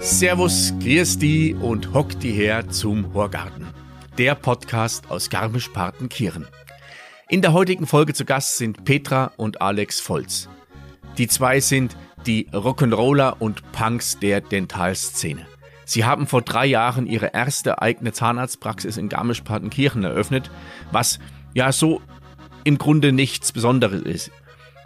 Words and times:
Servus, 0.00 0.74
grüß 0.82 1.16
die 1.16 1.54
und 1.54 1.94
hock 1.94 2.20
die 2.20 2.32
her 2.32 2.68
zum 2.68 3.14
Horgarten. 3.14 3.68
Der 4.18 4.34
Podcast 4.34 5.10
aus 5.10 5.30
Garmisch-Partenkirchen. 5.30 6.46
In 7.30 7.40
der 7.40 7.54
heutigen 7.54 7.86
Folge 7.86 8.12
zu 8.12 8.26
Gast 8.26 8.58
sind 8.58 8.84
Petra 8.84 9.32
und 9.38 9.62
Alex 9.62 10.00
Volz. 10.00 10.50
Die 11.16 11.26
zwei 11.26 11.60
sind 11.60 11.96
die 12.26 12.50
Rock'n'Roller 12.50 13.36
und 13.38 13.62
Punks 13.72 14.18
der 14.18 14.42
Dentalszene. 14.42 15.46
Sie 15.90 16.04
haben 16.04 16.28
vor 16.28 16.42
drei 16.42 16.66
Jahren 16.66 17.04
ihre 17.04 17.34
erste 17.34 17.82
eigene 17.82 18.12
Zahnarztpraxis 18.12 18.96
in 18.96 19.08
Garmisch-Partenkirchen 19.08 20.04
eröffnet, 20.04 20.48
was 20.92 21.18
ja 21.52 21.72
so 21.72 22.00
im 22.62 22.78
Grunde 22.78 23.10
nichts 23.10 23.50
Besonderes 23.50 24.02
ist. 24.02 24.30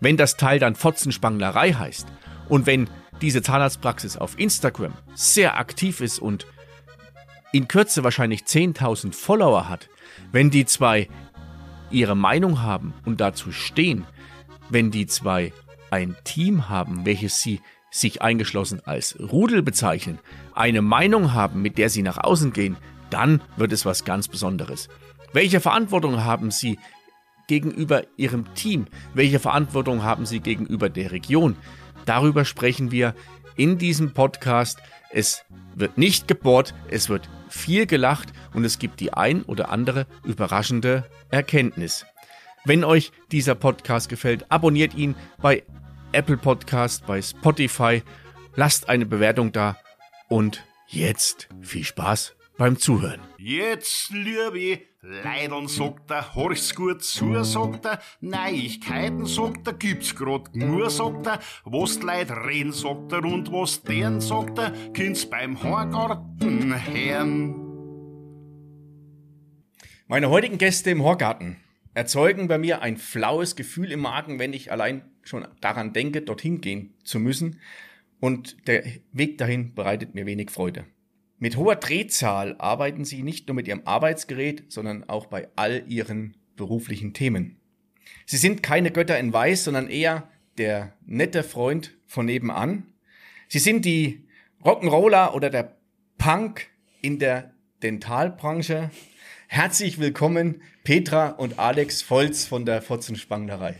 Wenn 0.00 0.16
das 0.16 0.38
Teil 0.38 0.58
dann 0.58 0.74
Fotzenspanglerei 0.74 1.74
heißt 1.74 2.06
und 2.48 2.64
wenn 2.64 2.88
diese 3.20 3.42
Zahnarztpraxis 3.42 4.16
auf 4.16 4.38
Instagram 4.38 4.94
sehr 5.12 5.58
aktiv 5.58 6.00
ist 6.00 6.20
und 6.20 6.46
in 7.52 7.68
Kürze 7.68 8.02
wahrscheinlich 8.02 8.44
10.000 8.44 9.12
Follower 9.12 9.68
hat, 9.68 9.90
wenn 10.32 10.48
die 10.48 10.64
zwei 10.64 11.10
ihre 11.90 12.16
Meinung 12.16 12.62
haben 12.62 12.94
und 13.04 13.20
dazu 13.20 13.52
stehen, 13.52 14.06
wenn 14.70 14.90
die 14.90 15.04
zwei 15.04 15.52
ein 15.90 16.16
Team 16.24 16.70
haben, 16.70 17.04
welches 17.04 17.42
sie 17.42 17.60
sich 17.90 18.22
eingeschlossen 18.22 18.80
als 18.86 19.18
Rudel 19.20 19.62
bezeichnen, 19.62 20.18
eine 20.54 20.82
Meinung 20.82 21.32
haben, 21.32 21.62
mit 21.62 21.78
der 21.78 21.88
sie 21.90 22.02
nach 22.02 22.18
außen 22.18 22.52
gehen, 22.52 22.76
dann 23.10 23.42
wird 23.56 23.72
es 23.72 23.84
was 23.84 24.04
ganz 24.04 24.28
Besonderes. 24.28 24.88
Welche 25.32 25.60
Verantwortung 25.60 26.24
haben 26.24 26.50
sie 26.50 26.78
gegenüber 27.46 28.04
ihrem 28.16 28.52
Team? 28.54 28.86
Welche 29.14 29.38
Verantwortung 29.38 30.02
haben 30.02 30.26
sie 30.26 30.40
gegenüber 30.40 30.88
der 30.88 31.12
Region? 31.12 31.56
Darüber 32.06 32.44
sprechen 32.44 32.90
wir 32.90 33.14
in 33.56 33.78
diesem 33.78 34.12
Podcast. 34.12 34.80
Es 35.10 35.44
wird 35.74 35.98
nicht 35.98 36.28
gebohrt, 36.28 36.74
es 36.88 37.08
wird 37.08 37.28
viel 37.48 37.86
gelacht 37.86 38.32
und 38.52 38.64
es 38.64 38.78
gibt 38.78 39.00
die 39.00 39.12
ein 39.12 39.42
oder 39.42 39.70
andere 39.70 40.06
überraschende 40.24 41.04
Erkenntnis. 41.30 42.06
Wenn 42.64 42.84
euch 42.84 43.12
dieser 43.30 43.54
Podcast 43.54 44.08
gefällt, 44.08 44.50
abonniert 44.50 44.94
ihn 44.94 45.14
bei 45.40 45.62
Apple 46.12 46.36
Podcast, 46.36 47.06
bei 47.06 47.20
Spotify, 47.20 48.02
lasst 48.54 48.88
eine 48.88 49.06
Bewertung 49.06 49.52
da 49.52 49.76
und 50.28 50.64
jetzt 50.88 51.48
viel 51.60 51.84
Spaß 51.84 52.36
beim 52.56 52.78
Zuhören. 52.78 53.20
Jetzt, 53.38 54.10
liebe 54.10 54.80
Leidern, 55.02 55.68
sagt 55.68 56.10
er, 56.10 56.34
horch's 56.34 56.74
gut 56.74 57.02
zu, 57.02 57.42
sagt 57.44 57.84
er, 57.84 58.00
Neuigkeiten, 58.20 59.26
sagt 59.26 59.66
er, 59.66 59.74
gibt's 59.74 60.14
grad 60.14 60.54
nur, 60.54 60.88
sagt 60.88 61.26
er, 61.26 61.40
was 61.64 61.98
die 61.98 62.06
Leute 62.06 62.36
reden, 62.46 62.72
sagt 62.72 63.12
er, 63.12 63.24
und 63.24 63.52
was 63.52 63.82
deren, 63.82 64.20
sagt 64.20 64.58
er, 64.58 64.70
kind's 64.92 65.26
beim 65.26 65.62
Horgarten 65.62 66.74
hören. 66.86 67.54
Meine 70.06 70.30
heutigen 70.30 70.58
Gäste 70.58 70.90
im 70.90 71.02
Horgarten 71.02 71.56
erzeugen 71.92 72.48
bei 72.48 72.58
mir 72.58 72.82
ein 72.82 72.96
flaues 72.96 73.56
Gefühl 73.56 73.90
im 73.92 74.00
Magen, 74.00 74.38
wenn 74.38 74.52
ich 74.52 74.70
allein 74.70 75.02
schon 75.22 75.46
daran 75.60 75.92
denke, 75.92 76.22
dorthin 76.22 76.60
gehen 76.60 76.94
zu 77.04 77.18
müssen. 77.18 77.60
Und 78.24 78.66
der 78.68 78.84
Weg 79.12 79.36
dahin 79.36 79.74
bereitet 79.74 80.14
mir 80.14 80.24
wenig 80.24 80.50
Freude. 80.50 80.86
Mit 81.38 81.58
hoher 81.58 81.76
Drehzahl 81.76 82.56
arbeiten 82.58 83.04
Sie 83.04 83.22
nicht 83.22 83.48
nur 83.48 83.54
mit 83.54 83.68
Ihrem 83.68 83.82
Arbeitsgerät, 83.84 84.72
sondern 84.72 85.06
auch 85.10 85.26
bei 85.26 85.48
all 85.56 85.84
Ihren 85.88 86.34
beruflichen 86.56 87.12
Themen. 87.12 87.60
Sie 88.24 88.38
sind 88.38 88.62
keine 88.62 88.90
Götter 88.92 89.18
in 89.18 89.34
Weiß, 89.34 89.64
sondern 89.64 89.90
eher 89.90 90.26
der 90.56 90.94
nette 91.04 91.42
Freund 91.42 91.98
von 92.06 92.24
nebenan. 92.24 92.86
Sie 93.48 93.58
sind 93.58 93.84
die 93.84 94.26
Rock'n'Roller 94.64 95.34
oder 95.34 95.50
der 95.50 95.76
Punk 96.16 96.68
in 97.02 97.18
der 97.18 97.52
Dentalbranche. 97.82 98.90
Herzlich 99.48 99.98
willkommen, 99.98 100.62
Petra 100.82 101.28
und 101.28 101.58
Alex 101.58 102.00
Volz 102.00 102.46
von 102.46 102.64
der 102.64 102.80
Fotzenspanglerei. 102.80 103.76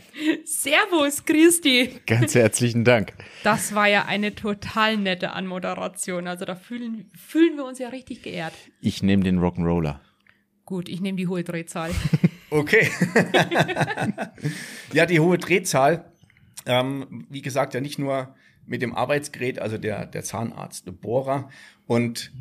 Servus, 0.64 1.26
Christi. 1.26 2.00
Ganz 2.06 2.34
herzlichen 2.34 2.84
Dank. 2.84 3.12
Das 3.42 3.74
war 3.74 3.86
ja 3.86 4.06
eine 4.06 4.34
total 4.34 4.96
nette 4.96 5.32
Anmoderation. 5.32 6.26
Also 6.26 6.46
da 6.46 6.54
fühlen, 6.54 7.10
fühlen 7.14 7.58
wir 7.58 7.66
uns 7.66 7.78
ja 7.78 7.90
richtig 7.90 8.22
geehrt. 8.22 8.54
Ich 8.80 9.02
nehme 9.02 9.22
den 9.24 9.40
Rock'n'Roller. 9.40 10.00
Gut, 10.64 10.88
ich 10.88 11.02
nehme 11.02 11.16
die 11.16 11.28
hohe 11.28 11.44
Drehzahl. 11.44 11.90
Okay. 12.50 12.88
ja, 14.92 15.06
die 15.06 15.18
hohe 15.18 15.38
Drehzahl. 15.38 16.04
Ähm, 16.66 17.26
wie 17.28 17.42
gesagt, 17.42 17.74
ja 17.74 17.80
nicht 17.80 17.98
nur 17.98 18.36
mit 18.64 18.80
dem 18.80 18.94
Arbeitsgerät, 18.94 19.58
also 19.58 19.76
der, 19.76 20.06
der 20.06 20.22
Zahnarzt, 20.22 20.86
der 20.86 20.92
Bohrer 20.92 21.50
und 21.86 22.32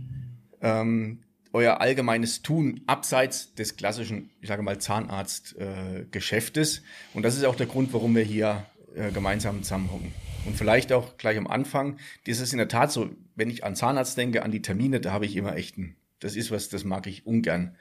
ähm, 0.61 1.23
euer 1.53 1.79
allgemeines 1.79 2.41
Tun 2.41 2.81
abseits 2.87 3.53
des 3.53 3.77
klassischen, 3.77 4.31
ich 4.41 4.49
sage 4.49 4.63
mal, 4.63 4.79
Zahnarztgeschäftes. 4.79 6.79
Äh, 6.79 6.81
und 7.13 7.23
das 7.23 7.37
ist 7.37 7.45
auch 7.45 7.55
der 7.55 7.67
Grund, 7.67 7.93
warum 7.93 8.15
wir 8.15 8.23
hier 8.23 8.65
äh, 8.95 9.11
gemeinsam 9.11 9.63
zusammenhocken. 9.63 10.11
Und 10.45 10.57
vielleicht 10.57 10.91
auch 10.91 11.17
gleich 11.17 11.37
am 11.37 11.47
Anfang, 11.47 11.97
das 12.25 12.39
ist 12.39 12.51
in 12.51 12.57
der 12.57 12.67
Tat 12.67 12.91
so, 12.91 13.09
wenn 13.35 13.49
ich 13.49 13.63
an 13.63 13.75
Zahnarzt 13.75 14.17
denke, 14.17 14.43
an 14.43 14.51
die 14.51 14.61
Termine, 14.61 14.99
da 14.99 15.13
habe 15.13 15.25
ich 15.25 15.37
immer 15.37 15.55
echt 15.55 15.77
ein, 15.77 15.95
das 16.19 16.35
ist 16.35 16.51
was, 16.51 16.69
das 16.69 16.83
mag 16.83 17.07
ich 17.07 17.25
ungern. 17.25 17.77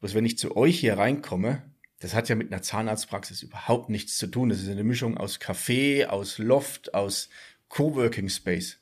Bloß 0.00 0.14
wenn 0.14 0.24
ich 0.24 0.38
zu 0.38 0.56
euch 0.56 0.78
hier 0.78 0.98
reinkomme, 0.98 1.62
das 2.00 2.14
hat 2.14 2.28
ja 2.28 2.34
mit 2.34 2.52
einer 2.52 2.62
Zahnarztpraxis 2.62 3.42
überhaupt 3.42 3.88
nichts 3.88 4.18
zu 4.18 4.26
tun. 4.26 4.48
Das 4.48 4.60
ist 4.60 4.68
eine 4.68 4.84
Mischung 4.84 5.16
aus 5.16 5.40
Café, 5.40 6.06
aus 6.06 6.38
Loft, 6.38 6.94
aus 6.94 7.28
Coworking 7.68 8.28
Space. 8.28 8.81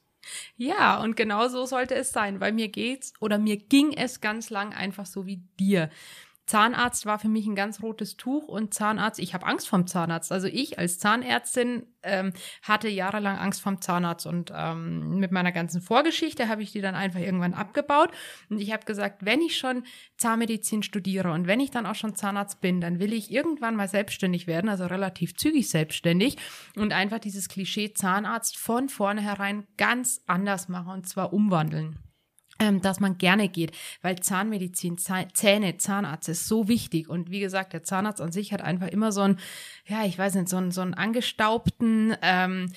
Ja, 0.56 1.00
und 1.00 1.16
genau 1.16 1.48
so 1.48 1.66
sollte 1.66 1.94
es 1.94 2.12
sein, 2.12 2.40
weil 2.40 2.52
mir 2.52 2.68
geht's 2.68 3.12
oder 3.20 3.38
mir 3.38 3.56
ging 3.56 3.92
es 3.92 4.20
ganz 4.20 4.50
lang 4.50 4.72
einfach 4.74 5.06
so 5.06 5.26
wie 5.26 5.42
dir. 5.58 5.90
Zahnarzt 6.50 7.06
war 7.06 7.20
für 7.20 7.28
mich 7.28 7.46
ein 7.46 7.54
ganz 7.54 7.80
rotes 7.80 8.16
Tuch 8.16 8.48
und 8.48 8.74
Zahnarzt, 8.74 9.20
ich 9.20 9.34
habe 9.34 9.46
Angst 9.46 9.68
vom 9.68 9.86
Zahnarzt. 9.86 10.32
Also 10.32 10.48
ich 10.48 10.80
als 10.80 10.98
Zahnärztin 10.98 11.86
ähm, 12.02 12.32
hatte 12.62 12.88
jahrelang 12.88 13.38
Angst 13.38 13.62
vom 13.62 13.80
Zahnarzt 13.80 14.26
und 14.26 14.52
ähm, 14.52 15.20
mit 15.20 15.30
meiner 15.30 15.52
ganzen 15.52 15.80
Vorgeschichte 15.80 16.48
habe 16.48 16.64
ich 16.64 16.72
die 16.72 16.80
dann 16.80 16.96
einfach 16.96 17.20
irgendwann 17.20 17.54
abgebaut 17.54 18.10
und 18.48 18.60
ich 18.60 18.72
habe 18.72 18.84
gesagt, 18.84 19.24
wenn 19.24 19.40
ich 19.40 19.58
schon 19.58 19.84
Zahnmedizin 20.16 20.82
studiere 20.82 21.30
und 21.30 21.46
wenn 21.46 21.60
ich 21.60 21.70
dann 21.70 21.86
auch 21.86 21.94
schon 21.94 22.16
Zahnarzt 22.16 22.60
bin, 22.60 22.80
dann 22.80 22.98
will 22.98 23.12
ich 23.12 23.30
irgendwann 23.30 23.76
mal 23.76 23.86
selbstständig 23.86 24.48
werden, 24.48 24.68
also 24.68 24.86
relativ 24.86 25.36
zügig 25.36 25.68
selbstständig 25.68 26.36
und 26.74 26.92
einfach 26.92 27.20
dieses 27.20 27.48
Klischee 27.48 27.94
Zahnarzt 27.94 28.56
von 28.56 28.88
vornherein 28.88 29.68
ganz 29.76 30.20
anders 30.26 30.68
machen 30.68 30.94
und 30.94 31.08
zwar 31.08 31.32
umwandeln 31.32 32.09
dass 32.82 33.00
man 33.00 33.18
gerne 33.18 33.48
geht, 33.48 33.72
weil 34.02 34.20
Zahnmedizin, 34.20 34.98
Zähne, 34.98 35.78
Zahnarzt 35.78 36.28
ist 36.28 36.46
so 36.46 36.68
wichtig. 36.68 37.08
Und 37.08 37.30
wie 37.30 37.40
gesagt, 37.40 37.72
der 37.72 37.82
Zahnarzt 37.82 38.20
an 38.20 38.32
sich 38.32 38.52
hat 38.52 38.62
einfach 38.62 38.88
immer 38.88 39.12
so 39.12 39.22
einen, 39.22 39.38
ja, 39.86 40.04
ich 40.04 40.18
weiß 40.18 40.34
nicht, 40.34 40.48
so 40.48 40.58
einen, 40.58 40.70
so 40.70 40.82
einen 40.82 40.94
angestaubten, 40.94 42.16
ähm, 42.22 42.72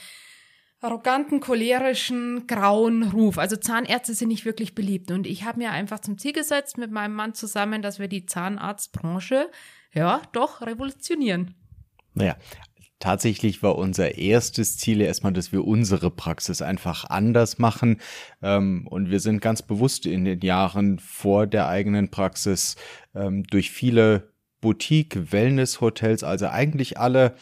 arroganten, 0.83 1.39
cholerischen, 1.39 2.45
grauen 2.47 3.03
Ruf. 3.03 3.37
Also 3.37 3.55
Zahnärzte 3.55 4.13
sind 4.13 4.27
nicht 4.29 4.45
wirklich 4.45 4.75
beliebt. 4.75 5.11
Und 5.11 5.27
ich 5.27 5.45
habe 5.45 5.59
mir 5.59 5.71
einfach 5.71 5.99
zum 5.99 6.17
Ziel 6.17 6.33
gesetzt 6.33 6.77
mit 6.77 6.91
meinem 6.91 7.15
Mann 7.15 7.33
zusammen, 7.33 7.81
dass 7.81 7.99
wir 7.99 8.07
die 8.07 8.25
Zahnarztbranche, 8.25 9.49
ja, 9.93 10.21
doch 10.33 10.61
revolutionieren. 10.61 11.55
Naja, 12.13 12.35
tatsächlich 13.03 13.61
war 13.61 13.75
unser 13.75 14.17
erstes 14.17 14.77
Ziel 14.77 15.01
erstmal, 15.01 15.33
dass 15.33 15.51
wir 15.51 15.65
unsere 15.65 16.09
Praxis 16.09 16.61
einfach 16.61 17.03
anders 17.09 17.59
machen. 17.59 17.97
Ähm, 18.41 18.87
und 18.87 19.11
wir 19.11 19.19
sind 19.19 19.41
ganz 19.41 19.61
bewusst 19.61 20.05
in 20.05 20.23
den 20.23 20.39
Jahren 20.39 20.99
vor 20.99 21.45
der 21.45 21.67
eigenen 21.67 22.11
Praxis 22.11 22.77
ähm, 23.13 23.43
durch 23.43 23.71
viele 23.71 24.31
Boutique, 24.61 25.33
Wellness-Hotels, 25.33 26.23
also 26.23 26.47
eigentlich 26.47 26.97
alle 26.97 27.35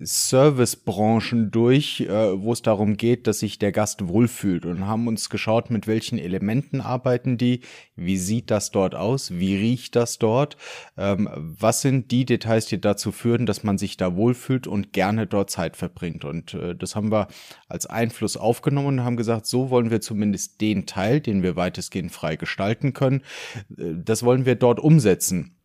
Servicebranchen 0.00 1.50
durch, 1.50 2.00
äh, 2.00 2.40
wo 2.40 2.52
es 2.52 2.62
darum 2.62 2.96
geht, 2.96 3.26
dass 3.26 3.38
sich 3.38 3.58
der 3.58 3.70
Gast 3.70 4.08
wohlfühlt 4.08 4.66
und 4.66 4.86
haben 4.86 5.06
uns 5.06 5.30
geschaut, 5.30 5.70
mit 5.70 5.86
welchen 5.86 6.18
Elementen 6.18 6.80
arbeiten 6.80 7.38
die, 7.38 7.60
wie 7.94 8.16
sieht 8.16 8.50
das 8.50 8.72
dort 8.72 8.94
aus, 8.94 9.30
wie 9.32 9.56
riecht 9.56 9.94
das 9.94 10.18
dort, 10.18 10.56
ähm, 10.96 11.28
was 11.34 11.80
sind 11.80 12.10
die 12.10 12.24
Details, 12.24 12.66
die 12.66 12.80
dazu 12.80 13.12
führen, 13.12 13.46
dass 13.46 13.62
man 13.62 13.78
sich 13.78 13.96
da 13.96 14.16
wohlfühlt 14.16 14.66
und 14.66 14.92
gerne 14.92 15.26
dort 15.26 15.50
Zeit 15.50 15.76
verbringt. 15.76 16.24
Und 16.24 16.54
äh, 16.54 16.74
das 16.74 16.96
haben 16.96 17.12
wir 17.12 17.28
als 17.68 17.86
Einfluss 17.86 18.36
aufgenommen 18.36 18.98
und 18.98 19.04
haben 19.04 19.16
gesagt, 19.16 19.46
so 19.46 19.70
wollen 19.70 19.90
wir 19.90 20.00
zumindest 20.00 20.60
den 20.60 20.86
Teil, 20.86 21.20
den 21.20 21.42
wir 21.42 21.54
weitestgehend 21.54 22.10
frei 22.10 22.34
gestalten 22.34 22.94
können, 22.94 23.22
äh, 23.76 23.94
das 23.94 24.24
wollen 24.24 24.44
wir 24.44 24.56
dort 24.56 24.80
umsetzen. 24.80 25.56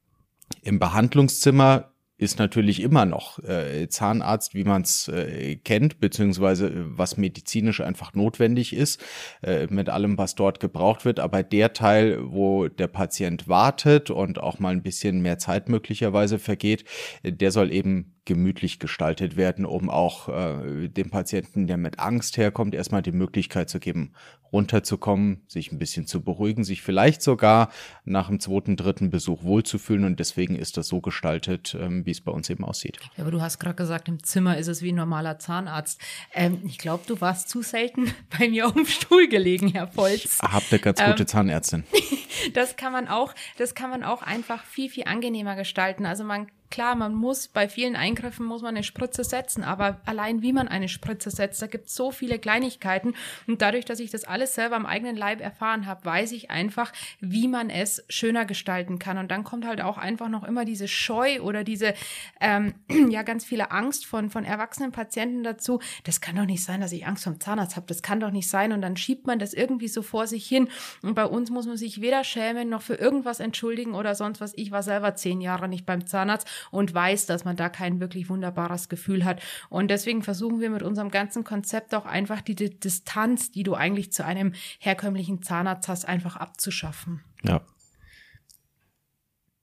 Im 0.61 0.79
Behandlungszimmer 0.79 1.93
ist 2.19 2.37
natürlich 2.37 2.81
immer 2.81 3.05
noch 3.05 3.39
äh, 3.39 3.87
Zahnarzt, 3.87 4.53
wie 4.53 4.65
man 4.65 4.81
es 4.81 5.07
äh, 5.07 5.55
kennt, 5.55 5.99
beziehungsweise 6.01 6.67
äh, 6.67 6.73
was 6.75 7.15
medizinisch 7.15 7.79
einfach 7.79 8.13
notwendig 8.13 8.75
ist, 8.75 9.01
äh, 9.41 9.67
mit 9.69 9.87
allem, 9.87 10.17
was 10.17 10.35
dort 10.35 10.59
gebraucht 10.59 11.05
wird. 11.05 11.21
Aber 11.21 11.43
der 11.43 11.71
Teil, 11.71 12.19
wo 12.21 12.67
der 12.67 12.87
Patient 12.87 13.47
wartet 13.47 14.11
und 14.11 14.37
auch 14.37 14.59
mal 14.59 14.73
ein 14.73 14.83
bisschen 14.83 15.21
mehr 15.21 15.37
Zeit 15.37 15.69
möglicherweise 15.69 16.39
vergeht, 16.39 16.83
äh, 17.23 17.31
der 17.31 17.51
soll 17.51 17.71
eben 17.71 18.18
gemütlich 18.29 18.77
gestaltet 18.77 19.37
werden, 19.37 19.65
um 19.65 19.89
auch 19.89 20.29
äh, 20.29 20.87
dem 20.87 21.09
Patienten, 21.09 21.65
der 21.65 21.77
mit 21.77 21.97
Angst 21.97 22.37
herkommt, 22.37 22.75
erstmal 22.75 23.01
die 23.01 23.11
Möglichkeit 23.11 23.71
zu 23.71 23.79
geben, 23.79 24.13
runterzukommen, 24.53 25.41
sich 25.47 25.71
ein 25.71 25.79
bisschen 25.79 26.05
zu 26.05 26.21
beruhigen, 26.21 26.63
sich 26.63 26.83
vielleicht 26.83 27.23
sogar 27.23 27.69
nach 28.05 28.27
dem 28.27 28.39
zweiten, 28.39 28.77
dritten 28.77 29.09
Besuch 29.09 29.43
wohlzufühlen. 29.43 30.05
Und 30.05 30.19
deswegen 30.19 30.55
ist 30.55 30.77
das 30.77 30.87
so 30.87 31.01
gestaltet, 31.01 31.75
ähm, 31.79 32.05
wie 32.05 32.11
es 32.11 32.21
bei 32.21 32.31
uns 32.31 32.51
eben 32.51 32.63
aussieht. 32.63 32.99
Ja, 33.17 33.23
aber 33.23 33.31
du 33.31 33.41
hast 33.41 33.57
gerade 33.57 33.75
gesagt, 33.75 34.07
im 34.07 34.23
Zimmer 34.23 34.59
ist 34.59 34.67
es 34.67 34.83
wie 34.83 34.91
ein 34.91 34.95
normaler 34.95 35.39
Zahnarzt. 35.39 35.99
Ähm, 36.35 36.61
ich 36.67 36.77
glaube, 36.77 37.03
du 37.07 37.19
warst 37.19 37.49
zu 37.49 37.63
selten 37.63 38.13
bei 38.37 38.47
mir 38.47 38.67
auf 38.67 38.73
dem 38.73 38.85
Stuhl 38.85 39.27
gelegen, 39.27 39.69
Herr 39.69 39.95
Volz. 39.95 40.37
Habt 40.39 40.71
eine 40.71 40.79
ganz 40.79 41.03
gute 41.03 41.23
ähm, 41.23 41.27
Zahnärztin. 41.27 41.83
das 42.53 42.75
kann 42.75 42.91
man 42.91 43.07
auch, 43.07 43.33
das 43.57 43.73
kann 43.73 43.89
man 43.89 44.03
auch 44.03 44.21
einfach 44.21 44.63
viel, 44.65 44.91
viel 44.91 45.05
angenehmer 45.05 45.55
gestalten. 45.55 46.05
Also 46.05 46.23
man 46.23 46.45
Klar, 46.71 46.95
man 46.95 47.15
muss 47.15 47.47
bei 47.47 47.67
vielen 47.67 47.95
Eingriffen 47.95 48.45
muss 48.45 48.61
man 48.61 48.75
eine 48.75 48.83
Spritze 48.83 49.23
setzen, 49.23 49.63
aber 49.63 50.01
allein 50.05 50.43
wie 50.43 50.53
man 50.53 50.67
eine 50.67 50.87
Spritze 50.87 51.31
setzt, 51.31 51.59
da 51.63 51.67
gibt 51.67 51.87
es 51.87 51.95
so 51.95 52.11
viele 52.11 52.37
Kleinigkeiten 52.37 53.15
und 53.47 53.63
dadurch, 53.63 53.85
dass 53.85 53.99
ich 53.99 54.11
das 54.11 54.23
alles 54.23 54.53
selber 54.53 54.75
am 54.75 54.85
eigenen 54.85 55.15
Leib 55.15 55.41
erfahren 55.41 55.87
habe, 55.87 56.05
weiß 56.05 56.31
ich 56.31 56.51
einfach, 56.51 56.93
wie 57.19 57.47
man 57.47 57.71
es 57.71 58.03
schöner 58.07 58.45
gestalten 58.45 58.99
kann 58.99 59.17
und 59.17 59.31
dann 59.31 59.43
kommt 59.43 59.65
halt 59.65 59.81
auch 59.81 59.97
einfach 59.97 60.29
noch 60.29 60.43
immer 60.43 60.63
diese 60.63 60.87
Scheu 60.87 61.41
oder 61.41 61.63
diese 61.63 61.95
ähm, 62.39 62.75
ja 63.09 63.23
ganz 63.23 63.45
viele 63.45 63.71
Angst 63.71 64.05
von 64.05 64.29
von 64.29 64.45
erwachsenen 64.45 64.91
Patienten 64.91 65.43
dazu. 65.43 65.79
Das 66.03 66.21
kann 66.21 66.35
doch 66.35 66.45
nicht 66.45 66.63
sein, 66.63 66.81
dass 66.81 66.91
ich 66.91 67.07
Angst 67.07 67.23
vom 67.23 67.39
Zahnarzt 67.39 67.77
habe. 67.77 67.87
Das 67.87 68.03
kann 68.03 68.19
doch 68.19 68.31
nicht 68.31 68.47
sein 68.47 68.73
und 68.73 68.83
dann 68.83 68.95
schiebt 68.95 69.25
man 69.25 69.39
das 69.39 69.55
irgendwie 69.55 69.87
so 69.87 70.03
vor 70.03 70.27
sich 70.27 70.47
hin 70.47 70.67
und 71.01 71.15
bei 71.15 71.25
uns 71.25 71.49
muss 71.49 71.65
man 71.65 71.77
sich 71.77 71.99
weder 71.99 72.23
schämen 72.23 72.69
noch 72.69 72.83
für 72.83 72.95
irgendwas 72.95 73.39
entschuldigen 73.39 73.95
oder 73.95 74.13
sonst 74.13 74.39
was. 74.39 74.53
Ich 74.55 74.69
war 74.69 74.83
selber 74.83 75.15
zehn 75.15 75.41
Jahre 75.41 75.67
nicht 75.67 75.87
beim 75.87 76.05
Zahnarzt 76.05 76.47
und 76.71 76.93
weiß, 76.93 77.25
dass 77.25 77.45
man 77.45 77.55
da 77.55 77.69
kein 77.69 77.99
wirklich 77.99 78.29
wunderbares 78.29 78.89
Gefühl 78.89 79.25
hat. 79.25 79.41
Und 79.69 79.89
deswegen 79.89 80.23
versuchen 80.23 80.59
wir 80.59 80.69
mit 80.69 80.83
unserem 80.83 81.09
ganzen 81.09 81.43
Konzept 81.43 81.93
auch 81.95 82.05
einfach 82.05 82.41
die 82.41 82.55
Distanz, 82.55 83.51
die 83.51 83.63
du 83.63 83.75
eigentlich 83.75 84.11
zu 84.11 84.25
einem 84.25 84.53
herkömmlichen 84.79 85.41
Zahnarzt 85.41 85.87
hast, 85.87 86.05
einfach 86.05 86.35
abzuschaffen. 86.35 87.23
Ja. 87.43 87.61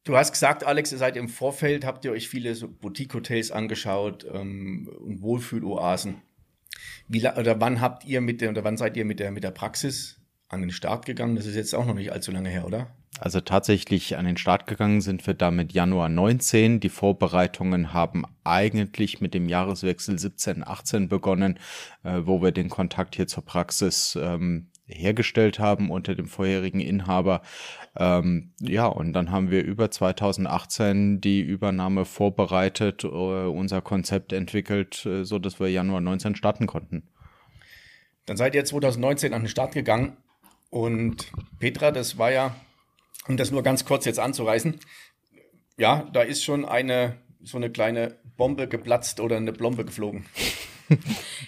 Du 0.07 0.17
hast 0.17 0.31
gesagt, 0.31 0.65
Alex, 0.65 0.93
ihr 0.93 0.99
seid 0.99 1.17
im 1.17 1.29
Vorfeld, 1.29 1.85
habt 1.85 2.05
ihr 2.05 2.13
euch 2.13 2.29
viele 2.29 2.55
so 2.55 2.69
Boutique-Hotels 2.69 3.51
angeschaut 3.51 4.25
ähm, 4.33 4.89
und 5.01 5.21
Wohlfühloasen. 5.21 6.23
Wie 7.09 7.27
oder 7.27 7.61
wann 7.61 7.81
habt 7.81 8.05
ihr 8.05 8.21
mit 8.21 8.41
der 8.41 8.51
oder 8.51 8.63
wann 8.63 8.77
seid 8.77 8.97
ihr 8.97 9.05
mit 9.05 9.19
der 9.19 9.33
mit 9.33 9.43
der 9.43 9.51
Praxis 9.51 10.21
an 10.49 10.61
den 10.61 10.71
Start 10.71 11.07
gegangen? 11.07 11.35
Das 11.35 11.47
ist 11.47 11.57
jetzt 11.57 11.75
auch 11.75 11.87
noch 11.87 11.95
nicht 11.95 12.13
allzu 12.13 12.31
lange 12.31 12.51
her, 12.51 12.67
oder? 12.67 12.95
Also 13.19 13.41
tatsächlich 13.41 14.19
an 14.19 14.27
den 14.27 14.37
Start 14.37 14.67
gegangen 14.67 15.01
sind 15.01 15.27
wir 15.27 15.35
damit 15.35 15.73
Januar 15.73 16.09
19. 16.09 16.81
Die 16.81 16.91
Vorbereitungen 16.91 17.95
haben 17.95 18.25
eigentlich 18.45 19.21
mit 19.21 19.33
dem 19.33 19.49
Jahreswechsel 19.49 20.19
17, 20.19 20.67
18 20.67 21.09
begonnen, 21.09 21.59
äh, 22.05 22.21
wo 22.25 22.43
wir 22.43 22.53
den 22.53 22.69
Kontakt 22.69 23.17
hier 23.17 23.27
zur 23.27 23.45
Praxis 23.45 24.19
ähm, 24.21 24.69
hergestellt 24.87 25.59
haben 25.59 25.91
unter 25.91 26.15
dem 26.15 26.27
vorherigen 26.27 26.81
Inhaber. 26.81 27.41
Ähm, 27.97 28.53
ja, 28.61 28.87
und 28.87 29.15
dann 29.15 29.31
haben 29.31 29.51
wir 29.51 29.65
über 29.65 29.91
2018 29.91 31.21
die 31.23 31.41
Übernahme 31.41 32.05
vorbereitet, 32.05 33.05
äh, 33.05 33.09
unser 33.09 33.81
Konzept 33.81 34.35
entwickelt, 34.35 35.07
äh, 35.07 35.25
so 35.25 35.39
dass 35.39 35.59
wir 35.59 35.71
Januar 35.71 36.03
19 36.03 36.37
starten 36.37 36.67
konnten. 36.67 37.09
Dann 38.27 38.37
seid 38.37 38.55
ihr 38.55 38.65
2019 38.65 39.33
an 39.33 39.43
den 39.43 39.49
Start 39.49 39.73
gegangen 39.73 40.19
und 40.69 41.33
Petra, 41.59 41.91
das 41.91 42.19
war 42.19 42.31
ja 42.31 42.55
um 43.29 43.37
das 43.37 43.51
nur 43.51 43.63
ganz 43.63 43.85
kurz 43.85 44.05
jetzt 44.05 44.19
anzureißen, 44.19 44.79
ja, 45.79 46.09
da 46.13 46.23
ist 46.23 46.43
schon 46.43 46.65
eine 46.65 47.17
so 47.47 47.57
eine 47.57 47.71
kleine 47.71 48.17
Bombe 48.37 48.69
geplatzt 48.69 49.21
oder 49.21 49.37
eine 49.37 49.53
Blombe 49.53 49.85
geflogen. 49.85 50.27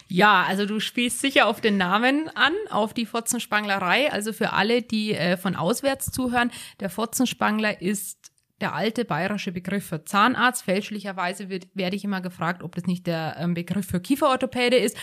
Ja, 0.09 0.43
also 0.49 0.67
du 0.67 0.81
spielst 0.81 1.21
sicher 1.21 1.47
auf 1.47 1.61
den 1.61 1.77
Namen 1.77 2.29
an, 2.35 2.55
auf 2.71 2.93
die 2.93 3.07
Fotzenspanglerei. 3.07 4.11
Also 4.11 4.33
für 4.33 4.53
alle, 4.53 4.83
die 4.83 5.15
äh, 5.15 5.37
von 5.37 5.55
auswärts 5.55 6.11
zuhören, 6.11 6.51
der 6.81 6.91
Fotzenspangler 6.91 7.81
ist 7.81 8.33
der 8.61 8.75
alte 8.75 9.05
bayerische 9.05 9.53
Begriff 9.53 9.87
für 9.87 10.05
Zahnarzt. 10.05 10.65
Fälschlicherweise 10.65 11.49
werde 11.49 11.95
ich 11.95 12.05
immer 12.05 12.21
gefragt, 12.21 12.63
ob 12.63 12.75
das 12.75 12.87
nicht 12.87 13.07
der 13.07 13.37
ähm, 13.39 13.55
Begriff 13.55 13.87
für 13.87 14.01
Kieferorthopäde 14.01 14.77
ist. 14.77 14.97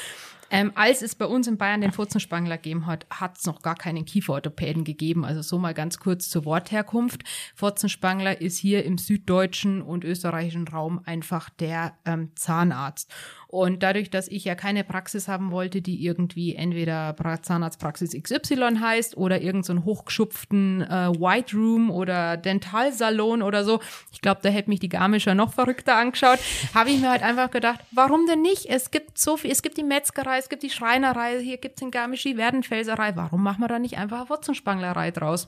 Ähm, 0.51 0.71
als 0.75 1.01
es 1.01 1.15
bei 1.15 1.25
uns 1.25 1.47
in 1.47 1.57
Bayern 1.57 1.81
den 1.81 1.91
Furzenspangler 1.91 2.57
gegeben 2.57 2.85
hat, 2.85 3.05
hat 3.09 3.37
es 3.37 3.45
noch 3.45 3.61
gar 3.61 3.75
keinen 3.75 4.05
Kieferorthopäden 4.05 4.83
gegeben. 4.83 5.25
Also 5.25 5.41
so 5.41 5.57
mal 5.57 5.73
ganz 5.73 5.97
kurz 5.97 6.29
zur 6.29 6.45
Wortherkunft. 6.45 7.23
Furzenspangler 7.55 8.41
ist 8.41 8.57
hier 8.57 8.85
im 8.85 8.97
süddeutschen 8.97 9.81
und 9.81 10.03
österreichischen 10.03 10.67
Raum 10.67 11.01
einfach 11.05 11.49
der 11.49 11.97
ähm, 12.05 12.31
Zahnarzt. 12.35 13.11
Und 13.55 13.83
dadurch, 13.83 14.09
dass 14.09 14.27
ich 14.27 14.43
ja 14.43 14.53
keine 14.53 14.83
Praxis 14.83 15.29
haben 15.29 15.49
wollte, 15.49 15.81
die 15.81 16.03
irgendwie 16.03 16.55
entweder 16.55 17.15
Zahnarztpraxis 17.41 18.11
XY 18.11 18.79
heißt 18.81 19.15
oder 19.15 19.39
irgendeinen 19.39 19.77
so 19.77 19.85
hochgeschupften 19.85 20.81
äh, 20.81 21.09
White 21.17 21.55
Room 21.55 21.89
oder 21.89 22.35
Dentalsalon 22.35 23.41
oder 23.41 23.63
so, 23.63 23.79
ich 24.11 24.19
glaube, 24.19 24.41
da 24.43 24.49
hätte 24.49 24.69
mich 24.69 24.81
die 24.81 24.89
Garmischer 24.89 25.35
noch 25.35 25.53
verrückter 25.53 25.95
angeschaut, 25.95 26.39
habe 26.73 26.89
ich 26.89 26.99
mir 26.99 27.09
halt 27.09 27.23
einfach 27.23 27.49
gedacht, 27.49 27.79
warum 27.91 28.27
denn 28.27 28.41
nicht? 28.41 28.65
Es 28.65 28.91
gibt 28.91 29.17
so 29.17 29.37
viel, 29.37 29.51
es 29.51 29.61
gibt 29.61 29.77
die 29.77 29.83
Metzgerei, 29.83 30.37
es 30.37 30.49
gibt 30.49 30.61
die 30.61 30.69
Schreinerei, 30.69 31.39
hier 31.39 31.55
gibt 31.55 31.77
es 31.77 31.81
in 31.81 31.91
Garmisch 31.91 32.23
die 32.23 32.35
Werdenfelserei, 32.35 33.15
warum 33.15 33.41
machen 33.41 33.61
wir 33.61 33.69
da 33.69 33.79
nicht 33.79 33.97
einfach 33.97 34.19
eine 34.19 34.29
Wurzenspanglerei 34.29 35.11
draus? 35.11 35.47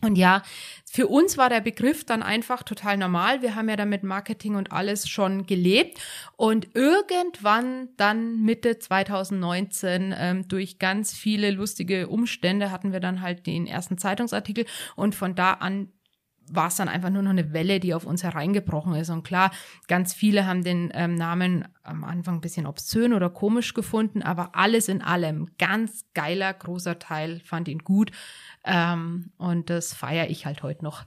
Und 0.00 0.16
ja, 0.16 0.42
für 0.90 1.08
uns 1.08 1.36
war 1.36 1.48
der 1.48 1.60
Begriff 1.60 2.04
dann 2.04 2.22
einfach 2.22 2.62
total 2.62 2.96
normal. 2.96 3.42
Wir 3.42 3.54
haben 3.54 3.68
ja 3.68 3.76
damit 3.76 4.02
Marketing 4.02 4.54
und 4.54 4.70
alles 4.70 5.08
schon 5.08 5.46
gelebt. 5.46 5.98
Und 6.36 6.68
irgendwann 6.74 7.88
dann 7.96 8.42
Mitte 8.42 8.78
2019 8.78 10.14
ähm, 10.16 10.48
durch 10.48 10.78
ganz 10.78 11.12
viele 11.12 11.50
lustige 11.50 12.08
Umstände 12.08 12.70
hatten 12.70 12.92
wir 12.92 13.00
dann 13.00 13.22
halt 13.22 13.46
den 13.46 13.66
ersten 13.66 13.98
Zeitungsartikel 13.98 14.66
und 14.94 15.14
von 15.14 15.34
da 15.34 15.54
an 15.54 15.88
war 16.50 16.68
es 16.68 16.76
dann 16.76 16.88
einfach 16.88 17.10
nur 17.10 17.22
noch 17.22 17.30
eine 17.30 17.52
Welle, 17.52 17.80
die 17.80 17.94
auf 17.94 18.04
uns 18.04 18.22
hereingebrochen 18.22 18.94
ist. 18.94 19.10
Und 19.10 19.22
klar, 19.22 19.50
ganz 19.88 20.14
viele 20.14 20.46
haben 20.46 20.62
den 20.62 20.90
ähm, 20.94 21.14
Namen 21.14 21.66
am 21.82 22.04
Anfang 22.04 22.36
ein 22.36 22.40
bisschen 22.40 22.66
obszön 22.66 23.12
oder 23.12 23.30
komisch 23.30 23.74
gefunden, 23.74 24.22
aber 24.22 24.54
alles 24.54 24.88
in 24.88 25.02
allem, 25.02 25.48
ganz 25.58 26.04
geiler, 26.14 26.52
großer 26.52 26.98
Teil, 26.98 27.40
fand 27.44 27.68
ihn 27.68 27.80
gut. 27.80 28.10
Ähm, 28.64 29.30
und 29.36 29.70
das 29.70 29.94
feiere 29.94 30.30
ich 30.30 30.46
halt 30.46 30.62
heute 30.62 30.84
noch. 30.84 31.04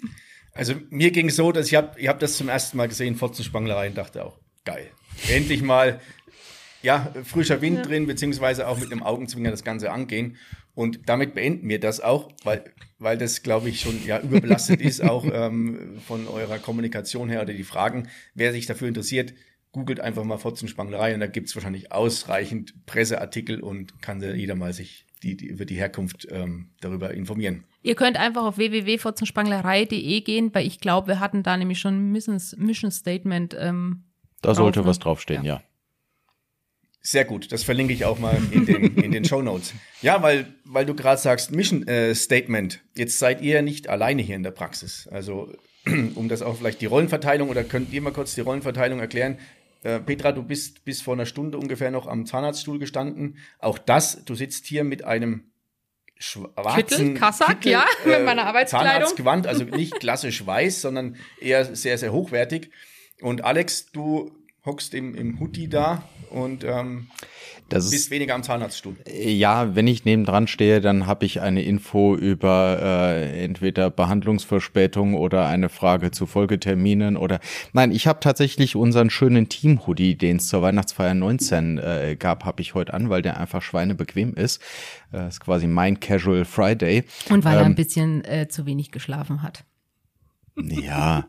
also 0.54 0.74
mir 0.90 1.10
ging 1.10 1.28
es 1.28 1.36
so, 1.36 1.52
dass 1.52 1.66
ich 1.66 1.74
habe 1.74 1.98
ich 1.98 2.08
hab 2.08 2.20
das 2.20 2.36
zum 2.36 2.48
ersten 2.48 2.76
Mal 2.76 2.88
gesehen, 2.88 3.16
Fotzenspanglerei, 3.16 3.88
und 3.88 3.96
dachte 3.96 4.24
auch, 4.24 4.38
geil. 4.64 4.90
Endlich 5.28 5.62
mal, 5.62 6.00
ja, 6.82 7.12
frischer 7.24 7.60
Wind 7.62 7.78
ja. 7.78 7.82
drin, 7.82 8.06
beziehungsweise 8.06 8.68
auch 8.68 8.78
mit 8.78 8.92
einem 8.92 9.02
Augenzwinger 9.02 9.50
das 9.50 9.64
Ganze 9.64 9.90
angehen. 9.90 10.36
Und 10.74 11.08
damit 11.08 11.34
beenden 11.34 11.68
wir 11.68 11.78
das 11.78 12.00
auch, 12.00 12.32
weil, 12.42 12.64
weil 12.98 13.16
das, 13.16 13.42
glaube 13.42 13.68
ich, 13.68 13.80
schon 13.80 14.04
ja 14.04 14.20
überbelastet 14.20 14.80
ist, 14.80 15.02
auch 15.02 15.24
ähm, 15.32 15.98
von 16.06 16.26
eurer 16.26 16.58
Kommunikation 16.58 17.28
her 17.28 17.42
oder 17.42 17.52
die 17.52 17.64
Fragen. 17.64 18.08
Wer 18.34 18.52
sich 18.52 18.66
dafür 18.66 18.88
interessiert, 18.88 19.34
googelt 19.72 20.00
einfach 20.00 20.24
mal 20.24 20.38
Fotzenspanglerei 20.38 21.14
und 21.14 21.20
da 21.20 21.26
gibt 21.26 21.48
es 21.48 21.56
wahrscheinlich 21.56 21.92
ausreichend 21.92 22.86
Presseartikel 22.86 23.60
und 23.60 24.00
kann 24.02 24.22
jeder 24.22 24.54
mal 24.54 24.72
sich 24.72 25.04
die, 25.22 25.36
die 25.36 25.46
über 25.46 25.64
die 25.64 25.76
Herkunft 25.76 26.28
ähm, 26.30 26.70
darüber 26.80 27.12
informieren. 27.12 27.64
Ihr 27.82 27.94
könnt 27.94 28.16
einfach 28.16 28.44
auf 28.44 28.56
www.fotzenspanglerei.de 28.56 30.20
gehen, 30.20 30.54
weil 30.54 30.66
ich 30.66 30.80
glaube, 30.80 31.08
wir 31.08 31.20
hatten 31.20 31.42
da 31.42 31.56
nämlich 31.56 31.80
schon 31.80 32.08
ein 32.08 32.12
Mission, 32.12 32.40
Mission 32.56 32.90
Statement. 32.90 33.56
Ähm, 33.58 34.04
da 34.42 34.54
sollte 34.54 34.78
drauf, 34.78 34.86
ne? 34.86 34.90
was 34.90 34.98
draufstehen, 34.98 35.44
ja. 35.44 35.56
ja. 35.56 35.62
Sehr 37.06 37.26
gut, 37.26 37.52
das 37.52 37.64
verlinke 37.64 37.92
ich 37.92 38.06
auch 38.06 38.18
mal 38.18 38.34
in 38.50 38.64
den, 38.64 38.96
in 38.96 39.12
den 39.12 39.26
Show 39.26 39.42
Notes. 39.42 39.74
Ja, 40.00 40.22
weil, 40.22 40.46
weil 40.64 40.86
du 40.86 40.94
gerade 40.94 41.20
sagst, 41.20 41.52
Mission 41.52 41.86
äh, 41.86 42.14
Statement. 42.14 42.80
Jetzt 42.96 43.18
seid 43.18 43.42
ihr 43.42 43.60
nicht 43.60 43.90
alleine 43.90 44.22
hier 44.22 44.36
in 44.36 44.42
der 44.42 44.52
Praxis. 44.52 45.06
Also, 45.08 45.52
um 46.14 46.30
das 46.30 46.40
auch 46.40 46.56
vielleicht 46.56 46.80
die 46.80 46.86
Rollenverteilung 46.86 47.50
oder 47.50 47.62
könnt 47.62 47.92
ihr 47.92 48.00
mal 48.00 48.14
kurz 48.14 48.34
die 48.34 48.40
Rollenverteilung 48.40 49.00
erklären? 49.00 49.38
Äh, 49.82 50.00
Petra, 50.00 50.32
du 50.32 50.42
bist 50.42 50.86
bis 50.86 51.02
vor 51.02 51.12
einer 51.12 51.26
Stunde 51.26 51.58
ungefähr 51.58 51.90
noch 51.90 52.06
am 52.06 52.24
Zahnarztstuhl 52.24 52.78
gestanden. 52.78 53.36
Auch 53.58 53.76
das, 53.76 54.24
du 54.24 54.34
sitzt 54.34 54.64
hier 54.64 54.82
mit 54.82 55.04
einem 55.04 55.50
schwarzen 56.16 56.74
Kittel, 56.74 57.14
Kassack, 57.14 57.60
Kittel, 57.60 57.72
ja, 57.72 57.84
äh, 58.06 58.08
mit 58.16 58.24
meiner 58.24 58.46
Arbeitskleidung. 58.46 58.92
Zahnarztgewand, 58.92 59.46
also 59.46 59.64
nicht 59.64 60.00
klassisch 60.00 60.46
weiß, 60.46 60.80
sondern 60.80 61.16
eher 61.38 61.76
sehr, 61.76 61.98
sehr 61.98 62.14
hochwertig. 62.14 62.70
Und 63.20 63.44
Alex, 63.44 63.92
du 63.92 64.32
hockst 64.64 64.94
im, 64.94 65.14
im 65.14 65.40
Hoodie 65.40 65.68
da 65.68 66.04
und 66.30 66.64
ähm, 66.64 67.08
das 67.68 67.90
bist 67.90 68.10
weniger 68.10 68.34
am 68.34 68.42
Zahnarztstuhl. 68.42 68.96
Ja, 69.10 69.74
wenn 69.74 69.86
ich 69.86 70.04
nebendran 70.04 70.46
stehe, 70.46 70.80
dann 70.80 71.06
habe 71.06 71.24
ich 71.24 71.40
eine 71.40 71.62
Info 71.62 72.14
über 72.14 72.78
äh, 72.80 73.44
entweder 73.44 73.90
Behandlungsverspätung 73.90 75.14
oder 75.14 75.46
eine 75.46 75.68
Frage 75.68 76.10
zu 76.10 76.26
Folgeterminen 76.26 77.16
oder 77.16 77.40
nein, 77.72 77.90
ich 77.90 78.06
habe 78.06 78.20
tatsächlich 78.20 78.76
unseren 78.76 79.10
schönen 79.10 79.48
Team-Hoodie, 79.48 80.16
den 80.16 80.36
es 80.36 80.48
zur 80.48 80.62
Weihnachtsfeier 80.62 81.14
19 81.14 81.78
äh, 81.78 82.16
gab, 82.18 82.44
habe 82.44 82.60
ich 82.60 82.74
heute 82.74 82.92
an, 82.92 83.08
weil 83.08 83.22
der 83.22 83.38
einfach 83.38 83.62
schweinebequem 83.62 84.34
ist. 84.34 84.60
Äh, 85.12 85.28
ist 85.28 85.40
quasi 85.40 85.66
mein 85.66 86.00
Casual 86.00 86.44
Friday. 86.44 87.04
Und 87.30 87.44
weil 87.44 87.54
ähm, 87.54 87.60
er 87.60 87.64
ein 87.66 87.74
bisschen 87.74 88.24
äh, 88.24 88.48
zu 88.48 88.66
wenig 88.66 88.90
geschlafen 88.92 89.42
hat. 89.42 89.64
Ja, 90.56 91.26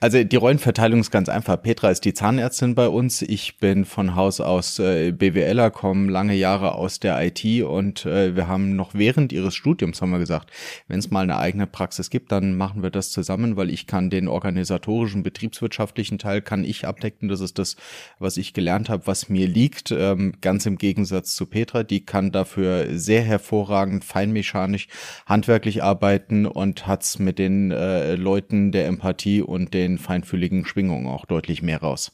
also 0.00 0.22
die 0.22 0.36
Rollenverteilung 0.36 1.00
ist 1.00 1.10
ganz 1.10 1.28
einfach. 1.28 1.60
Petra 1.60 1.90
ist 1.90 2.04
die 2.04 2.14
Zahnärztin 2.14 2.74
bei 2.74 2.88
uns. 2.88 3.22
Ich 3.22 3.58
bin 3.58 3.84
von 3.84 4.14
Haus 4.14 4.40
aus 4.40 4.78
äh, 4.78 5.12
BWLer, 5.12 5.70
komme 5.70 6.10
lange 6.10 6.34
Jahre 6.34 6.74
aus 6.74 7.00
der 7.00 7.20
IT 7.24 7.44
und 7.62 8.06
äh, 8.06 8.36
wir 8.36 8.48
haben 8.48 8.76
noch 8.76 8.94
während 8.94 9.32
ihres 9.32 9.54
Studiums 9.54 10.02
haben 10.02 10.10
wir 10.10 10.18
gesagt, 10.18 10.50
wenn 10.88 10.98
es 10.98 11.10
mal 11.10 11.22
eine 11.22 11.38
eigene 11.38 11.66
Praxis 11.66 12.10
gibt, 12.10 12.32
dann 12.32 12.56
machen 12.56 12.82
wir 12.82 12.90
das 12.90 13.10
zusammen, 13.10 13.56
weil 13.56 13.70
ich 13.70 13.86
kann 13.86 14.10
den 14.10 14.28
organisatorischen, 14.28 15.22
betriebswirtschaftlichen 15.22 16.18
Teil 16.18 16.42
kann 16.42 16.64
ich 16.64 16.86
abdecken. 16.86 17.28
Das 17.28 17.40
ist 17.40 17.58
das, 17.58 17.76
was 18.18 18.36
ich 18.36 18.52
gelernt 18.52 18.88
habe, 18.88 19.06
was 19.06 19.28
mir 19.28 19.46
liegt. 19.46 19.90
Ähm, 19.90 20.34
ganz 20.40 20.66
im 20.66 20.76
Gegensatz 20.78 21.34
zu 21.34 21.46
Petra, 21.46 21.82
die 21.82 22.04
kann 22.04 22.32
dafür 22.32 22.98
sehr 22.98 23.22
hervorragend 23.22 24.04
feinmechanisch, 24.04 24.88
handwerklich 25.26 25.82
arbeiten 25.82 26.46
und 26.46 26.86
hat's 26.86 27.18
mit 27.18 27.38
den 27.38 27.70
äh, 27.70 28.14
Leuten 28.14 28.72
der 28.72 28.86
Empathie 28.86 29.42
und 29.46 29.74
den 29.74 29.98
feinfühligen 29.98 30.66
Schwingungen 30.66 31.06
auch 31.06 31.24
deutlich 31.24 31.62
mehr 31.62 31.80
raus. 31.80 32.12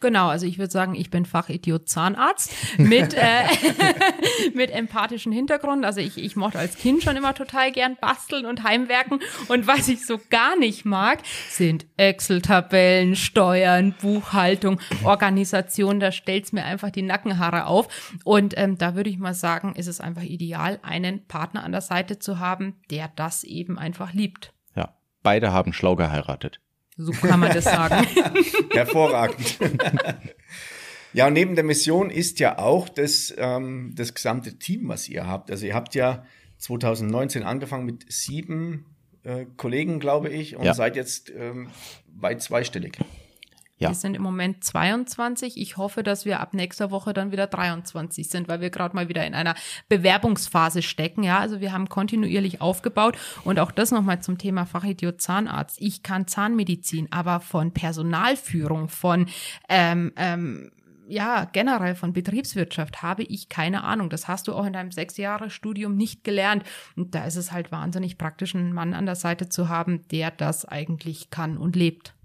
Genau, 0.00 0.28
also 0.28 0.44
ich 0.44 0.58
würde 0.58 0.70
sagen, 0.70 0.94
ich 0.94 1.08
bin 1.08 1.24
Fachidiot 1.24 1.88
Zahnarzt 1.88 2.52
mit, 2.76 3.14
äh, 3.14 3.44
mit 4.54 4.70
empathischem 4.70 5.32
Hintergrund. 5.32 5.86
Also 5.86 6.00
ich, 6.00 6.18
ich 6.18 6.36
mochte 6.36 6.58
als 6.58 6.76
Kind 6.76 7.02
schon 7.02 7.16
immer 7.16 7.32
total 7.32 7.72
gern 7.72 7.96
basteln 7.98 8.44
und 8.44 8.62
heimwerken. 8.62 9.20
Und 9.48 9.66
was 9.66 9.88
ich 9.88 10.04
so 10.04 10.20
gar 10.28 10.58
nicht 10.58 10.84
mag, 10.84 11.20
sind 11.48 11.86
Excel-Tabellen, 11.96 13.16
Steuern, 13.16 13.94
Buchhaltung, 13.98 14.80
Organisation. 15.02 15.98
Da 15.98 16.12
stellt's 16.12 16.52
mir 16.52 16.64
einfach 16.64 16.90
die 16.90 17.02
Nackenhaare 17.02 17.64
auf. 17.64 17.88
Und 18.22 18.52
ähm, 18.58 18.76
da 18.76 18.96
würde 18.96 19.08
ich 19.08 19.18
mal 19.18 19.34
sagen, 19.34 19.74
ist 19.76 19.86
es 19.86 20.02
einfach 20.02 20.24
ideal, 20.24 20.78
einen 20.82 21.26
Partner 21.26 21.64
an 21.64 21.72
der 21.72 21.80
Seite 21.80 22.18
zu 22.18 22.38
haben, 22.38 22.74
der 22.90 23.10
das 23.16 23.44
eben 23.44 23.78
einfach 23.78 24.12
liebt. 24.12 24.52
Ja, 24.74 24.94
beide 25.22 25.52
haben 25.52 25.72
schlau 25.72 25.96
geheiratet. 25.96 26.60
So 26.96 27.12
kann 27.12 27.40
man 27.40 27.52
das 27.52 27.64
sagen. 27.64 28.06
Hervorragend. 28.72 29.58
ja, 31.12 31.26
und 31.26 31.34
neben 31.34 31.54
der 31.54 31.64
Mission 31.64 32.10
ist 32.10 32.40
ja 32.40 32.58
auch 32.58 32.88
das, 32.88 33.34
ähm, 33.36 33.92
das 33.94 34.14
gesamte 34.14 34.58
Team, 34.58 34.88
was 34.88 35.08
ihr 35.08 35.26
habt. 35.26 35.50
Also 35.50 35.66
ihr 35.66 35.74
habt 35.74 35.94
ja 35.94 36.24
2019 36.58 37.42
angefangen 37.42 37.84
mit 37.84 38.10
sieben 38.10 38.86
äh, 39.24 39.44
Kollegen, 39.56 40.00
glaube 40.00 40.30
ich, 40.30 40.56
und 40.56 40.64
ja. 40.64 40.72
seid 40.72 40.96
jetzt 40.96 41.30
ähm, 41.30 41.68
weit 42.14 42.42
zweistellig. 42.42 42.98
Ja. 43.78 43.90
Wir 43.90 43.94
sind 43.94 44.14
im 44.14 44.22
Moment 44.22 44.64
22. 44.64 45.60
Ich 45.60 45.76
hoffe, 45.76 46.02
dass 46.02 46.24
wir 46.24 46.40
ab 46.40 46.54
nächster 46.54 46.90
Woche 46.90 47.12
dann 47.12 47.30
wieder 47.30 47.46
23 47.46 48.28
sind, 48.28 48.48
weil 48.48 48.60
wir 48.60 48.70
gerade 48.70 48.96
mal 48.96 49.08
wieder 49.08 49.26
in 49.26 49.34
einer 49.34 49.54
Bewerbungsphase 49.88 50.80
stecken. 50.80 51.22
Ja, 51.22 51.38
also 51.38 51.60
wir 51.60 51.72
haben 51.72 51.88
kontinuierlich 51.88 52.62
aufgebaut 52.62 53.18
und 53.44 53.58
auch 53.58 53.70
das 53.70 53.90
nochmal 53.90 54.22
zum 54.22 54.38
Thema 54.38 54.64
Fachidiot 54.64 55.20
Zahnarzt. 55.20 55.76
Ich 55.80 56.02
kann 56.02 56.26
Zahnmedizin, 56.26 57.08
aber 57.10 57.40
von 57.40 57.72
Personalführung, 57.72 58.88
von 58.88 59.26
ähm, 59.68 60.12
ähm, 60.16 60.70
ja, 61.08 61.44
generell 61.44 61.94
von 61.94 62.12
Betriebswirtschaft 62.12 63.02
habe 63.02 63.22
ich 63.22 63.48
keine 63.48 63.84
Ahnung. 63.84 64.10
Das 64.10 64.26
hast 64.26 64.48
du 64.48 64.54
auch 64.54 64.66
in 64.66 64.72
deinem 64.72 64.90
sechs 64.90 65.16
Jahre 65.16 65.50
Studium 65.50 65.96
nicht 65.96 66.24
gelernt. 66.24 66.64
Und 66.96 67.14
da 67.14 67.24
ist 67.24 67.36
es 67.36 67.52
halt 67.52 67.70
wahnsinnig 67.70 68.18
praktisch, 68.18 68.54
einen 68.54 68.72
Mann 68.72 68.94
an 68.94 69.06
der 69.06 69.14
Seite 69.14 69.48
zu 69.48 69.68
haben, 69.68 70.06
der 70.08 70.30
das 70.30 70.64
eigentlich 70.64 71.30
kann 71.30 71.58
und 71.58 71.76
lebt. 71.76 72.15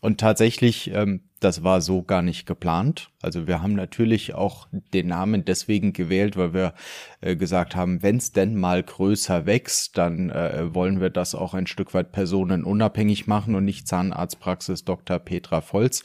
Und 0.00 0.20
tatsächlich, 0.20 0.92
ähm, 0.92 1.22
das 1.40 1.62
war 1.64 1.80
so 1.80 2.02
gar 2.02 2.22
nicht 2.22 2.46
geplant. 2.46 3.10
Also 3.20 3.46
wir 3.46 3.62
haben 3.62 3.74
natürlich 3.74 4.34
auch 4.34 4.68
den 4.72 5.08
Namen 5.08 5.44
deswegen 5.44 5.92
gewählt, 5.92 6.36
weil 6.36 6.52
wir 6.52 6.74
äh, 7.20 7.36
gesagt 7.36 7.74
haben, 7.74 8.02
wenn 8.02 8.16
es 8.16 8.32
denn 8.32 8.56
mal 8.56 8.82
größer 8.82 9.46
wächst, 9.46 9.98
dann 9.98 10.30
äh, 10.30 10.72
wollen 10.74 11.00
wir 11.00 11.10
das 11.10 11.34
auch 11.34 11.54
ein 11.54 11.66
Stück 11.66 11.94
weit 11.94 12.12
personenunabhängig 12.12 13.26
machen 13.26 13.54
und 13.54 13.64
nicht 13.64 13.88
Zahnarztpraxis 13.88 14.84
Dr. 14.84 15.18
Petra 15.18 15.60
Volz, 15.60 16.02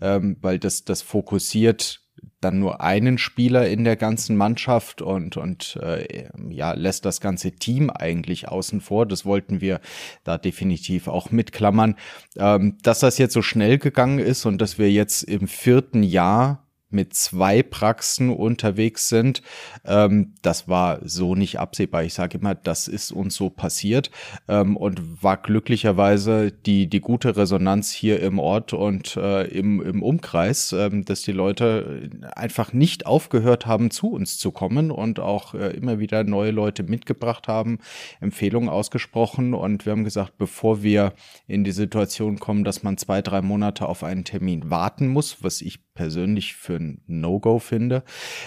ähm, 0.00 0.36
weil 0.40 0.58
das, 0.58 0.84
das 0.84 1.02
fokussiert 1.02 2.05
dann 2.40 2.58
nur 2.58 2.80
einen 2.80 3.18
Spieler 3.18 3.68
in 3.68 3.84
der 3.84 3.96
ganzen 3.96 4.36
Mannschaft 4.36 5.00
und, 5.02 5.36
und 5.36 5.78
äh, 5.82 6.28
ja, 6.50 6.72
lässt 6.72 7.04
das 7.04 7.20
ganze 7.20 7.52
Team 7.52 7.90
eigentlich 7.90 8.48
außen 8.48 8.80
vor. 8.80 9.06
Das 9.06 9.24
wollten 9.24 9.60
wir 9.60 9.80
da 10.24 10.36
definitiv 10.36 11.08
auch 11.08 11.30
mitklammern. 11.30 11.96
Ähm, 12.36 12.76
dass 12.82 13.00
das 13.00 13.18
jetzt 13.18 13.32
so 13.32 13.42
schnell 13.42 13.78
gegangen 13.78 14.18
ist 14.18 14.44
und 14.44 14.58
dass 14.58 14.78
wir 14.78 14.90
jetzt 14.90 15.22
im 15.22 15.48
vierten 15.48 16.02
Jahr 16.02 16.65
mit 16.90 17.14
zwei 17.14 17.62
Praxen 17.62 18.30
unterwegs 18.30 19.08
sind. 19.08 19.42
Ähm, 19.84 20.34
das 20.42 20.68
war 20.68 21.00
so 21.02 21.34
nicht 21.34 21.58
absehbar. 21.58 22.04
Ich 22.04 22.14
sage 22.14 22.38
immer, 22.38 22.54
das 22.54 22.88
ist 22.88 23.12
uns 23.12 23.34
so 23.34 23.50
passiert 23.50 24.10
ähm, 24.48 24.76
und 24.76 25.22
war 25.22 25.36
glücklicherweise 25.36 26.52
die, 26.52 26.88
die 26.88 27.00
gute 27.00 27.36
Resonanz 27.36 27.92
hier 27.92 28.20
im 28.20 28.38
Ort 28.38 28.72
und 28.72 29.16
äh, 29.16 29.44
im, 29.48 29.80
im 29.80 30.02
Umkreis, 30.02 30.72
ähm, 30.72 31.04
dass 31.04 31.22
die 31.22 31.32
Leute 31.32 32.10
einfach 32.34 32.72
nicht 32.72 33.06
aufgehört 33.06 33.66
haben, 33.66 33.90
zu 33.90 34.10
uns 34.10 34.38
zu 34.38 34.52
kommen 34.52 34.90
und 34.90 35.18
auch 35.18 35.54
äh, 35.54 35.70
immer 35.70 35.98
wieder 35.98 36.24
neue 36.24 36.52
Leute 36.52 36.84
mitgebracht 36.84 37.48
haben, 37.48 37.78
Empfehlungen 38.20 38.68
ausgesprochen 38.68 39.54
und 39.54 39.86
wir 39.86 39.92
haben 39.92 40.04
gesagt, 40.04 40.38
bevor 40.38 40.82
wir 40.82 41.14
in 41.48 41.64
die 41.64 41.72
Situation 41.72 42.38
kommen, 42.38 42.64
dass 42.64 42.82
man 42.82 42.96
zwei, 42.96 43.22
drei 43.22 43.42
Monate 43.42 43.88
auf 43.88 44.04
einen 44.04 44.24
Termin 44.24 44.70
warten 44.70 45.08
muss, 45.08 45.42
was 45.42 45.60
ich 45.60 45.85
persönlich 45.96 46.54
für 46.54 46.76
ein 46.76 47.00
No-Go 47.08 47.58
finde, 47.58 48.04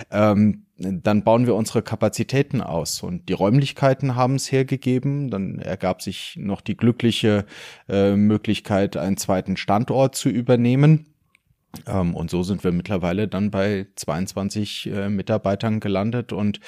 ähm, 0.09 0.65
dann 0.77 1.23
bauen 1.23 1.45
wir 1.45 1.55
unsere 1.55 1.81
Kapazitäten 1.81 2.61
aus. 2.61 3.03
Und 3.03 3.27
die 3.27 3.33
Räumlichkeiten 3.33 4.15
haben 4.15 4.35
es 4.35 4.49
hergegeben. 4.49 5.29
Dann 5.29 5.59
ergab 5.59 6.01
sich 6.01 6.37
noch 6.39 6.61
die 6.61 6.77
glückliche 6.77 7.45
äh, 7.89 8.15
Möglichkeit, 8.15 8.95
einen 8.95 9.17
zweiten 9.17 9.57
Standort 9.57 10.15
zu 10.15 10.29
übernehmen. 10.29 11.07
Ähm, 11.85 12.15
und 12.15 12.31
so 12.31 12.43
sind 12.43 12.63
wir 12.63 12.71
mittlerweile 12.71 13.27
dann 13.27 13.51
bei 13.51 13.87
22 13.95 14.89
äh, 14.91 15.09
Mitarbeitern 15.09 15.79
gelandet. 15.79 16.31
Und 16.31 16.59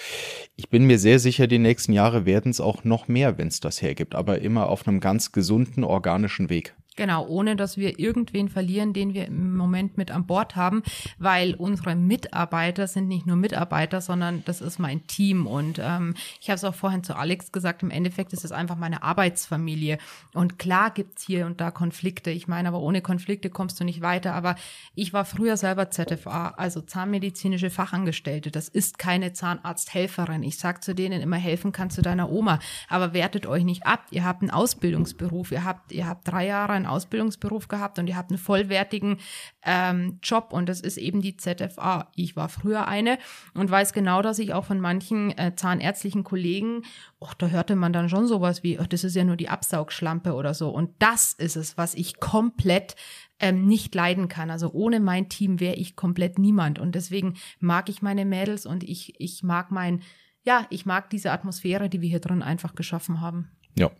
ich 0.55 0.69
bin 0.69 0.85
mir 0.85 0.99
sehr 0.99 1.19
sicher, 1.19 1.47
die 1.47 1.59
nächsten 1.59 1.93
Jahre 1.93 2.25
werden 2.25 2.51
es 2.51 2.61
auch 2.61 2.83
noch 2.83 3.07
mehr, 3.07 3.37
wenn 3.37 3.47
es 3.47 3.59
das 3.59 3.81
hergibt. 3.81 4.13
Aber 4.13 4.39
immer 4.39 4.69
auf 4.69 4.87
einem 4.87 4.99
ganz 4.99 5.31
gesunden, 5.31 5.83
organischen 5.83 6.49
Weg. 6.49 6.75
Genau, 6.97 7.25
ohne 7.25 7.55
dass 7.55 7.77
wir 7.77 7.99
irgendwen 7.99 8.49
verlieren, 8.49 8.91
den 8.91 9.13
wir 9.13 9.27
im 9.27 9.55
Moment 9.55 9.97
mit 9.97 10.11
an 10.11 10.25
Bord 10.25 10.57
haben, 10.57 10.83
weil 11.19 11.53
unsere 11.53 11.95
Mitarbeiter 11.95 12.85
sind 12.85 13.07
nicht 13.07 13.25
nur 13.25 13.37
Mitarbeiter, 13.37 14.01
sondern 14.01 14.43
das 14.43 14.59
ist 14.59 14.77
mein 14.77 15.07
Team. 15.07 15.47
Und 15.47 15.79
ähm, 15.81 16.15
ich 16.41 16.49
habe 16.49 16.57
es 16.57 16.65
auch 16.65 16.75
vorhin 16.75 17.01
zu 17.01 17.15
Alex 17.15 17.53
gesagt, 17.53 17.81
im 17.81 17.91
Endeffekt 17.91 18.33
ist 18.33 18.43
es 18.43 18.51
einfach 18.51 18.75
meine 18.75 19.03
Arbeitsfamilie. 19.03 19.99
Und 20.33 20.59
klar 20.59 20.91
gibt's 20.91 21.25
hier 21.25 21.45
und 21.45 21.61
da 21.61 21.71
Konflikte. 21.71 22.29
Ich 22.29 22.49
meine, 22.49 22.67
aber 22.67 22.81
ohne 22.81 23.01
Konflikte 23.01 23.49
kommst 23.49 23.79
du 23.79 23.85
nicht 23.85 24.01
weiter. 24.01 24.33
Aber 24.33 24.55
ich 24.93 25.13
war 25.13 25.23
früher 25.23 25.55
selber 25.55 25.91
ZFA, 25.91 26.55
also 26.57 26.81
zahnmedizinische 26.81 27.69
Fachangestellte. 27.69 28.51
Das 28.51 28.67
ist 28.67 28.99
keine 28.99 29.31
Zahnarzthelferin. 29.31 30.43
Ich 30.43 30.57
sag 30.57 30.83
zu 30.83 30.93
denen 30.93 31.21
immer, 31.21 31.37
helfen 31.37 31.71
kannst 31.71 31.97
du 31.97 32.01
deiner 32.01 32.29
Oma. 32.29 32.59
Aber 32.89 33.13
wertet 33.13 33.45
euch 33.45 33.63
nicht 33.63 33.85
ab. 33.85 34.07
Ihr 34.11 34.25
habt 34.25 34.41
einen 34.41 34.51
Ausbildungsberuf. 34.51 35.53
Ihr 35.53 35.63
habt, 35.63 35.93
ihr 35.93 36.05
habt 36.05 36.27
drei 36.27 36.47
Jahre 36.47 36.80
einen 36.81 36.91
Ausbildungsberuf 36.91 37.67
gehabt 37.67 37.99
und 37.99 38.07
ihr 38.07 38.15
habt 38.15 38.31
einen 38.31 38.37
vollwertigen 38.37 39.17
ähm, 39.63 40.19
Job 40.21 40.49
und 40.51 40.67
das 40.67 40.81
ist 40.81 40.97
eben 40.97 41.21
die 41.21 41.37
ZFA. 41.37 42.09
Ich 42.15 42.35
war 42.35 42.49
früher 42.49 42.87
eine 42.87 43.17
und 43.53 43.69
weiß 43.69 43.93
genau, 43.93 44.21
dass 44.21 44.39
ich 44.39 44.53
auch 44.53 44.65
von 44.65 44.79
manchen 44.79 45.37
äh, 45.37 45.55
zahnärztlichen 45.55 46.23
Kollegen, 46.23 46.83
och, 47.19 47.33
da 47.33 47.47
hörte 47.47 47.75
man 47.75 47.93
dann 47.93 48.09
schon 48.09 48.27
sowas 48.27 48.63
wie, 48.63 48.79
oh, 48.79 48.85
das 48.87 49.03
ist 49.03 49.15
ja 49.15 49.23
nur 49.23 49.37
die 49.37 49.49
Absaugschlampe 49.49 50.33
oder 50.33 50.53
so. 50.53 50.69
Und 50.69 50.91
das 50.99 51.33
ist 51.33 51.55
es, 51.55 51.77
was 51.77 51.93
ich 51.93 52.19
komplett 52.19 52.95
ähm, 53.39 53.65
nicht 53.65 53.93
leiden 53.95 54.27
kann. 54.27 54.49
Also 54.49 54.71
ohne 54.71 54.99
mein 54.99 55.29
Team 55.29 55.59
wäre 55.59 55.75
ich 55.75 55.95
komplett 55.95 56.39
niemand. 56.39 56.79
Und 56.79 56.95
deswegen 56.95 57.35
mag 57.59 57.89
ich 57.89 58.01
meine 58.01 58.25
Mädels 58.25 58.65
und 58.65 58.83
ich, 58.83 59.19
ich 59.19 59.43
mag 59.43 59.71
mein, 59.71 60.01
ja, 60.43 60.65
ich 60.69 60.85
mag 60.85 61.09
diese 61.09 61.31
Atmosphäre, 61.31 61.89
die 61.89 62.01
wir 62.01 62.09
hier 62.09 62.19
drin 62.19 62.41
einfach 62.41 62.75
geschaffen 62.75 63.21
haben. 63.21 63.51
Ja, 63.77 63.91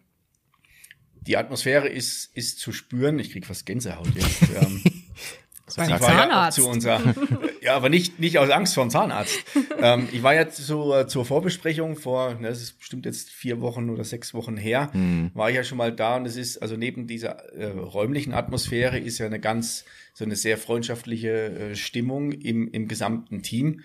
die 1.22 1.38
Atmosphäre 1.38 1.88
ist, 1.88 2.30
ist 2.36 2.60
zu 2.60 2.72
spüren. 2.72 3.20
Ich 3.20 3.32
krieg 3.32 3.46
fast 3.46 3.66
Gänsehaut 3.66 4.10
jetzt. 4.16 4.42
ähm, 4.62 4.82
Beim 5.78 5.86
ich 5.86 5.92
war 5.92 6.00
Zahnarzt. 6.02 6.58
Ja, 6.58 6.64
zu 6.64 6.70
unserer, 6.70 7.16
ja, 7.62 7.76
aber 7.76 7.88
nicht, 7.88 8.20
nicht 8.20 8.38
aus 8.40 8.50
Angst 8.50 8.74
vor 8.76 8.84
dem 8.84 8.90
Zahnarzt. 8.90 9.40
ähm, 9.80 10.10
ich 10.12 10.22
war 10.22 10.34
ja 10.36 10.50
zu, 10.50 11.06
zur 11.08 11.24
Vorbesprechung 11.26 11.96
vor, 11.96 12.34
ne, 12.36 12.50
das 12.50 12.62
ist 12.62 12.78
bestimmt 12.80 13.06
jetzt 13.06 13.30
vier 13.30 13.62
Wochen 13.62 13.90
oder 13.90 14.04
sechs 14.04 14.34
Wochen 14.34 14.58
her, 14.58 14.90
Mhm. 14.94 15.32
war 15.34 15.50
ich 15.50 15.56
ja 15.56 15.64
schon 15.64 15.78
mal 15.78 15.94
da 15.96 16.18
und 16.18 16.26
es 16.26 16.36
ist, 16.36 16.58
also 16.58 16.76
neben 16.76 17.08
dieser 17.08 17.54
äh, 17.54 17.68
räumlichen 17.68 18.34
Atmosphäre 18.34 19.00
ist 19.00 19.18
ja 19.20 19.28
eine 19.28 19.40
ganz, 19.40 19.86
so 20.14 20.26
eine 20.26 20.36
sehr 20.36 20.58
freundschaftliche 20.58 21.30
äh, 21.72 21.76
Stimmung 21.76 22.34
im, 22.34 22.68
im 22.70 22.90
gesamten 22.90 23.42
Team. 23.42 23.82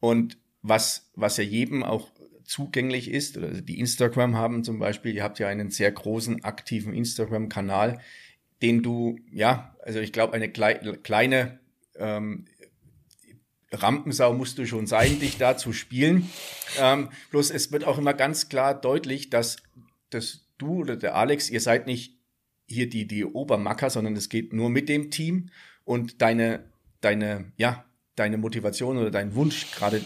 Und 0.00 0.36
was, 0.60 1.10
was 1.14 1.36
ja 1.38 1.44
jedem 1.44 1.82
auch 1.82 2.10
zugänglich 2.44 3.10
ist, 3.10 3.36
oder 3.36 3.48
die 3.50 3.80
Instagram 3.80 4.36
haben 4.36 4.64
zum 4.64 4.78
Beispiel, 4.78 5.14
ihr 5.14 5.22
habt 5.22 5.38
ja 5.38 5.48
einen 5.48 5.70
sehr 5.70 5.90
großen 5.90 6.44
aktiven 6.44 6.94
Instagram-Kanal, 6.94 8.00
den 8.62 8.82
du, 8.82 9.18
ja, 9.30 9.76
also 9.82 10.00
ich 10.00 10.12
glaube, 10.12 10.34
eine 10.34 10.50
klei 10.50 10.74
kleine 11.02 11.58
ähm, 11.96 12.46
Rampensau 13.72 14.32
musst 14.32 14.58
du 14.58 14.66
schon 14.66 14.86
sein, 14.86 15.18
dich 15.20 15.36
da 15.36 15.56
zu 15.56 15.72
spielen. 15.72 16.30
Ähm, 16.78 17.10
bloß 17.30 17.50
es 17.50 17.72
wird 17.72 17.84
auch 17.84 17.98
immer 17.98 18.14
ganz 18.14 18.48
klar 18.48 18.78
deutlich, 18.80 19.30
dass, 19.30 19.56
dass 20.10 20.46
du 20.58 20.80
oder 20.80 20.96
der 20.96 21.16
Alex, 21.16 21.50
ihr 21.50 21.60
seid 21.60 21.86
nicht 21.86 22.18
hier 22.66 22.88
die, 22.88 23.06
die 23.06 23.24
Obermacker, 23.24 23.90
sondern 23.90 24.16
es 24.16 24.28
geht 24.28 24.52
nur 24.52 24.70
mit 24.70 24.88
dem 24.88 25.10
Team 25.10 25.50
und 25.84 26.22
deine, 26.22 26.64
deine, 27.00 27.52
ja, 27.56 27.84
deine 28.16 28.38
Motivation 28.38 28.96
oder 28.96 29.10
dein 29.10 29.34
Wunsch, 29.34 29.72
gerade 29.72 30.02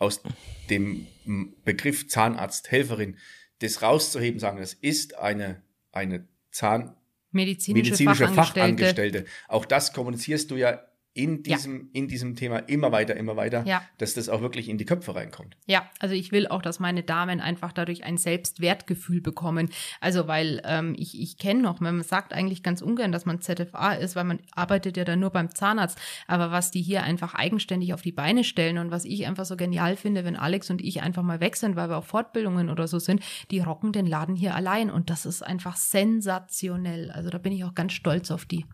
aus 0.00 0.22
dem 0.68 1.06
m, 1.24 1.54
Begriff 1.64 2.08
Zahnarzt, 2.08 2.72
Helferin, 2.72 3.16
das 3.60 3.82
rauszuheben, 3.82 4.40
sagen, 4.40 4.58
das 4.58 4.74
ist 4.74 5.16
eine, 5.16 5.62
eine 5.92 6.26
Zahn, 6.50 6.96
Medizinische, 7.30 7.84
medizinische 7.84 8.26
Fachangestellte. 8.26 8.58
Fachangestellte. 8.58 9.24
Auch 9.46 9.64
das 9.64 9.92
kommunizierst 9.92 10.50
du 10.50 10.56
ja 10.56 10.82
in 11.12 11.42
diesem, 11.42 11.90
in 11.92 12.06
diesem 12.06 12.36
Thema 12.36 12.58
immer 12.58 12.92
weiter, 12.92 13.16
immer 13.16 13.36
weiter, 13.36 13.64
Ja. 13.66 13.82
dass 13.98 14.14
das 14.14 14.28
auch 14.28 14.42
wirklich 14.42 14.68
in 14.68 14.78
die 14.78 14.84
Köpfe 14.84 15.14
reinkommt. 15.14 15.56
Ja, 15.66 15.90
also 15.98 16.14
ich 16.14 16.30
will 16.30 16.46
auch, 16.46 16.62
dass 16.62 16.78
meine 16.78 17.02
Damen 17.02 17.40
einfach 17.40 17.72
dadurch 17.72 18.04
ein 18.04 18.16
Selbstwertgefühl 18.16 19.20
bekommen. 19.20 19.70
Also 20.00 20.28
weil 20.28 20.62
ähm, 20.64 20.94
ich, 20.96 21.20
ich 21.20 21.36
kenne 21.36 21.62
noch, 21.62 21.80
man 21.80 22.00
sagt 22.02 22.32
eigentlich 22.32 22.62
ganz 22.62 22.80
ungern, 22.80 23.10
dass 23.10 23.26
man 23.26 23.40
ZFA 23.40 23.94
ist, 23.94 24.14
weil 24.14 24.22
man 24.24 24.38
arbeitet 24.52 24.96
ja 24.96 25.04
dann 25.04 25.18
nur 25.18 25.30
beim 25.30 25.52
Zahnarzt. 25.52 25.98
Aber 26.28 26.52
was 26.52 26.70
die 26.70 26.80
hier 26.82 27.02
einfach 27.02 27.34
eigenständig 27.34 27.92
auf 27.92 28.02
die 28.02 28.12
Beine 28.12 28.44
stellen 28.44 28.78
und 28.78 28.92
was 28.92 29.04
ich 29.04 29.26
einfach 29.26 29.44
so 29.44 29.56
genial 29.56 29.96
finde, 29.96 30.24
wenn 30.24 30.36
Alex 30.36 30.70
und 30.70 30.80
ich 30.80 31.02
einfach 31.02 31.24
mal 31.24 31.40
weg 31.40 31.56
sind, 31.56 31.74
weil 31.74 31.88
wir 31.88 31.96
auf 31.98 32.06
Fortbildungen 32.06 32.70
oder 32.70 32.86
so 32.86 33.00
sind, 33.00 33.20
die 33.50 33.58
rocken 33.58 33.92
den 33.92 34.06
Laden 34.06 34.36
hier 34.36 34.54
allein. 34.54 34.90
Und 34.90 35.10
das 35.10 35.26
ist 35.26 35.42
einfach 35.42 35.76
sensationell. 35.76 37.10
Also 37.10 37.30
da 37.30 37.38
bin 37.38 37.52
ich 37.52 37.64
auch 37.64 37.74
ganz 37.74 37.92
stolz 37.94 38.30
auf 38.30 38.44
die. 38.44 38.64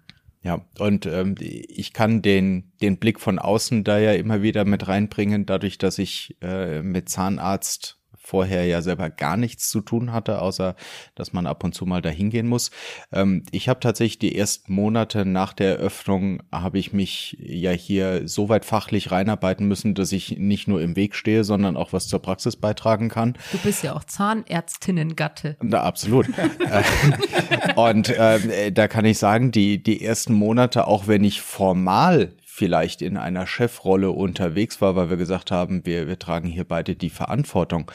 Ja, 0.47 0.65
und 0.79 1.07
ähm, 1.07 1.35
ich 1.41 1.93
kann 1.93 2.23
den, 2.23 2.71
den 2.81 2.99
Blick 2.99 3.19
von 3.19 3.41
außen 3.41 3.83
da 3.83 3.99
ja 3.99 4.13
immer 4.13 4.43
wieder 4.43 4.65
mit 4.65 4.87
reinbringen, 4.87 5.45
dadurch, 5.45 5.77
dass 5.77 5.99
ich 5.99 6.37
äh, 6.41 6.83
mit 6.83 7.09
Zahnarzt 7.09 7.96
vorher 8.27 8.67
ja 8.67 8.83
selber 8.83 9.09
gar 9.09 9.37
nichts 9.37 9.71
zu 9.71 9.81
tun 9.81 10.13
hatte, 10.13 10.43
außer 10.43 10.75
dass 11.15 11.33
man 11.33 11.47
ab 11.47 11.63
und 11.63 11.75
zu 11.75 11.87
mal 11.87 12.03
dahin 12.03 12.31
gehen 12.31 12.49
muss. 12.49 12.73
Ähm, 13.13 13.45
ich 13.53 13.69
habe 13.69 13.79
tatsächlich 13.79 14.19
die 14.19 14.37
ersten 14.37 14.75
Monate 14.75 15.25
nach 15.25 15.53
der 15.53 15.79
Eröffnung 15.79 16.43
habe 16.51 16.81
ich 16.81 16.93
mich 16.93 17.37
ja 17.39 17.71
hier 17.71 18.27
so 18.27 18.49
weit 18.49 18.65
fachlich 18.65 19.13
reinarbeiten 19.13 19.69
müssen, 19.69 19.95
dass 19.95 20.11
ich 20.11 20.39
nicht 20.39 20.67
nur 20.67 20.83
im 20.83 20.97
Weg 20.97 21.15
stehe, 21.15 21.45
sondern 21.45 21.77
auch 21.77 21.93
was 21.93 22.09
zur 22.09 22.21
Praxis 22.21 22.57
beitragen 22.57 23.09
kann. 23.11 23.35
Du 23.53 23.59
bist 23.59 23.85
ja 23.85 23.95
auch 23.95 24.03
Zahnärztinnengatte. 24.03 25.57
Na, 25.63 25.83
absolut. 25.83 26.27
Und 27.77 28.09
äh, 28.09 28.73
da 28.73 28.89
kann 28.89 29.05
ich 29.05 29.19
sagen, 29.19 29.53
die, 29.53 29.81
die 29.81 30.05
ersten 30.05 30.35
Monate, 30.35 30.89
auch 30.89 31.07
wenn 31.07 31.23
ich 31.23 31.43
formal 31.43 32.33
vielleicht 32.57 33.03
in 33.03 33.19
einer 33.19 33.47
Chefrolle 33.47 34.11
unterwegs 34.11 34.81
war, 34.81 34.97
weil 34.97 35.11
wir 35.11 35.19
gesagt 35.19 35.51
haben, 35.51 35.85
wir, 35.85 36.09
wir 36.09 36.19
tragen 36.19 36.49
hier 36.49 36.65
beide 36.65 36.97
die 36.97 37.11
Verantwortung. 37.11 37.91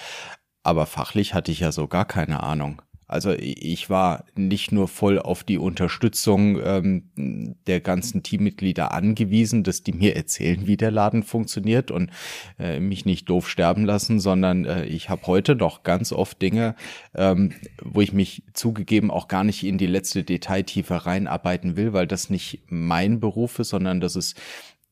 Aber 0.62 0.86
fachlich 0.86 1.34
hatte 1.34 1.51
ich 1.51 1.62
ja 1.62 1.72
so 1.72 1.88
gar 1.88 2.06
keine 2.06 2.44
Ahnung. 2.44 2.80
Also 3.12 3.32
ich 3.32 3.89
war 3.89 4.25
nicht 4.36 4.72
nur 4.72 4.88
voll 4.88 5.20
auf 5.20 5.44
die 5.44 5.58
Unterstützung 5.58 6.60
ähm, 6.63 7.56
der 7.68 7.82
ganzen 7.82 8.24
Teammitglieder 8.24 8.94
angewiesen, 8.94 9.63
dass 9.63 9.84
die 9.84 9.91
mir 9.91 10.15
erzählen, 10.15 10.65
wie 10.65 10.77
der 10.77 10.91
Laden 10.91 11.24
funktioniert 11.24 11.91
und 11.91 12.10
äh, 12.58 12.80
mich 12.80 13.06
nicht 13.06 13.30
doof 13.30 13.50
sterben 13.50 13.86
lassen, 13.86 14.20
sondern 14.20 14.65
äh, 14.65 14.86
ich 14.86 15.10
habe 15.10 15.27
heute 15.27 15.56
noch 15.56 15.84
ganz 15.84 16.13
oft 16.13 16.41
Dinge, 16.41 16.75
ähm, 17.13 17.53
wo 17.82 18.01
ich 18.01 18.13
mich 18.13 18.44
zugegeben 18.53 19.12
auch 19.12 19.27
gar 19.27 19.44
nicht 19.44 19.63
in 19.65 19.77
die 19.77 19.88
letzte 19.88 20.24
Detailtiefe 20.24 21.06
reinarbeiten 21.06 21.75
will, 21.75 21.94
weil 21.94 22.08
das 22.08 22.30
nicht 22.30 22.62
mein 22.70 23.20
Beruf 23.20 23.60
ist, 23.60 23.70
sondern 23.70 24.00
das 24.00 24.15
ist 24.15 24.39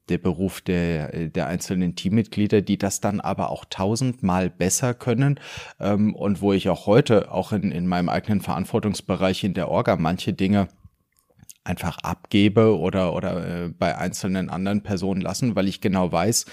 der 0.09 0.17
Beruf 0.17 0.61
der, 0.61 1.29
der 1.29 1.47
einzelnen 1.47 1.95
Teammitglieder, 1.95 2.61
die 2.61 2.77
das 2.77 3.01
dann 3.01 3.19
aber 3.19 3.49
auch 3.49 3.65
tausendmal 3.69 4.49
besser 4.49 4.93
können 4.93 5.39
ähm, 5.79 6.15
und 6.15 6.41
wo 6.41 6.53
ich 6.53 6.69
auch 6.69 6.85
heute, 6.85 7.31
auch 7.31 7.51
in, 7.51 7.71
in 7.71 7.87
meinem 7.87 8.09
eigenen 8.09 8.41
Verantwortungsbereich 8.41 9.43
in 9.43 9.53
der 9.53 9.69
Orga, 9.69 9.95
manche 9.95 10.33
Dinge 10.33 10.67
einfach 11.63 11.99
abgebe 11.99 12.77
oder, 12.77 13.13
oder 13.13 13.65
äh, 13.65 13.69
bei 13.69 13.97
einzelnen 13.97 14.49
anderen 14.49 14.81
Personen 14.81 15.21
lassen, 15.21 15.55
weil 15.55 15.67
ich 15.67 15.81
genau 15.81 16.11
weiß, 16.11 16.45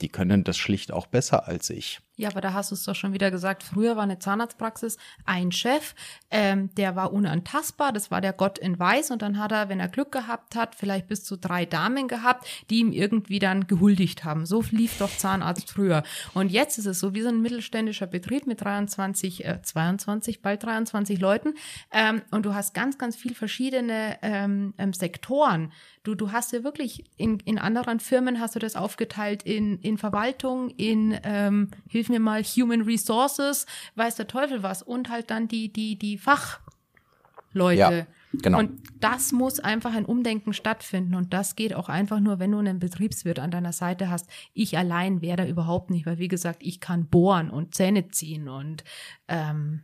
die 0.00 0.08
können 0.08 0.44
das 0.44 0.56
schlicht 0.56 0.92
auch 0.92 1.06
besser 1.06 1.46
als 1.46 1.70
ich. 1.70 2.00
Ja, 2.16 2.28
aber 2.28 2.42
da 2.42 2.52
hast 2.52 2.70
du 2.70 2.74
es 2.74 2.84
doch 2.84 2.94
schon 2.94 3.14
wieder 3.14 3.30
gesagt. 3.30 3.62
Früher 3.62 3.96
war 3.96 4.02
eine 4.02 4.18
Zahnarztpraxis 4.18 4.98
ein 5.24 5.50
Chef, 5.50 5.94
ähm, 6.30 6.68
der 6.74 6.94
war 6.94 7.12
unantastbar, 7.12 7.90
das 7.90 8.10
war 8.10 8.20
der 8.20 8.34
Gott 8.34 8.58
in 8.58 8.78
Weiß 8.78 9.10
und 9.10 9.22
dann 9.22 9.38
hat 9.38 9.50
er, 9.50 9.70
wenn 9.70 9.80
er 9.80 9.88
Glück 9.88 10.12
gehabt 10.12 10.54
hat, 10.54 10.74
vielleicht 10.74 11.08
bis 11.08 11.24
zu 11.24 11.36
drei 11.36 11.64
Damen 11.64 12.08
gehabt, 12.08 12.46
die 12.68 12.80
ihm 12.80 12.92
irgendwie 12.92 13.38
dann 13.38 13.66
gehuldigt 13.66 14.24
haben. 14.24 14.44
So 14.44 14.62
lief 14.70 14.98
doch 14.98 15.10
Zahnarzt 15.10 15.70
früher. 15.70 16.02
Und 16.34 16.52
jetzt 16.52 16.76
ist 16.76 16.86
es 16.86 17.00
so, 17.00 17.14
wie 17.14 17.22
so 17.22 17.28
ein 17.28 17.40
mittelständischer 17.40 18.06
Betrieb 18.06 18.46
mit 18.46 18.60
23, 18.60 19.46
äh, 19.46 19.62
22, 19.62 20.42
bald 20.42 20.62
23 20.64 21.18
Leuten 21.18 21.54
ähm, 21.92 22.20
und 22.30 22.44
du 22.44 22.54
hast 22.54 22.74
ganz, 22.74 22.98
ganz 22.98 23.16
viel 23.16 23.34
verschiedene 23.34 24.18
ähm, 24.20 24.74
ähm, 24.76 24.92
Sektoren. 24.92 25.72
Du, 26.04 26.14
du 26.16 26.32
hast 26.32 26.52
ja 26.52 26.64
wirklich 26.64 27.04
in, 27.16 27.38
in 27.40 27.58
anderen 27.58 28.00
Firmen 28.00 28.40
hast 28.40 28.56
du 28.56 28.58
das 28.58 28.74
aufgeteilt 28.74 29.44
in, 29.44 29.78
in 29.78 29.98
Verwaltung, 29.98 30.70
in 30.70 31.18
ähm, 31.22 31.70
hilf 32.02 32.08
mir 32.08 32.20
mal 32.20 32.42
Human 32.42 32.82
Resources, 32.82 33.66
weiß 33.94 34.16
der 34.16 34.26
Teufel 34.26 34.62
was 34.62 34.82
und 34.82 35.08
halt 35.08 35.30
dann 35.30 35.46
die 35.46 35.72
die 35.72 35.96
die 35.96 36.18
Fachleute. 36.18 37.78
Ja, 37.78 38.06
genau. 38.32 38.58
Und 38.58 38.82
das 38.98 39.30
muss 39.30 39.60
einfach 39.60 39.94
ein 39.94 40.04
Umdenken 40.04 40.52
stattfinden 40.52 41.14
und 41.14 41.32
das 41.32 41.54
geht 41.54 41.74
auch 41.74 41.88
einfach 41.88 42.18
nur, 42.18 42.40
wenn 42.40 42.50
du 42.50 42.58
einen 42.58 42.80
Betriebswirt 42.80 43.38
an 43.38 43.52
deiner 43.52 43.72
Seite 43.72 44.10
hast. 44.10 44.28
Ich 44.52 44.76
allein 44.76 45.22
wäre 45.22 45.36
da 45.36 45.46
überhaupt 45.46 45.90
nicht, 45.90 46.06
weil 46.06 46.18
wie 46.18 46.28
gesagt, 46.28 46.62
ich 46.62 46.80
kann 46.80 47.06
bohren 47.06 47.50
und 47.50 47.74
Zähne 47.74 48.08
ziehen 48.08 48.48
und 48.48 48.82
ähm, 49.28 49.82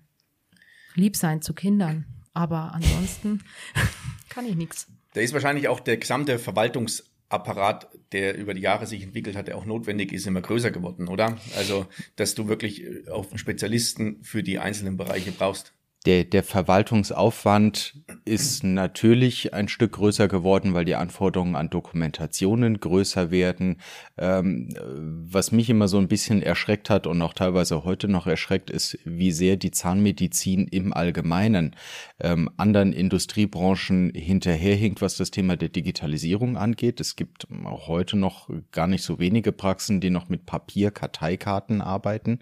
lieb 0.94 1.14
sein 1.14 1.40
zu 1.40 1.54
Kindern, 1.54 2.04
aber 2.34 2.74
ansonsten 2.74 3.44
kann 4.28 4.44
ich 4.44 4.56
nichts. 4.56 4.88
Da 5.14 5.20
ist 5.20 5.32
wahrscheinlich 5.34 5.68
auch 5.68 5.78
der 5.78 5.98
gesamte 5.98 6.40
Verwaltungsapparat, 7.28 7.88
der 8.12 8.36
über 8.36 8.54
die 8.54 8.60
Jahre 8.60 8.86
sich 8.86 9.02
entwickelt 9.02 9.36
hat, 9.36 9.48
der 9.48 9.56
auch 9.56 9.66
notwendig 9.66 10.12
ist, 10.12 10.26
immer 10.26 10.40
größer 10.40 10.70
geworden, 10.70 11.08
oder? 11.08 11.36
Also, 11.56 11.86
dass 12.16 12.34
du 12.34 12.48
wirklich 12.48 12.84
äh, 12.84 13.08
auch 13.10 13.26
Spezialisten 13.36 14.22
für 14.22 14.42
die 14.42 14.58
einzelnen 14.58 14.96
Bereiche 14.96 15.32
brauchst. 15.32 15.74
Der, 16.06 16.22
der 16.22 16.44
Verwaltungsaufwand 16.44 17.96
ist 18.24 18.62
natürlich 18.62 19.52
ein 19.52 19.66
Stück 19.66 19.92
größer 19.92 20.28
geworden, 20.28 20.72
weil 20.72 20.84
die 20.84 20.94
Anforderungen 20.94 21.56
an 21.56 21.70
Dokumentationen 21.70 22.78
größer 22.78 23.32
werden. 23.32 23.80
Ähm, 24.16 24.68
was 25.30 25.50
mich 25.50 25.68
immer 25.68 25.88
so 25.88 25.98
ein 25.98 26.06
bisschen 26.06 26.40
erschreckt 26.40 26.88
hat 26.88 27.08
und 27.08 27.20
auch 27.20 27.34
teilweise 27.34 27.82
heute 27.84 28.06
noch 28.06 28.28
erschreckt, 28.28 28.70
ist, 28.70 28.96
wie 29.04 29.32
sehr 29.32 29.56
die 29.56 29.72
Zahnmedizin 29.72 30.68
im 30.68 30.92
Allgemeinen 30.92 31.74
ähm, 32.20 32.48
anderen 32.56 32.92
Industriebranchen 32.92 34.12
hinterherhinkt, 34.14 35.02
was 35.02 35.16
das 35.16 35.32
Thema 35.32 35.56
der 35.56 35.68
Digitalisierung 35.68 36.56
angeht. 36.56 37.00
Es 37.00 37.16
gibt 37.16 37.48
auch 37.64 37.88
heute 37.88 38.16
noch 38.16 38.48
gar 38.70 38.86
nicht 38.86 39.02
so 39.02 39.18
wenige 39.18 39.50
Praxen, 39.50 40.00
die 40.00 40.10
noch 40.10 40.28
mit 40.28 40.46
Papier-Karteikarten 40.46 41.80
arbeiten, 41.80 42.38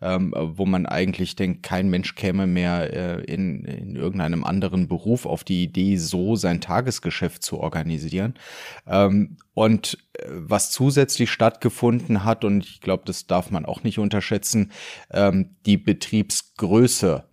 ähm, 0.00 0.32
wo 0.36 0.66
man 0.66 0.86
eigentlich 0.86 1.34
denkt, 1.34 1.64
kein 1.64 1.90
Mensch 1.90 2.14
käme 2.14 2.46
mehr 2.46 2.92
äh, 3.02 3.20
in, 3.22 3.64
in 3.64 3.96
irgendeinem 3.96 4.44
anderen 4.44 4.88
Beruf 4.88 5.26
auf 5.26 5.44
die 5.44 5.62
Idee, 5.62 5.96
so 5.96 6.36
sein 6.36 6.60
Tagesgeschäft 6.60 7.42
zu 7.42 7.58
organisieren. 7.58 8.34
Ähm, 8.86 9.36
und 9.54 9.98
äh, 10.14 10.26
was 10.28 10.70
zusätzlich 10.70 11.30
stattgefunden 11.30 12.24
hat, 12.24 12.44
und 12.44 12.64
ich 12.64 12.80
glaube, 12.80 13.04
das 13.06 13.26
darf 13.26 13.50
man 13.50 13.66
auch 13.66 13.82
nicht 13.82 13.98
unterschätzen, 13.98 14.72
ähm, 15.10 15.56
die 15.66 15.76
Betriebsgröße 15.76 17.24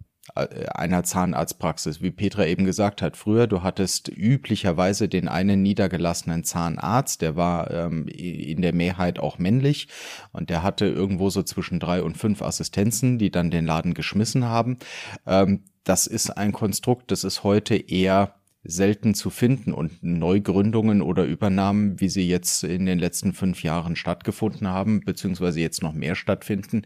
einer 0.73 1.03
Zahnarztpraxis, 1.03 2.01
wie 2.01 2.11
Petra 2.11 2.45
eben 2.45 2.65
gesagt 2.65 3.01
hat. 3.01 3.17
Früher, 3.17 3.47
du 3.47 3.63
hattest 3.63 4.09
üblicherweise 4.09 5.09
den 5.09 5.27
einen 5.27 5.61
niedergelassenen 5.61 6.43
Zahnarzt, 6.43 7.21
der 7.21 7.35
war 7.35 7.71
ähm, 7.71 8.07
in 8.07 8.61
der 8.61 8.73
Mehrheit 8.73 9.19
auch 9.19 9.37
männlich 9.37 9.87
und 10.31 10.49
der 10.49 10.63
hatte 10.63 10.85
irgendwo 10.85 11.29
so 11.29 11.43
zwischen 11.43 11.79
drei 11.79 12.03
und 12.03 12.17
fünf 12.17 12.41
Assistenzen, 12.41 13.17
die 13.17 13.31
dann 13.31 13.51
den 13.51 13.65
Laden 13.65 13.93
geschmissen 13.93 14.45
haben. 14.45 14.77
Ähm, 15.25 15.63
das 15.83 16.07
ist 16.07 16.29
ein 16.31 16.51
Konstrukt, 16.51 17.11
das 17.11 17.23
ist 17.23 17.43
heute 17.43 17.75
eher 17.75 18.38
selten 18.63 19.13
zu 19.13 19.29
finden 19.29 19.73
und 19.73 20.03
Neugründungen 20.03 21.01
oder 21.01 21.23
Übernahmen, 21.23 21.99
wie 22.01 22.09
sie 22.09 22.27
jetzt 22.27 22.65
in 22.65 22.85
den 22.85 22.99
letzten 22.99 23.31
fünf 23.31 23.63
Jahren 23.63 23.95
stattgefunden 23.95 24.67
haben, 24.67 24.99
beziehungsweise 24.99 25.61
jetzt 25.61 25.81
noch 25.81 25.93
mehr 25.93 26.15
stattfinden. 26.15 26.81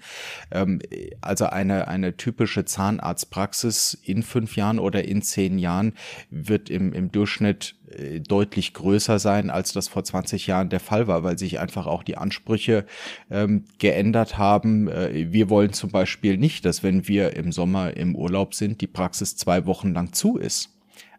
Ähm, 0.52 0.80
also 1.22 1.46
eine, 1.46 1.88
eine 1.88 2.16
typische 2.16 2.66
Zahnarztpraxis 2.66 3.98
in 4.04 4.22
fünf 4.22 4.56
Jahren 4.56 4.78
oder 4.78 5.04
in 5.06 5.24
zehn 5.24 5.58
Jahren 5.58 5.94
wird 6.30 6.70
im, 6.70 6.94
im 6.94 7.12
Durchschnitt 7.12 7.76
äh, 7.90 8.20
deutlich 8.20 8.76
größer 8.76 9.18
sein, 9.18 9.50
als 9.50 9.74
das 9.74 9.88
vor 9.88 10.04
20 10.04 10.46
Jahren 10.46 10.70
der 10.70 10.80
Fall 10.80 11.08
war, 11.08 11.24
weil 11.24 11.40
sich 11.40 11.60
einfach 11.60 11.88
auch 11.88 12.04
die 12.04 12.18
Ansprüche 12.18 12.86
ähm, 13.32 13.66
geändert 13.80 14.38
haben. 14.38 14.90
Äh, 14.90 15.32
wir 15.32 15.50
wollen 15.50 15.74
zum 15.74 15.90
Beispiel 15.90 16.38
nicht, 16.38 16.66
dass 16.66 16.84
wenn 16.84 17.08
wir 17.08 17.36
im 17.36 17.52
Sommer 17.52 17.98
im 17.98 18.16
Urlaub 18.16 18.54
sind, 18.54 18.80
die 18.82 18.88
Praxis 18.88 19.36
zwei 19.36 19.66
Wochen 19.66 19.92
lang 19.92 20.14
zu 20.14 20.38
ist 20.38 20.70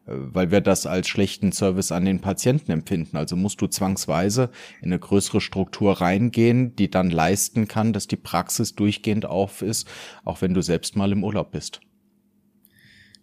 weil 0.07 0.51
wir 0.51 0.61
das 0.61 0.87
als 0.87 1.09
schlechten 1.09 1.53
Service 1.53 1.93
an 1.93 2.05
den 2.05 2.21
Patienten 2.21 2.71
empfinden. 2.73 3.17
Also 3.17 3.37
musst 3.37 3.61
du 3.61 3.67
zwangsweise 3.67 4.51
in 4.81 4.87
eine 4.87 4.99
größere 4.99 5.40
Struktur 5.40 6.01
reingehen, 6.01 6.77
die 6.77 6.90
dann 6.90 7.11
leisten 7.11 7.69
kann, 7.69 7.93
dass 7.93 8.07
die 8.07 8.17
Praxis 8.17 8.75
durchgehend 8.75 9.25
auf 9.25 9.62
ist, 9.62 9.88
auch 10.25 10.43
wenn 10.43 10.55
du 10.55 10.62
selbst 10.62 10.97
mal 10.97 11.12
im 11.12 11.25
Urlaub 11.25 11.53
bist. 11.53 11.81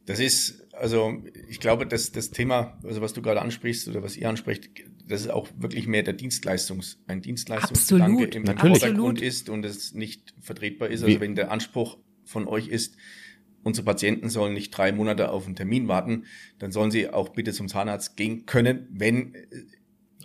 Das 0.06 0.20
ist, 0.20 0.74
also 0.74 1.22
ich 1.48 1.60
glaube, 1.60 1.86
dass 1.86 2.12
das 2.12 2.32
Thema, 2.32 2.80
also 2.84 3.02
was 3.02 3.14
du 3.14 3.22
gerade 3.22 3.42
ansprichst 3.42 3.88
oder 3.88 4.02
was 4.02 4.18
ihr 4.18 4.28
anspricht, 4.28 4.72
das 5.08 5.22
ist 5.22 5.30
auch 5.30 5.48
wirklich 5.58 5.88
mehr 5.88 6.04
der 6.04 6.14
Dienstleistungs, 6.14 7.00
ein 7.06 7.22
Dienstleistungsgedanke 7.22 8.26
im 8.26 8.46
Vordergrund 8.46 9.22
ist 9.22 9.50
und 9.50 9.64
es 9.66 9.94
nicht 9.94 10.34
vertretbar 10.40 10.90
ist. 10.90 11.04
Also 11.04 11.16
Wie? 11.16 11.20
wenn 11.20 11.36
der 11.36 11.52
Anspruch 11.52 11.98
von 12.24 12.48
euch 12.48 12.68
ist, 12.68 12.96
unsere 13.64 13.86
Patienten 13.86 14.30
sollen 14.30 14.54
nicht 14.54 14.72
drei 14.72 14.92
Monate 14.92 15.30
auf 15.30 15.46
einen 15.46 15.56
Termin 15.56 15.88
warten, 15.88 16.26
dann 16.60 16.72
sollen 16.72 16.92
sie 16.92 17.10
auch 17.10 17.30
bitte 17.30 17.54
zum 17.54 17.68
Zahnarzt 17.68 18.18
gehen 18.18 18.46
können, 18.46 18.88
wenn 18.92 19.36
äh, 19.36 19.46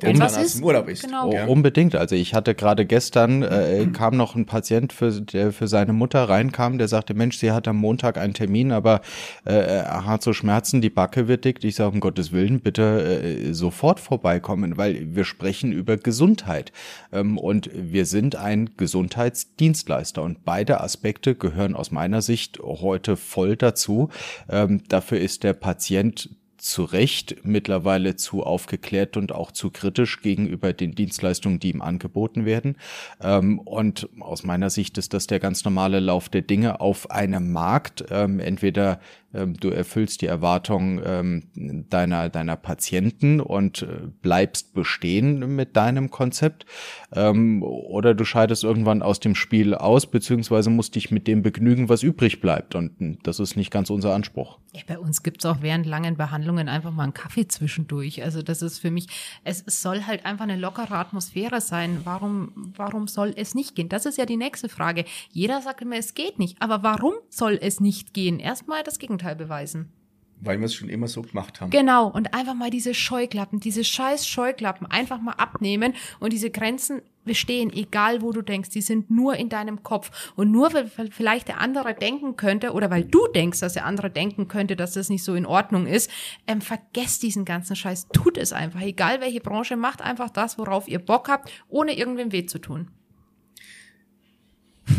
um, 0.05 0.17
Zahnarzt 0.17 0.59
im 0.59 0.65
Urlaub 0.65 0.89
ist. 0.89 1.05
Genau. 1.05 1.33
Ja. 1.33 1.47
Unbedingt. 1.47 1.95
Also 1.95 2.15
ich 2.15 2.35
hatte 2.35 2.55
gerade 2.55 2.87
gestern, 2.87 3.43
äh, 3.43 3.87
kam 3.93 4.17
noch 4.17 4.35
ein 4.35 4.47
Patient, 4.47 4.93
für, 4.93 5.11
der 5.11 5.53
für 5.53 5.69
seine 5.69 5.93
Mutter 5.93 6.29
reinkam, 6.29 6.79
der 6.79 6.89
sagte, 6.89 7.15
Mensch, 7.15 7.39
sie 7.39 7.53
hat 7.53 7.69
am 7.69 7.77
Montag 7.77 8.19
einen 8.19 8.35
Termin, 8.35 8.73
aber 8.73 9.01
äh, 9.45 9.55
er 9.55 10.07
hat 10.07 10.23
so 10.23 10.33
Schmerzen, 10.33 10.81
die 10.81 10.91
Backe 10.91 11.29
wird 11.29 11.45
dick. 11.45 11.63
Ich 11.65 11.77
sage, 11.77 11.93
um 11.93 12.01
Gottes 12.01 12.33
Willen, 12.33 12.61
bitte 12.61 13.23
äh, 13.23 13.53
sofort 13.53 14.01
vorbeikommen, 14.01 14.77
weil 14.77 15.15
wir 15.15 15.25
sprechen 15.25 15.73
über 15.73 15.97
Gesundheit. 15.97 16.73
Ähm, 17.13 17.39
und 17.39 17.71
wir 17.73 18.07
sind 18.07 18.37
ein 18.37 18.71
Gesundheitsdienstleister 18.77 20.23
und 20.23 20.45
beide 20.45 20.81
Aspekte 20.81 21.35
gehören 21.35 21.75
aus 21.75 21.91
meiner 21.91 22.23
Sicht 22.23 22.59
heute 22.61 23.17
voll 23.17 23.57
dazu. 23.57 24.11
Ähm, 24.49 24.83
dafür 24.89 25.21
ist 25.21 25.43
der 25.45 25.53
Patient 25.53 26.31
zu 26.67 26.85
Recht 26.85 27.37
mittlerweile 27.45 28.17
zu 28.17 28.43
aufgeklärt 28.43 29.17
und 29.17 29.33
auch 29.33 29.53
zu 29.53 29.71
kritisch 29.71 30.21
gegenüber 30.21 30.73
den 30.73 30.95
Dienstleistungen, 30.95 31.61
die 31.61 31.71
ihm 31.71 31.81
angeboten 31.81 32.45
werden. 32.45 32.77
Ähm, 33.23 33.59
und 33.61 34.09
aus 34.21 34.43
meiner 34.45 34.71
Sicht 34.71 34.99
ist 34.99 35.15
das 35.15 35.27
der 35.27 35.39
ganz 35.39 35.65
normale 35.65 36.01
Lauf 36.01 36.29
der 36.29 36.43
Dinge 36.43 36.81
auf 36.81 37.11
einem 37.11 37.53
Markt. 37.53 38.05
Ähm, 38.11 38.41
entweder 38.41 39.01
du 39.45 39.71
erfüllst 39.71 40.23
die 40.23 40.27
Erwartungen 40.27 41.01
ähm, 41.05 41.87
deiner, 41.91 42.29
deiner 42.29 42.57
Patienten 42.57 43.41
und 43.41 43.83
äh, 43.83 44.09
bleibst 44.23 44.75
bestehen 44.75 45.57
mit 45.57 45.77
deinem 45.77 46.11
Konzept. 46.11 46.67
Ähm, 47.13 47.63
oder 47.63 48.15
du 48.15 48.25
scheidest 48.25 48.65
irgendwann 48.65 49.03
aus 49.03 49.21
dem 49.21 49.35
Spiel 49.35 49.75
aus, 49.75 50.07
beziehungsweise 50.07 50.71
musst 50.71 50.95
dich 50.95 51.11
mit 51.11 51.27
dem 51.27 51.43
begnügen, 51.43 51.89
was 51.89 52.03
übrig 52.03 52.41
bleibt. 52.41 52.75
Und 52.75 52.99
hm, 52.99 53.19
das 53.23 53.41
ist 53.41 53.57
nicht 53.57 53.71
ganz 53.71 53.91
unser 53.91 54.15
Anspruch. 54.15 54.59
Bei 54.87 54.99
uns 54.99 55.23
gibt's 55.23 55.47
auch 55.47 55.63
während 55.63 55.87
langen 55.87 56.17
Behandlungen 56.17 56.69
einfach 56.69 56.93
mal 56.93 57.05
einen 57.05 57.15
Kaffee 57.15 57.49
zwischendurch. 57.49 58.23
Also 58.23 58.43
das 58.43 58.63
ist 58.63 58.79
für 58.79 58.91
mich, 58.91 59.07
es, 59.45 59.63
es 59.67 59.83
soll 59.83 60.05
halt 60.05 60.25
einfach 60.27 60.45
eine 60.45 60.57
lockere 60.57 60.97
Atmosphäre 60.97 61.61
sein. 61.61 62.01
Warum, 62.05 62.73
warum 62.77 63.09
soll 63.09 63.33
es 63.37 63.55
nicht 63.55 63.75
gehen? 63.75 63.89
Das 63.89 64.07
ist 64.07 64.19
ja 64.19 64.27
die 64.27 64.37
nächste 64.37 64.69
Frage. 64.69 65.05
Jeder 65.31 65.61
sagt 65.63 65.83
immer, 65.83 65.97
es 65.97 66.15
geht 66.15 66.39
nicht. 66.39 66.61
Aber 66.61 66.83
warum 66.83 67.15
soll 67.29 67.59
es 67.61 67.81
nicht 67.81 68.15
gehen? 68.15 68.39
Erstmal 68.39 68.83
das 68.83 68.99
Gegenteil. 68.99 69.26
Gegenteil 69.27 69.37
beweisen. 69.37 69.93
Weil 70.39 70.59
wir 70.59 70.67
es 70.67 70.75
schon 70.75 70.91
immer 70.91 71.09
so 71.09 71.23
gemacht 71.23 71.63
haben. 71.63 71.71
Genau, 71.71 72.09
und 72.09 72.35
einfach 72.35 72.53
mal 72.53 72.69
diese 72.69 72.93
Scheuklappen, 72.93 73.59
diese 73.59 73.85
scheiß 73.85 74.29
Scheuklappen 74.29 74.87
einfach 74.87 75.19
mal 75.19 75.33
abnehmen 75.33 75.95
und 76.21 76.35
diese 76.35 76.51
Grenzen 76.51 77.01
bestehen, 77.25 77.73
egal 77.73 78.21
wo 78.21 78.33
du 78.33 78.43
denkst, 78.43 78.69
die 78.69 78.83
sind 78.83 79.11
nur 79.11 79.37
in 79.37 79.49
deinem 79.49 79.83
Kopf. 79.83 80.33
Und 80.37 80.53
nur 80.53 80.75
weil 80.75 80.91
vielleicht 81.11 81.49
der 81.49 81.59
andere 81.59 81.95
denken 81.95 82.37
könnte 82.37 82.75
oder 82.75 82.91
weil 82.91 83.05
du 83.05 83.27
denkst, 83.29 83.61
dass 83.61 83.73
der 83.73 83.87
andere 83.87 84.11
denken 84.11 84.47
könnte, 84.47 84.77
dass 84.77 84.93
das 84.93 85.09
nicht 85.09 85.25
so 85.25 85.35
in 85.35 85.47
Ordnung 85.47 85.87
ist, 85.87 86.11
ähm, 86.47 86.61
vergesst 86.61 87.23
diesen 87.23 87.47
ganzen 87.47 87.75
Scheiß, 87.75 88.09
tut 88.09 88.37
es 88.37 88.53
einfach. 88.53 88.83
Egal 88.83 89.23
welche 89.23 89.41
Branche, 89.41 89.77
macht 89.77 90.03
einfach 90.03 90.29
das, 90.29 90.59
worauf 90.59 90.87
ihr 90.87 90.99
Bock 90.99 91.31
habt, 91.31 91.51
ohne 91.69 91.97
irgendwem 91.97 92.31
weh 92.31 92.45
zu 92.45 92.59
tun. 92.59 92.91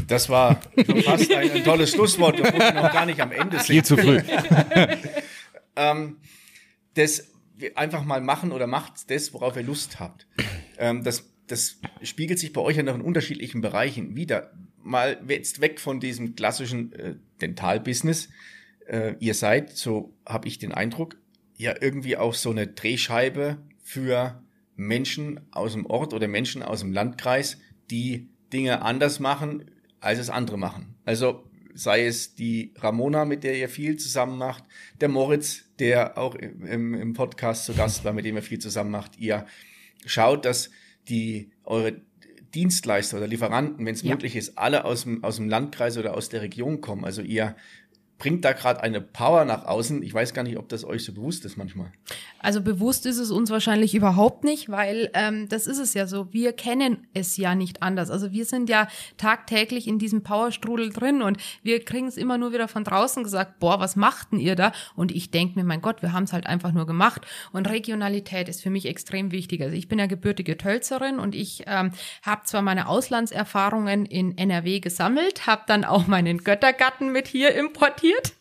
Das 0.07 0.29
war 0.29 0.59
fast 1.05 1.31
ein, 1.31 1.51
ein 1.51 1.63
tolles 1.63 1.91
Schlusswort, 1.91 2.39
obwohl 2.39 2.59
wir 2.59 2.73
noch 2.73 2.91
gar 2.91 3.05
nicht 3.05 3.19
am 3.21 3.31
Ende 3.31 3.57
sind. 3.57 3.67
Viel 3.67 3.83
zu 3.83 3.97
früh. 3.97 4.19
ähm, 5.75 6.17
das 6.95 7.31
einfach 7.75 8.03
mal 8.03 8.21
machen 8.21 8.51
oder 8.51 8.67
macht 8.67 9.09
das, 9.09 9.33
worauf 9.33 9.55
ihr 9.55 9.63
Lust 9.63 9.99
habt. 9.99 10.27
Ähm, 10.77 11.03
das, 11.03 11.29
das 11.47 11.79
spiegelt 12.01 12.39
sich 12.39 12.53
bei 12.53 12.61
euch 12.61 12.77
ja 12.77 12.83
noch 12.83 12.95
in 12.95 13.01
unterschiedlichen 13.01 13.61
Bereichen 13.61 14.15
wieder. 14.15 14.51
Mal 14.83 15.21
jetzt 15.27 15.61
weg 15.61 15.79
von 15.79 15.99
diesem 15.99 16.35
klassischen 16.35 16.93
äh, 16.93 17.15
Dentalbusiness. 17.41 18.29
Äh, 18.87 19.15
ihr 19.19 19.33
seid, 19.33 19.75
so 19.75 20.13
habe 20.25 20.47
ich 20.47 20.59
den 20.59 20.71
Eindruck, 20.71 21.17
ja 21.57 21.75
irgendwie 21.79 22.17
auch 22.17 22.33
so 22.33 22.51
eine 22.51 22.67
Drehscheibe 22.67 23.57
für 23.81 24.41
Menschen 24.75 25.39
aus 25.51 25.73
dem 25.73 25.85
Ort 25.87 26.13
oder 26.13 26.27
Menschen 26.27 26.61
aus 26.61 26.81
dem 26.81 26.93
Landkreis, 26.93 27.57
die 27.89 28.29
Dinge 28.53 28.81
anders 28.83 29.19
machen, 29.19 29.71
als 29.99 30.19
es 30.19 30.29
andere 30.29 30.57
machen. 30.57 30.95
Also 31.05 31.43
sei 31.73 32.05
es 32.05 32.33
die 32.33 32.73
Ramona, 32.77 33.25
mit 33.25 33.43
der 33.43 33.57
ihr 33.57 33.69
viel 33.69 33.97
zusammen 33.97 34.37
macht, 34.37 34.63
der 34.99 35.09
Moritz, 35.09 35.65
der 35.79 36.17
auch 36.17 36.35
im, 36.35 36.93
im 36.93 37.13
Podcast 37.13 37.65
zu 37.65 37.73
Gast 37.73 38.03
war, 38.03 38.13
mit 38.13 38.25
dem 38.25 38.35
ihr 38.35 38.41
viel 38.41 38.59
zusammen 38.59 38.91
macht. 38.91 39.17
Ihr 39.19 39.45
schaut, 40.05 40.45
dass 40.45 40.71
die 41.07 41.51
eure 41.63 42.01
Dienstleister 42.55 43.17
oder 43.17 43.27
Lieferanten, 43.27 43.85
wenn 43.85 43.93
es 43.93 44.01
ja. 44.01 44.11
möglich 44.11 44.35
ist, 44.35 44.57
alle 44.57 44.85
aus 44.85 45.03
dem, 45.03 45.23
aus 45.23 45.35
dem 45.35 45.49
Landkreis 45.49 45.97
oder 45.97 46.15
aus 46.15 46.29
der 46.29 46.41
Region 46.41 46.81
kommen. 46.81 47.05
Also 47.05 47.21
ihr 47.21 47.55
bringt 48.17 48.43
da 48.45 48.53
gerade 48.53 48.81
eine 48.81 48.99
Power 48.99 49.45
nach 49.45 49.65
außen. 49.65 50.01
Ich 50.01 50.13
weiß 50.13 50.33
gar 50.33 50.43
nicht, 50.43 50.57
ob 50.57 50.69
das 50.69 50.83
euch 50.83 51.05
so 51.05 51.13
bewusst 51.13 51.45
ist 51.45 51.55
manchmal. 51.55 51.91
Also 52.39 52.61
bewusst 52.61 53.05
ist 53.05 53.17
es 53.17 53.29
uns 53.29 53.51
wahrscheinlich 53.51 53.93
überhaupt 53.93 54.43
nicht, 54.43 54.69
weil 54.69 55.11
ähm, 55.13 55.47
das 55.49 55.67
ist 55.67 55.77
es 55.77 55.93
ja 55.93 56.07
so. 56.07 56.33
Wir 56.33 56.53
kennen 56.53 57.07
es 57.13 57.37
ja 57.37 57.53
nicht 57.53 57.83
anders. 57.83 58.09
Also 58.09 58.31
wir 58.31 58.45
sind 58.45 58.69
ja 58.69 58.87
tagtäglich 59.17 59.87
in 59.87 59.99
diesem 59.99 60.23
Powerstrudel 60.23 60.91
drin 60.91 61.21
und 61.21 61.37
wir 61.61 61.83
kriegen 61.83 62.07
es 62.07 62.17
immer 62.17 62.37
nur 62.37 62.53
wieder 62.53 62.67
von 62.67 62.83
draußen 62.83 63.23
gesagt, 63.23 63.59
boah, 63.59 63.79
was 63.79 63.95
machten 63.95 64.39
ihr 64.39 64.55
da? 64.55 64.71
Und 64.95 65.11
ich 65.11 65.29
denke 65.29 65.59
mir, 65.59 65.65
mein 65.65 65.81
Gott, 65.81 66.01
wir 66.01 66.13
haben 66.13 66.23
es 66.23 66.33
halt 66.33 66.47
einfach 66.47 66.71
nur 66.71 66.87
gemacht. 66.87 67.25
Und 67.51 67.69
Regionalität 67.69 68.49
ist 68.49 68.63
für 68.63 68.71
mich 68.71 68.87
extrem 68.87 69.31
wichtig. 69.31 69.61
Also 69.61 69.75
ich 69.75 69.87
bin 69.87 69.99
ja 69.99 70.07
gebürtige 70.07 70.57
Tölzerin 70.57 71.19
und 71.19 71.35
ich 71.35 71.63
ähm, 71.67 71.91
habe 72.23 72.41
zwar 72.45 72.63
meine 72.63 72.87
Auslandserfahrungen 72.87 74.05
in 74.05 74.37
NRW 74.37 74.79
gesammelt, 74.79 75.45
habe 75.45 75.63
dann 75.67 75.85
auch 75.85 76.07
meinen 76.07 76.39
Göttergatten 76.39 77.11
mit 77.11 77.27
hier 77.27 77.53
importiert 77.53 78.06
markiert. 78.07 78.36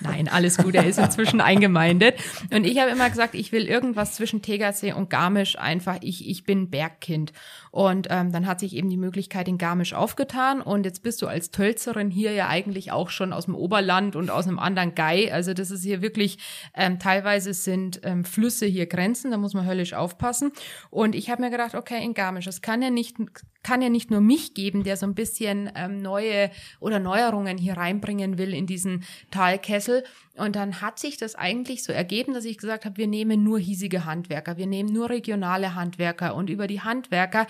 Nein, 0.00 0.28
alles 0.28 0.58
gut, 0.58 0.74
er 0.74 0.86
ist 0.86 0.98
inzwischen 0.98 1.40
eingemeindet. 1.40 2.14
Und 2.52 2.64
ich 2.64 2.78
habe 2.78 2.90
immer 2.90 3.10
gesagt, 3.10 3.34
ich 3.34 3.52
will 3.52 3.66
irgendwas 3.66 4.14
zwischen 4.14 4.42
Tegersee 4.42 4.92
und 4.92 5.10
Garmisch 5.10 5.58
einfach, 5.58 5.98
ich, 6.00 6.28
ich 6.28 6.44
bin 6.44 6.70
Bergkind. 6.70 7.32
Und 7.70 8.06
ähm, 8.10 8.30
dann 8.30 8.46
hat 8.46 8.60
sich 8.60 8.76
eben 8.76 8.88
die 8.88 8.96
Möglichkeit 8.96 9.48
in 9.48 9.58
Garmisch 9.58 9.94
aufgetan. 9.94 10.60
Und 10.60 10.84
jetzt 10.84 11.02
bist 11.02 11.20
du 11.22 11.26
als 11.26 11.50
Tölzerin 11.50 12.10
hier 12.10 12.32
ja 12.32 12.48
eigentlich 12.48 12.92
auch 12.92 13.10
schon 13.10 13.32
aus 13.32 13.46
dem 13.46 13.56
Oberland 13.56 14.14
und 14.14 14.30
aus 14.30 14.46
einem 14.46 14.60
anderen 14.60 14.94
Gai. 14.94 15.32
Also 15.32 15.54
das 15.54 15.72
ist 15.72 15.82
hier 15.82 16.00
wirklich, 16.00 16.38
ähm, 16.74 16.98
teilweise 16.98 17.52
sind 17.52 18.00
ähm, 18.04 18.24
Flüsse 18.24 18.66
hier 18.66 18.86
Grenzen, 18.86 19.32
da 19.32 19.38
muss 19.38 19.54
man 19.54 19.66
höllisch 19.66 19.92
aufpassen. 19.92 20.52
Und 20.90 21.14
ich 21.14 21.30
habe 21.30 21.42
mir 21.42 21.50
gedacht, 21.50 21.74
okay, 21.74 22.02
in 22.04 22.14
Garmisch, 22.14 22.46
es 22.46 22.62
kann 22.62 22.80
ja 22.80 22.90
nicht, 22.90 23.16
kann 23.64 23.82
ja 23.82 23.88
nicht 23.88 24.10
nur 24.10 24.20
mich 24.20 24.54
geben, 24.54 24.84
der 24.84 24.96
so 24.96 25.06
ein 25.06 25.14
bisschen 25.14 25.70
ähm, 25.74 26.00
neue 26.00 26.50
oder 26.78 27.00
Neuerungen 27.00 27.58
hier 27.58 27.76
reinbringen 27.76 28.38
will 28.38 28.54
in 28.54 28.66
diesen 28.66 29.04
Talkessel. 29.64 30.04
Und 30.36 30.56
dann 30.56 30.80
hat 30.80 30.98
sich 30.98 31.16
das 31.16 31.34
eigentlich 31.34 31.84
so 31.84 31.92
ergeben, 31.92 32.34
dass 32.34 32.44
ich 32.44 32.58
gesagt 32.58 32.84
habe, 32.84 32.96
wir 32.96 33.06
nehmen 33.06 33.42
nur 33.42 33.58
hiesige 33.58 34.04
Handwerker, 34.04 34.56
wir 34.56 34.66
nehmen 34.66 34.92
nur 34.92 35.08
regionale 35.08 35.74
Handwerker 35.74 36.34
und 36.34 36.50
über 36.50 36.66
die 36.66 36.80
Handwerker 36.80 37.46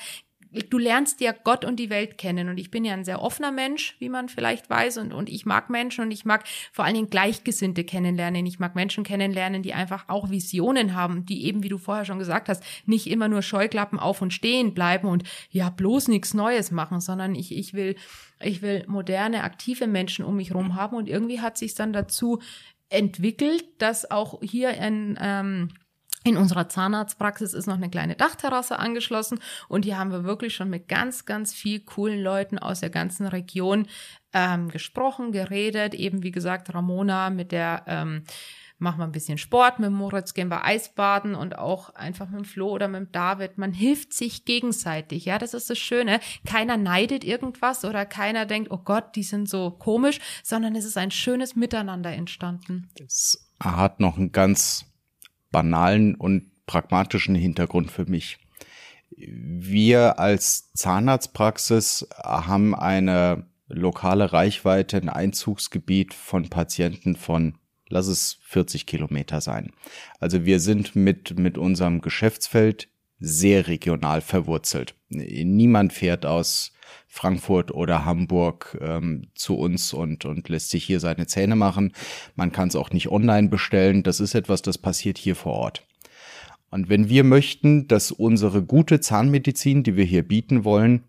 du 0.63 0.79
lernst 0.79 1.21
ja 1.21 1.33
Gott 1.33 1.65
und 1.65 1.77
die 1.77 1.91
Welt 1.91 2.19
kennen. 2.19 2.49
Und 2.49 2.59
ich 2.59 2.71
bin 2.71 2.85
ja 2.85 2.93
ein 2.93 3.05
sehr 3.05 3.23
offener 3.23 3.51
Mensch, 3.51 3.97
wie 3.99 4.09
man 4.09 4.29
vielleicht 4.29 4.71
weiß. 4.71 4.99
Und, 4.99 5.13
und 5.13 5.29
ich 5.29 5.47
mag 5.47 5.71
Menschen 5.71 6.05
und 6.05 6.11
ich 6.11 6.25
mag 6.25 6.45
vor 6.73 6.85
allen 6.85 6.95
Dingen 6.95 7.11
Gleichgesinnte 7.11 7.85
kennenlernen. 7.85 8.47
Ich 8.47 8.59
mag 8.59 8.75
Menschen 8.75 9.05
kennenlernen, 9.05 9.63
die 9.63 9.75
einfach 9.75 10.09
auch 10.09 10.31
Visionen 10.31 10.95
haben, 10.95 11.27
die 11.27 11.45
eben, 11.45 11.63
wie 11.63 11.69
du 11.69 11.79
vorher 11.79 12.05
schon 12.05 12.19
gesagt 12.19 12.49
hast, 12.49 12.63
nicht 12.87 13.09
immer 13.09 13.29
nur 13.29 13.43
Scheuklappen 13.43 13.99
auf 13.99 14.23
und 14.23 14.33
stehen 14.33 14.75
bleiben 14.75 15.09
und 15.09 15.25
ja, 15.51 15.71
bloß 15.71 16.09
nichts 16.09 16.35
Neues 16.35 16.71
machen, 16.71 17.01
sondern 17.01 17.35
ich, 17.35 17.57
ich 17.57 17.75
will, 17.75 17.97
ich 18.41 18.63
will 18.63 18.85
moderne, 18.87 19.43
aktive 19.43 19.87
Menschen 19.87 20.25
um 20.25 20.37
mich 20.37 20.55
rum 20.55 20.75
haben. 20.77 20.97
Und 20.97 21.09
irgendwie 21.09 21.41
hat 21.41 21.59
sich 21.59 21.75
dann 21.75 21.93
dazu 21.93 22.41
entwickelt, 22.89 23.65
dass 23.79 24.11
auch 24.11 24.41
hier 24.43 24.71
in 24.75 25.19
ähm, 25.21 25.71
in 26.25 26.39
unserer 26.39 26.69
Zahnarztpraxis 26.69 27.53
ist 27.53 27.67
noch 27.67 27.75
eine 27.75 27.91
kleine 27.91 28.17
Dachterrasse 28.17 28.79
angeschlossen 28.79 29.39
und 29.69 29.85
hier 29.85 29.99
haben 29.99 30.11
wir 30.11 30.25
wirklich 30.25 30.55
schon 30.55 30.71
mit 30.71 30.89
ganz, 30.89 31.27
ganz 31.27 31.53
viel 31.53 31.81
coolen 31.81 32.23
Leuten 32.23 32.59
aus 32.59 32.81
der 32.81 32.91
ganzen 32.91 33.27
Region 33.27 33.87
ähm, 34.33 34.71
gesprochen, 34.71 35.33
geredet. 35.33 35.95
Eben 35.95 36.23
wie 36.23 36.33
gesagt, 36.33 36.75
Ramona 36.75 37.29
mit 37.29 37.53
der 37.53 37.85
ähm, 37.87 38.25
machen 38.79 38.99
wir 38.99 39.05
ein 39.05 39.13
bisschen 39.13 39.39
Sport, 39.39 39.79
mit 39.79 39.93
Moritz 39.93 40.35
gehen 40.35 40.49
wir 40.49 40.65
Eisbaden 40.65 41.35
und 41.35 41.59
auch 41.59 41.91
einfach 41.91 42.29
mit 42.29 42.41
dem 42.41 42.45
Flo 42.45 42.71
oder 42.71 42.89
mit 42.89 43.01
dem 43.01 43.13
David. 43.13 43.59
Man 43.59 43.73
hilft 43.73 44.13
sich 44.13 44.45
gegenseitig. 44.45 45.27
Ja, 45.27 45.39
das 45.39 45.55
ist 45.55 45.71
das 45.71 45.79
Schöne. 45.79 46.21
Keiner 46.47 46.77
neidet 46.77 47.23
irgendwas 47.23 47.85
oder 47.85 48.07
keiner 48.07 48.47
denkt, 48.47 48.71
oh 48.71 48.79
Gott, 48.79 49.15
die 49.15 49.23
sind 49.23 49.49
so 49.49 49.71
komisch, 49.71 50.21
sondern 50.43 50.75
es 50.75 50.85
ist 50.85 50.97
ein 50.97 51.11
schönes 51.11 51.55
Miteinander 51.55 52.13
entstanden. 52.13 52.89
Es 52.99 53.51
hat 53.61 54.01
noch 54.01 54.17
ein 54.17 54.33
ganz 54.33 54.87
banalen 55.55 56.17
und 56.17 56.51
pragmatischen 56.67 57.37
Hintergrund 57.37 57.89
für 57.89 58.07
mich. 58.07 58.39
Wir 59.17 60.19
als 60.19 60.73
Zahnarztpraxis 60.73 62.09
haben 62.13 62.75
eine 62.75 63.47
lokale 63.69 64.33
Reichweite, 64.33 64.97
ein 64.97 65.09
Einzugsgebiet 65.09 66.13
von 66.13 66.51
Patienten 66.51 67.15
von, 67.15 67.55
lass 67.89 68.09
es 68.09 68.39
40 68.43 68.85
Kilometer 68.85 69.41
sein. 69.41 69.71
Also 70.19 70.45
wir 70.45 70.59
sind 70.59 70.97
mit, 70.97 71.39
mit 71.39 71.57
unserem 71.57 72.01
Geschäftsfeld 72.01 72.89
sehr 73.21 73.69
regional 73.69 74.23
verwurzelt. 74.23 74.97
Niemand 75.09 75.93
fährt 75.93 76.27
aus 76.27 76.73
Frankfurt 77.09 77.73
oder 77.73 78.05
Hamburg 78.05 78.79
ähm, 78.81 79.29
zu 79.35 79.57
uns 79.57 79.93
und, 79.93 80.25
und 80.25 80.49
lässt 80.49 80.71
sich 80.71 80.85
hier 80.85 81.01
seine 81.01 81.27
Zähne 81.27 81.57
machen. 81.57 81.93
Man 82.37 82.53
kann 82.53 82.69
es 82.69 82.77
auch 82.77 82.91
nicht 82.91 83.11
online 83.11 83.49
bestellen. 83.49 84.03
Das 84.03 84.21
ist 84.21 84.35
etwas, 84.35 84.63
das 84.63 84.79
passiert 84.79 85.19
hier 85.19 85.37
vor 85.37 85.55
Ort. 85.55 85.87
Und 86.71 86.89
wenn 86.89 87.09
wir 87.09 87.23
möchten, 87.23 87.87
dass 87.87 88.11
unsere 88.11 88.63
gute 88.63 88.99
Zahnmedizin, 88.99 89.85
die 89.85 89.97
wir 89.97 90.05
hier 90.05 90.27
bieten 90.27 90.65
wollen, 90.65 91.05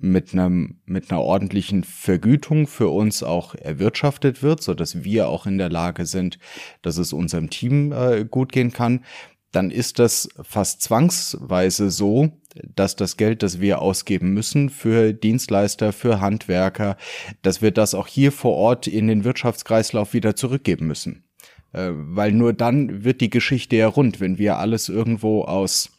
mit 0.00 0.32
einem 0.32 0.80
mit 0.86 1.10
einer 1.10 1.20
ordentlichen 1.20 1.84
Vergütung 1.84 2.66
für 2.66 2.88
uns 2.88 3.22
auch 3.22 3.54
erwirtschaftet 3.54 4.42
wird, 4.42 4.62
so 4.62 4.74
dass 4.74 5.04
wir 5.04 5.28
auch 5.28 5.46
in 5.46 5.58
der 5.58 5.68
Lage 5.68 6.06
sind, 6.06 6.38
dass 6.82 6.96
es 6.96 7.12
unserem 7.12 7.50
Team 7.50 7.92
äh, 7.92 8.24
gut 8.24 8.52
gehen 8.52 8.72
kann, 8.72 9.04
dann 9.52 9.70
ist 9.70 9.98
das 9.98 10.28
fast 10.42 10.82
zwangsweise 10.82 11.90
so, 11.90 12.30
dass 12.54 12.96
das 12.96 13.16
Geld, 13.16 13.42
das 13.42 13.60
wir 13.60 13.80
ausgeben 13.80 14.32
müssen 14.32 14.70
für 14.70 15.12
Dienstleister, 15.12 15.92
für 15.92 16.20
Handwerker, 16.20 16.96
dass 17.42 17.62
wir 17.62 17.70
das 17.70 17.94
auch 17.94 18.06
hier 18.06 18.32
vor 18.32 18.56
Ort 18.56 18.86
in 18.86 19.08
den 19.08 19.24
Wirtschaftskreislauf 19.24 20.14
wieder 20.14 20.36
zurückgeben 20.36 20.86
müssen. 20.86 21.24
Äh, 21.72 21.90
weil 21.92 22.32
nur 22.32 22.52
dann 22.52 23.04
wird 23.04 23.20
die 23.20 23.30
Geschichte 23.30 23.76
ja 23.76 23.88
rund, 23.88 24.20
wenn 24.20 24.38
wir 24.38 24.58
alles 24.58 24.88
irgendwo 24.88 25.44
aus 25.44 25.90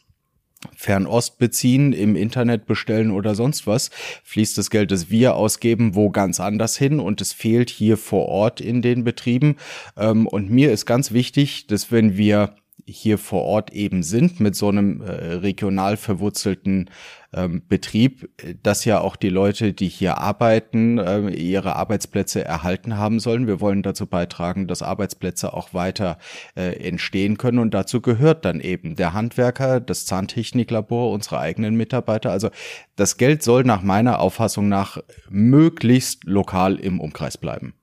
Fernost 0.76 1.38
beziehen, 1.38 1.92
im 1.92 2.14
Internet 2.14 2.66
bestellen 2.66 3.10
oder 3.10 3.34
sonst 3.34 3.66
was, 3.66 3.90
fließt 4.22 4.56
das 4.58 4.70
Geld, 4.70 4.92
das 4.92 5.10
wir 5.10 5.34
ausgeben, 5.34 5.96
wo 5.96 6.10
ganz 6.10 6.38
anders 6.38 6.76
hin 6.76 7.00
und 7.00 7.20
es 7.20 7.32
fehlt 7.32 7.68
hier 7.68 7.96
vor 7.96 8.26
Ort 8.28 8.60
in 8.60 8.80
den 8.80 9.02
Betrieben. 9.02 9.56
Ähm, 9.96 10.26
und 10.26 10.50
mir 10.50 10.72
ist 10.72 10.86
ganz 10.86 11.12
wichtig, 11.12 11.66
dass 11.66 11.90
wenn 11.90 12.16
wir 12.16 12.54
hier 12.84 13.18
vor 13.18 13.42
Ort 13.42 13.72
eben 13.72 14.02
sind 14.02 14.40
mit 14.40 14.56
so 14.56 14.68
einem 14.68 15.00
äh, 15.00 15.10
regional 15.34 15.96
verwurzelten 15.96 16.90
ähm, 17.32 17.62
Betrieb, 17.66 18.28
dass 18.62 18.84
ja 18.84 19.00
auch 19.00 19.16
die 19.16 19.28
Leute, 19.28 19.72
die 19.72 19.88
hier 19.88 20.18
arbeiten, 20.18 20.98
äh, 20.98 21.30
ihre 21.30 21.76
Arbeitsplätze 21.76 22.44
erhalten 22.44 22.96
haben 22.96 23.20
sollen. 23.20 23.46
Wir 23.46 23.60
wollen 23.60 23.82
dazu 23.82 24.06
beitragen, 24.06 24.66
dass 24.66 24.82
Arbeitsplätze 24.82 25.54
auch 25.54 25.72
weiter 25.74 26.18
äh, 26.56 26.86
entstehen 26.86 27.38
können 27.38 27.58
und 27.58 27.72
dazu 27.72 28.00
gehört 28.00 28.44
dann 28.44 28.60
eben 28.60 28.96
der 28.96 29.12
Handwerker, 29.12 29.80
das 29.80 30.04
Zahntechniklabor, 30.04 31.10
unsere 31.10 31.38
eigenen 31.38 31.76
Mitarbeiter. 31.76 32.30
Also 32.30 32.50
das 32.96 33.16
Geld 33.16 33.42
soll 33.42 33.64
nach 33.64 33.82
meiner 33.82 34.18
Auffassung 34.18 34.68
nach 34.68 34.98
möglichst 35.30 36.24
lokal 36.24 36.76
im 36.76 37.00
Umkreis 37.00 37.38
bleiben. 37.38 37.74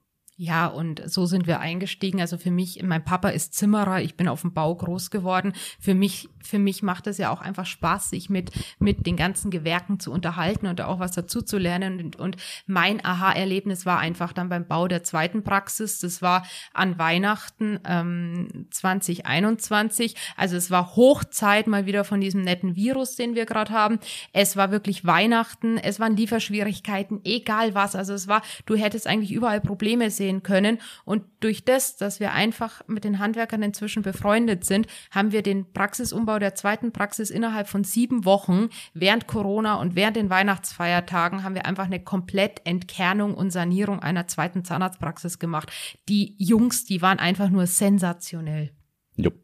Ja, 0.42 0.68
und 0.68 1.02
so 1.04 1.26
sind 1.26 1.46
wir 1.46 1.60
eingestiegen. 1.60 2.18
Also 2.18 2.38
für 2.38 2.50
mich, 2.50 2.82
mein 2.82 3.04
Papa 3.04 3.28
ist 3.28 3.52
Zimmerer, 3.52 4.00
ich 4.00 4.14
bin 4.14 4.26
auf 4.26 4.40
dem 4.40 4.54
Bau 4.54 4.74
groß 4.74 5.10
geworden. 5.10 5.52
Für 5.78 5.94
mich, 5.94 6.30
für 6.42 6.58
mich 6.58 6.82
macht 6.82 7.06
es 7.06 7.18
ja 7.18 7.30
auch 7.30 7.40
einfach 7.40 7.66
Spaß, 7.66 8.10
sich 8.10 8.30
mit, 8.30 8.50
mit 8.78 9.06
den 9.06 9.16
ganzen 9.16 9.50
Gewerken 9.50 10.00
zu 10.00 10.12
unterhalten 10.12 10.66
und 10.66 10.80
auch 10.80 10.98
was 10.98 11.12
dazu 11.12 11.42
zu 11.42 11.58
lernen. 11.58 12.00
Und, 12.00 12.16
und 12.16 12.36
mein 12.66 13.04
Aha-Erlebnis 13.04 13.86
war 13.86 13.98
einfach 13.98 14.32
dann 14.32 14.48
beim 14.48 14.66
Bau 14.66 14.88
der 14.88 15.04
zweiten 15.04 15.42
Praxis. 15.42 16.00
Das 16.00 16.22
war 16.22 16.46
an 16.72 16.98
Weihnachten 16.98 17.80
ähm, 17.84 18.66
2021. 18.70 20.14
Also 20.36 20.56
es 20.56 20.70
war 20.70 20.96
Hochzeit 20.96 21.66
mal 21.66 21.86
wieder 21.86 22.04
von 22.04 22.20
diesem 22.20 22.42
netten 22.42 22.76
Virus, 22.76 23.16
den 23.16 23.34
wir 23.34 23.46
gerade 23.46 23.72
haben. 23.72 23.98
Es 24.32 24.56
war 24.56 24.70
wirklich 24.70 25.04
Weihnachten, 25.04 25.78
es 25.78 26.00
waren 26.00 26.16
Lieferschwierigkeiten, 26.16 27.20
egal 27.24 27.74
was. 27.74 27.94
Also 27.94 28.14
es 28.14 28.28
war, 28.28 28.42
du 28.66 28.76
hättest 28.76 29.06
eigentlich 29.06 29.32
überall 29.32 29.60
Probleme 29.60 30.10
sehen 30.10 30.42
können. 30.42 30.78
Und 31.04 31.24
durch 31.40 31.64
das, 31.64 31.96
dass 31.96 32.20
wir 32.20 32.32
einfach 32.32 32.82
mit 32.86 33.04
den 33.04 33.18
Handwerkern 33.18 33.62
inzwischen 33.62 34.02
befreundet 34.02 34.64
sind, 34.64 34.86
haben 35.10 35.32
wir 35.32 35.42
den 35.42 35.72
Praxisumbau 35.72 36.29
der 36.38 36.54
zweiten 36.54 36.92
Praxis 36.92 37.30
innerhalb 37.30 37.68
von 37.68 37.84
sieben 37.84 38.24
Wochen 38.24 38.68
während 38.94 39.26
Corona 39.26 39.74
und 39.74 39.94
während 39.94 40.16
den 40.16 40.30
Weihnachtsfeiertagen 40.30 41.42
haben 41.42 41.54
wir 41.54 41.66
einfach 41.66 41.86
eine 41.86 42.02
komplett 42.02 42.60
Entkernung 42.64 43.34
und 43.34 43.50
Sanierung 43.50 44.00
einer 44.00 44.28
zweiten 44.28 44.64
Zahnarztpraxis 44.64 45.38
gemacht. 45.38 45.72
Die 46.08 46.34
Jungs, 46.38 46.84
die 46.84 47.02
waren 47.02 47.18
einfach 47.18 47.50
nur 47.50 47.66
sensationell. 47.66 48.72
Jupp. 49.16 49.34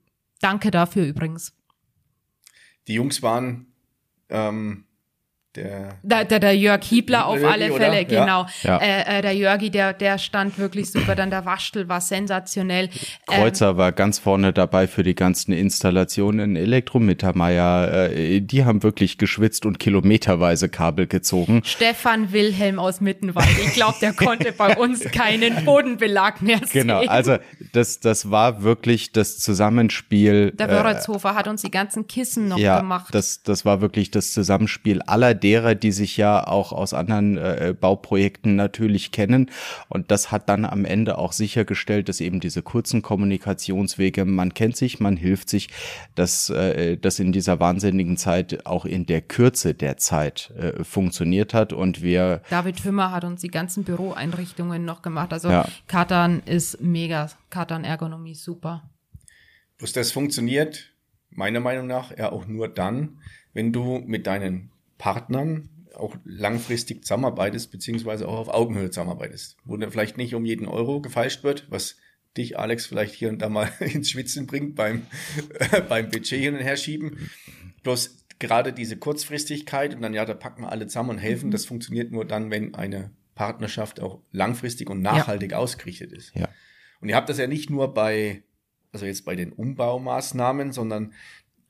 Danke 0.40 0.70
dafür 0.70 1.04
übrigens. 1.04 1.56
Die 2.86 2.94
Jungs 2.94 3.22
waren 3.22 3.72
ähm, 4.28 4.84
der, 5.56 5.98
der, 6.02 6.24
der, 6.24 6.40
der 6.40 6.56
Jörg 6.56 6.84
Hiebler 6.84 7.26
auf 7.26 7.40
Jörgi, 7.40 7.52
alle 7.52 7.72
oder? 7.72 7.84
Fälle, 7.84 7.96
Ja. 7.96 8.20
genau. 8.20 8.46
Ja. 8.62 8.78
Äh, 8.78 9.18
äh, 9.18 9.22
der 9.22 9.34
Jörgi, 9.34 9.70
der, 9.70 9.92
der 9.92 10.18
stand 10.18 10.58
wirklich 10.58 10.90
super. 10.90 11.14
Dann 11.14 11.30
der 11.30 11.44
Waschtel 11.44 11.88
war 11.88 12.00
sensationell. 12.00 12.84
Ähm, 13.30 13.40
Kreuzer 13.40 13.76
war 13.76 13.92
ganz 13.92 14.18
vorne 14.18 14.52
dabei 14.52 14.86
für 14.86 15.02
die 15.02 15.14
ganzen 15.14 15.52
Installationen. 15.52 16.56
Elektro 16.56 16.98
Mittermeier, 16.98 18.10
äh, 18.10 18.40
die 18.40 18.64
haben 18.64 18.82
wirklich 18.82 19.18
geschwitzt 19.18 19.66
und 19.66 19.78
kilometerweise 19.78 20.68
Kabel 20.68 21.06
gezogen. 21.06 21.62
Stefan 21.64 22.32
Wilhelm 22.32 22.78
aus 22.78 23.00
Mittenwald. 23.00 23.48
Ich 23.64 23.74
glaube, 23.74 23.96
der 24.00 24.12
konnte 24.12 24.52
bei 24.52 24.76
uns 24.76 25.04
keinen 25.04 25.64
Bodenbelag 25.64 26.42
mehr 26.42 26.58
sehen. 26.58 26.86
Genau, 26.86 27.00
also 27.06 27.36
das, 27.72 28.00
das 28.00 28.30
war 28.30 28.62
wirklich 28.62 29.12
das 29.12 29.38
Zusammenspiel. 29.38 30.52
Der 30.52 30.68
äh, 30.68 30.72
Wörretzhofer 30.72 31.34
hat 31.34 31.48
uns 31.48 31.62
die 31.62 31.70
ganzen 31.70 32.06
Kissen 32.06 32.48
noch 32.48 32.58
ja, 32.58 32.80
gemacht. 32.80 33.14
Das, 33.14 33.42
das 33.42 33.64
war 33.64 33.80
wirklich 33.80 34.10
das 34.10 34.32
Zusammenspiel 34.32 35.02
aller 35.02 35.34
derer, 35.46 35.76
die 35.76 35.92
sich 35.92 36.16
ja 36.16 36.44
auch 36.44 36.72
aus 36.72 36.92
anderen 36.92 37.38
äh, 37.38 37.72
Bauprojekten 37.78 38.56
natürlich 38.56 39.12
kennen. 39.12 39.48
Und 39.88 40.10
das 40.10 40.32
hat 40.32 40.48
dann 40.48 40.64
am 40.64 40.84
Ende 40.84 41.18
auch 41.18 41.30
sichergestellt, 41.30 42.08
dass 42.08 42.20
eben 42.20 42.40
diese 42.40 42.62
kurzen 42.62 43.00
Kommunikationswege, 43.00 44.24
man 44.24 44.54
kennt 44.54 44.76
sich, 44.76 44.98
man 44.98 45.16
hilft 45.16 45.48
sich, 45.48 45.68
dass 46.16 46.50
äh, 46.50 46.96
das 46.96 47.20
in 47.20 47.30
dieser 47.30 47.60
wahnsinnigen 47.60 48.16
Zeit 48.16 48.66
auch 48.66 48.84
in 48.84 49.06
der 49.06 49.20
Kürze 49.20 49.74
der 49.74 49.98
Zeit 49.98 50.52
äh, 50.58 50.82
funktioniert 50.82 51.54
hat 51.54 51.72
und 51.72 52.02
wir 52.02 52.42
David 52.50 52.82
Hümmer 52.82 53.12
hat 53.12 53.22
uns 53.22 53.40
die 53.40 53.48
ganzen 53.48 53.84
Büroeinrichtungen 53.84 54.84
noch 54.84 55.00
gemacht. 55.00 55.32
Also 55.32 55.48
Ja. 55.48 55.68
Katan 55.86 56.42
ist 56.44 56.80
mega. 56.80 57.30
Katan 57.50 57.84
Ergonomie 57.84 58.34
super. 58.34 58.90
Bloß 59.78 59.92
das 59.92 60.10
funktioniert 60.10 60.92
meiner 61.30 61.60
Meinung 61.60 61.86
nach 61.86 62.16
ja 62.16 62.32
auch 62.32 62.46
nur 62.46 62.66
dann, 62.68 63.20
wenn 63.52 63.72
du 63.72 64.00
mit 64.04 64.26
deinen 64.26 64.70
Partnern 64.98 65.68
auch 65.94 66.16
langfristig 66.24 67.04
zusammenarbeitest, 67.04 67.70
beziehungsweise 67.70 68.28
auch 68.28 68.38
auf 68.38 68.48
Augenhöhe 68.48 68.90
zusammenarbeitest. 68.90 69.56
Wo 69.64 69.76
dann 69.76 69.90
vielleicht 69.90 70.16
nicht 70.16 70.34
um 70.34 70.44
jeden 70.44 70.66
Euro 70.66 71.00
gefeilscht 71.00 71.42
wird, 71.42 71.70
was 71.70 71.96
dich, 72.36 72.58
Alex, 72.58 72.86
vielleicht 72.86 73.14
hier 73.14 73.30
und 73.30 73.40
da 73.40 73.48
mal 73.48 73.70
ins 73.80 74.10
Schwitzen 74.10 74.46
bringt 74.46 74.74
beim, 74.74 75.06
beim 75.88 76.10
Budget 76.10 76.40
hin 76.40 76.54
und 76.54 76.60
her 76.60 76.76
schieben. 76.76 77.30
Bloß 77.82 78.26
gerade 78.38 78.72
diese 78.72 78.96
Kurzfristigkeit 78.96 79.94
und 79.94 80.02
dann, 80.02 80.14
ja, 80.14 80.24
da 80.24 80.34
packen 80.34 80.62
wir 80.62 80.70
alle 80.70 80.86
zusammen 80.86 81.10
und 81.10 81.18
helfen, 81.18 81.50
das 81.50 81.64
funktioniert 81.64 82.12
nur 82.12 82.24
dann, 82.24 82.50
wenn 82.50 82.74
eine 82.74 83.10
Partnerschaft 83.34 84.00
auch 84.00 84.20
langfristig 84.32 84.90
und 84.90 85.02
nachhaltig 85.02 85.52
ausgerichtet 85.52 86.12
ist. 86.12 86.34
Ja. 86.34 86.48
Und 87.00 87.08
ihr 87.08 87.16
habt 87.16 87.28
das 87.28 87.38
ja 87.38 87.46
nicht 87.46 87.70
nur 87.70 87.94
bei, 87.94 88.42
also 88.92 89.06
jetzt 89.06 89.24
bei 89.24 89.36
den 89.36 89.52
Umbaumaßnahmen, 89.52 90.72
sondern 90.72 91.12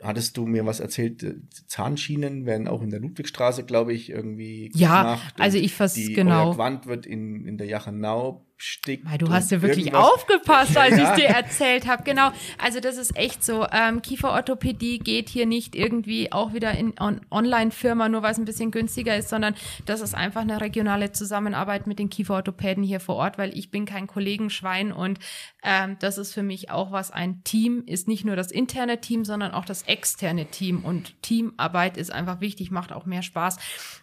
hattest 0.03 0.37
du 0.37 0.47
mir 0.47 0.67
was 0.67 0.81
erzählt, 0.81 1.23
äh, 1.23 1.37
Zahnschienen 1.67 2.47
werden 2.47 2.69
auch 2.69 2.83
in 2.83 2.91
der 2.91 3.01
Ludwigstraße, 3.01 3.65
glaube 3.65 3.93
ich, 3.93 4.11
irgendwie 4.11 4.71
Ja, 4.75 5.21
also 5.39 5.59
ich 5.59 5.77
die, 5.95 6.13
genau. 6.13 6.49
Euer 6.49 6.55
Quant 6.55 6.87
wird 6.87 7.07
in, 7.07 7.45
in 7.45 7.59
der 7.59 7.67
Jachenau 7.67 8.46
Bestick. 8.57 9.05
Du 9.19 9.31
hast 9.31 9.51
ja 9.51 9.61
wirklich 9.61 9.87
irgendwas. 9.87 10.13
aufgepasst, 10.13 10.77
als 10.79 10.97
ja. 10.97 11.11
ich 11.11 11.21
dir 11.21 11.29
erzählt 11.29 11.87
habe. 11.87 12.05
Genau. 12.05 12.31
Also 12.57 12.81
das 12.81 12.97
ist 12.97 13.15
echt 13.15 13.45
so. 13.45 13.67
Ähm, 13.71 14.01
Kieferorthopädie 14.01 14.99
geht 14.99 15.29
hier 15.29 15.45
nicht 15.45 15.77
irgendwie 15.77 16.33
auch 16.33 16.55
wieder 16.55 16.73
in 16.73 16.95
on 16.99 17.21
Online-Firma, 17.31 18.09
nur 18.09 18.23
weil 18.23 18.33
es 18.33 18.39
ein 18.39 18.47
bisschen 18.47 18.71
günstiger 18.71 19.15
ist, 19.15 19.29
sondern 19.29 19.55
das 19.85 20.01
ist 20.01 20.15
einfach 20.15 20.41
eine 20.41 20.61
regionale 20.61 21.13
Zusammenarbeit 21.13 21.87
mit 21.87 21.99
den 21.99 22.09
Kieferorthopäden 22.09 22.83
hier 22.83 23.01
vor 23.01 23.17
Ort, 23.17 23.37
weil 23.37 23.57
ich 23.57 23.71
bin 23.71 23.85
kein 23.85 24.07
Kollegenschwein 24.07 24.91
und 24.91 25.19
ähm, 25.63 25.97
das 25.99 26.17
ist 26.17 26.33
für 26.33 26.43
mich 26.43 26.71
auch 26.71 26.93
was. 26.93 27.11
Ein 27.11 27.45
Team 27.45 27.83
ist 27.85 28.09
nicht 28.09 28.25
nur 28.25 28.37
das 28.37 28.51
interne 28.51 29.03
Team, 29.03 29.27
sondern 29.27 29.53
auch 29.53 29.67
das 29.67 29.83
externe 29.83 30.47
Team 30.47 30.83
und 30.83 31.21
Teamarbeit 31.23 31.99
ist 31.99 32.11
einfach 32.11 32.41
wichtig, 32.41 32.71
macht 32.71 32.93
auch 32.93 33.05
mehr 33.05 33.23
Spaß. 33.23 33.59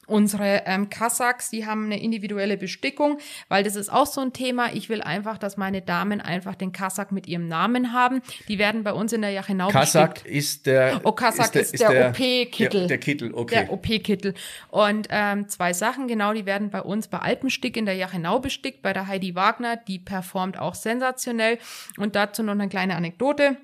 Unsere 0.06 0.64
ähm, 0.66 0.90
Kasachs, 0.90 1.50
die 1.50 1.66
haben 1.66 1.86
eine 1.86 2.00
individuelle 2.00 2.58
Bestickung, 2.58 3.18
weil 3.48 3.64
das 3.64 3.76
ist 3.76 3.92
auch 3.92 4.06
so 4.06 4.22
ein 4.22 4.32
Thema. 4.32 4.43
Ich 4.74 4.90
will 4.90 5.02
einfach, 5.02 5.38
dass 5.38 5.58
meine 5.58 5.82
Damen 5.82 6.22
einfach 6.22 6.56
den 6.56 6.72
Kasach 6.72 7.12
mit 7.12 7.28
ihrem 7.28 7.48
Namen 7.48 7.94
haben. 7.94 8.22
Die 8.48 8.60
werden 8.60 8.84
bei 8.84 8.94
uns 8.94 9.14
in 9.14 9.22
der 9.22 9.32
Jachenau 9.32 9.70
bestickt. 9.70 10.26
ist 10.26 10.66
der 10.66 11.02
Oh, 11.04 11.12
Kasach 11.12 11.54
ist 11.54 11.80
der, 11.80 11.90
der, 11.90 12.10
OP-Kittel. 12.10 12.82
Der, 12.82 12.88
der, 12.88 12.98
Kittel, 12.98 13.34
okay. 13.34 13.56
Der 13.56 13.72
OP-Kittel. 13.72 14.34
Und 14.70 15.08
ähm, 15.10 15.48
zwei 15.50 15.74
Sachen, 15.74 16.08
genau, 16.08 16.34
die 16.34 16.46
werden 16.46 16.70
bei 16.70 16.82
uns 16.82 17.08
bei 17.08 17.20
Alpenstick 17.20 17.78
in 17.78 17.86
der 17.86 17.96
Jachenau 17.96 18.40
bestickt, 18.40 18.82
bei 18.82 18.94
der 18.94 19.08
Heidi 19.08 19.36
Wagner, 19.36 19.78
die 19.78 20.00
performt 20.00 20.58
auch 20.58 20.76
sensationell. 20.76 21.58
Und 21.98 22.16
dazu 22.16 22.44
noch 22.44 22.54
eine 22.54 22.70
kleine 22.70 22.96
Anekdote 22.96 23.58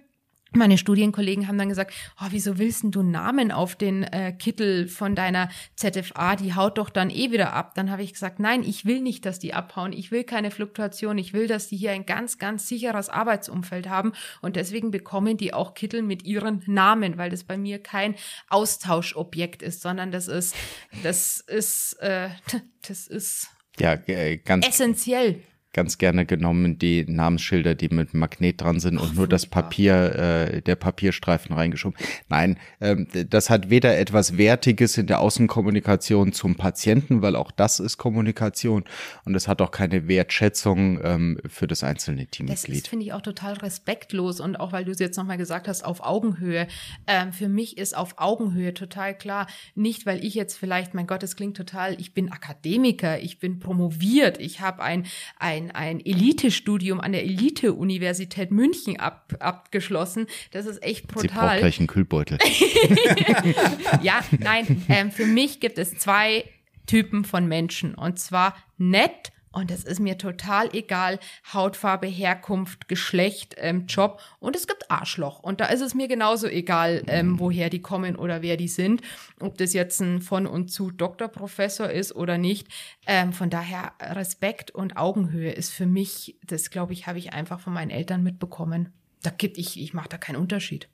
meine 0.51 0.77
Studienkollegen 0.77 1.47
haben 1.47 1.57
dann 1.57 1.69
gesagt, 1.69 1.93
oh, 2.19 2.27
wieso 2.29 2.57
willst 2.57 2.83
du 2.83 3.03
Namen 3.03 3.51
auf 3.51 3.75
den 3.75 4.03
äh, 4.03 4.31
Kittel 4.31 4.87
von 4.87 5.15
deiner 5.15 5.49
ZFA? 5.75 6.35
Die 6.35 6.55
haut 6.55 6.77
doch 6.77 6.89
dann 6.89 7.09
eh 7.09 7.31
wieder 7.31 7.53
ab. 7.53 7.75
Dann 7.75 7.91
habe 7.91 8.03
ich 8.03 8.13
gesagt, 8.13 8.39
nein, 8.39 8.63
ich 8.63 8.85
will 8.85 9.01
nicht, 9.01 9.25
dass 9.25 9.39
die 9.39 9.53
abhauen. 9.53 9.93
Ich 9.93 10.11
will 10.11 10.23
keine 10.23 10.51
Fluktuation. 10.51 11.17
Ich 11.17 11.33
will, 11.33 11.47
dass 11.47 11.67
die 11.67 11.77
hier 11.77 11.91
ein 11.91 12.05
ganz, 12.05 12.37
ganz 12.37 12.67
sicheres 12.67 13.09
Arbeitsumfeld 13.09 13.89
haben. 13.89 14.13
Und 14.41 14.55
deswegen 14.55 14.91
bekommen 14.91 15.37
die 15.37 15.53
auch 15.53 15.73
Kittel 15.73 16.01
mit 16.01 16.23
ihren 16.23 16.63
Namen, 16.65 17.17
weil 17.17 17.29
das 17.29 17.43
bei 17.43 17.57
mir 17.57 17.81
kein 17.81 18.15
Austauschobjekt 18.49 19.61
ist, 19.61 19.81
sondern 19.81 20.11
das 20.11 20.27
ist, 20.27 20.55
das 21.03 21.39
ist, 21.41 21.93
äh, 22.01 22.29
das 22.87 23.07
ist 23.07 23.49
ja, 23.79 23.93
äh, 24.07 24.37
ganz 24.37 24.67
essentiell 24.67 25.41
ganz 25.71 25.99
gerne 25.99 26.25
genommen 26.25 26.79
die 26.79 27.05
Namensschilder, 27.05 27.75
die 27.75 27.89
mit 27.89 28.15
Magnet 28.15 28.61
dran 28.61 28.79
sind 28.79 28.97
und 28.97 29.09
Ach, 29.11 29.15
nur 29.15 29.27
das 29.27 29.45
Papier, 29.45 30.15
äh, 30.15 30.61
der 30.63 30.75
Papierstreifen 30.75 31.55
reingeschoben. 31.55 31.97
Nein, 32.27 32.57
ähm, 32.81 33.07
das 33.29 33.51
hat 33.51 33.69
weder 33.69 33.97
etwas 33.97 34.37
Wertiges 34.37 34.97
in 34.97 35.05
der 35.05 35.19
Außenkommunikation 35.19 36.33
zum 36.33 36.55
Patienten, 36.55 37.21
weil 37.21 37.35
auch 37.35 37.51
das 37.51 37.79
ist 37.79 37.97
Kommunikation 37.97 38.83
und 39.25 39.35
es 39.35 39.47
hat 39.47 39.61
auch 39.61 39.69
keine 39.69 40.07
Wertschätzung 40.07 40.99
ähm, 41.03 41.39
für 41.47 41.67
das 41.67 41.83
einzelne 41.83 42.25
Teammitglied. 42.25 42.83
Das 42.83 42.89
finde 42.89 43.05
ich 43.05 43.13
auch 43.13 43.21
total 43.21 43.53
respektlos 43.53 44.39
und 44.39 44.59
auch 44.59 44.71
weil 44.71 44.85
du 44.85 44.91
es 44.91 44.99
jetzt 44.99 45.17
nochmal 45.17 45.37
gesagt 45.37 45.67
hast, 45.67 45.85
auf 45.85 46.03
Augenhöhe. 46.03 46.67
Ähm, 47.05 47.31
für 47.31 47.47
mich 47.47 47.77
ist 47.77 47.95
auf 47.95 48.15
Augenhöhe 48.17 48.73
total 48.73 49.15
klar, 49.15 49.45
nicht 49.75 50.07
weil 50.07 50.25
ich 50.25 50.33
jetzt 50.33 50.57
vielleicht, 50.57 50.95
mein 50.95 51.05
Gott, 51.05 51.21
es 51.21 51.35
klingt 51.35 51.55
total, 51.55 51.99
ich 52.01 52.15
bin 52.15 52.31
Akademiker, 52.31 53.19
ich 53.19 53.37
bin 53.37 53.59
promoviert, 53.59 54.39
ich 54.39 54.61
habe 54.61 54.81
ein, 54.81 55.05
ein 55.37 55.58
ein, 55.59 55.71
ein 55.71 55.99
Elite-Studium 56.05 56.99
an 56.99 57.11
der 57.11 57.23
Elite-Universität 57.23 58.51
München 58.51 58.99
ab, 58.99 59.33
abgeschlossen. 59.39 60.27
Das 60.51 60.65
ist 60.65 60.81
echt 60.83 61.07
brutal. 61.07 61.29
Sie 61.29 61.35
braucht 61.35 61.57
gleich 61.59 61.79
einen 61.79 61.87
Kühlbeutel. 61.87 62.37
ja, 64.01 64.21
nein, 64.39 64.85
ähm, 64.89 65.11
für 65.11 65.25
mich 65.25 65.59
gibt 65.59 65.77
es 65.77 65.97
zwei 65.97 66.45
Typen 66.85 67.25
von 67.25 67.47
Menschen. 67.47 67.93
Und 67.95 68.19
zwar 68.19 68.55
nett 68.77 69.31
und 69.51 69.71
es 69.71 69.83
ist 69.83 69.99
mir 69.99 70.17
total 70.17 70.69
egal, 70.75 71.19
Hautfarbe, 71.53 72.07
Herkunft, 72.07 72.87
Geschlecht, 72.87 73.55
ähm, 73.57 73.87
Job. 73.87 74.21
Und 74.39 74.55
es 74.55 74.67
gibt 74.67 74.91
Arschloch. 74.91 75.39
Und 75.39 75.59
da 75.59 75.65
ist 75.65 75.81
es 75.81 75.95
mir 75.95 76.07
genauso 76.07 76.47
egal, 76.47 77.03
ähm, 77.07 77.39
woher 77.39 77.69
die 77.69 77.81
kommen 77.81 78.15
oder 78.15 78.41
wer 78.41 78.57
die 78.57 78.67
sind. 78.67 79.01
Ob 79.39 79.57
das 79.57 79.73
jetzt 79.73 80.01
ein 80.01 80.21
von 80.21 80.45
und 80.45 80.69
zu 80.71 80.91
Doktorprofessor 80.91 81.89
ist 81.89 82.15
oder 82.15 82.37
nicht. 82.37 82.67
Ähm, 83.07 83.33
von 83.33 83.49
daher 83.49 83.93
Respekt 83.99 84.71
und 84.71 84.97
Augenhöhe 84.97 85.51
ist 85.51 85.71
für 85.71 85.87
mich, 85.87 86.37
das 86.45 86.69
glaube 86.69 86.93
ich, 86.93 87.07
habe 87.07 87.17
ich 87.17 87.33
einfach 87.33 87.59
von 87.59 87.73
meinen 87.73 87.91
Eltern 87.91 88.21
mitbekommen. 88.21 88.93
Da 89.23 89.31
gibt 89.31 89.57
ich, 89.57 89.79
ich 89.81 89.93
mache 89.93 90.09
da 90.09 90.17
keinen 90.17 90.37
Unterschied. 90.37 90.89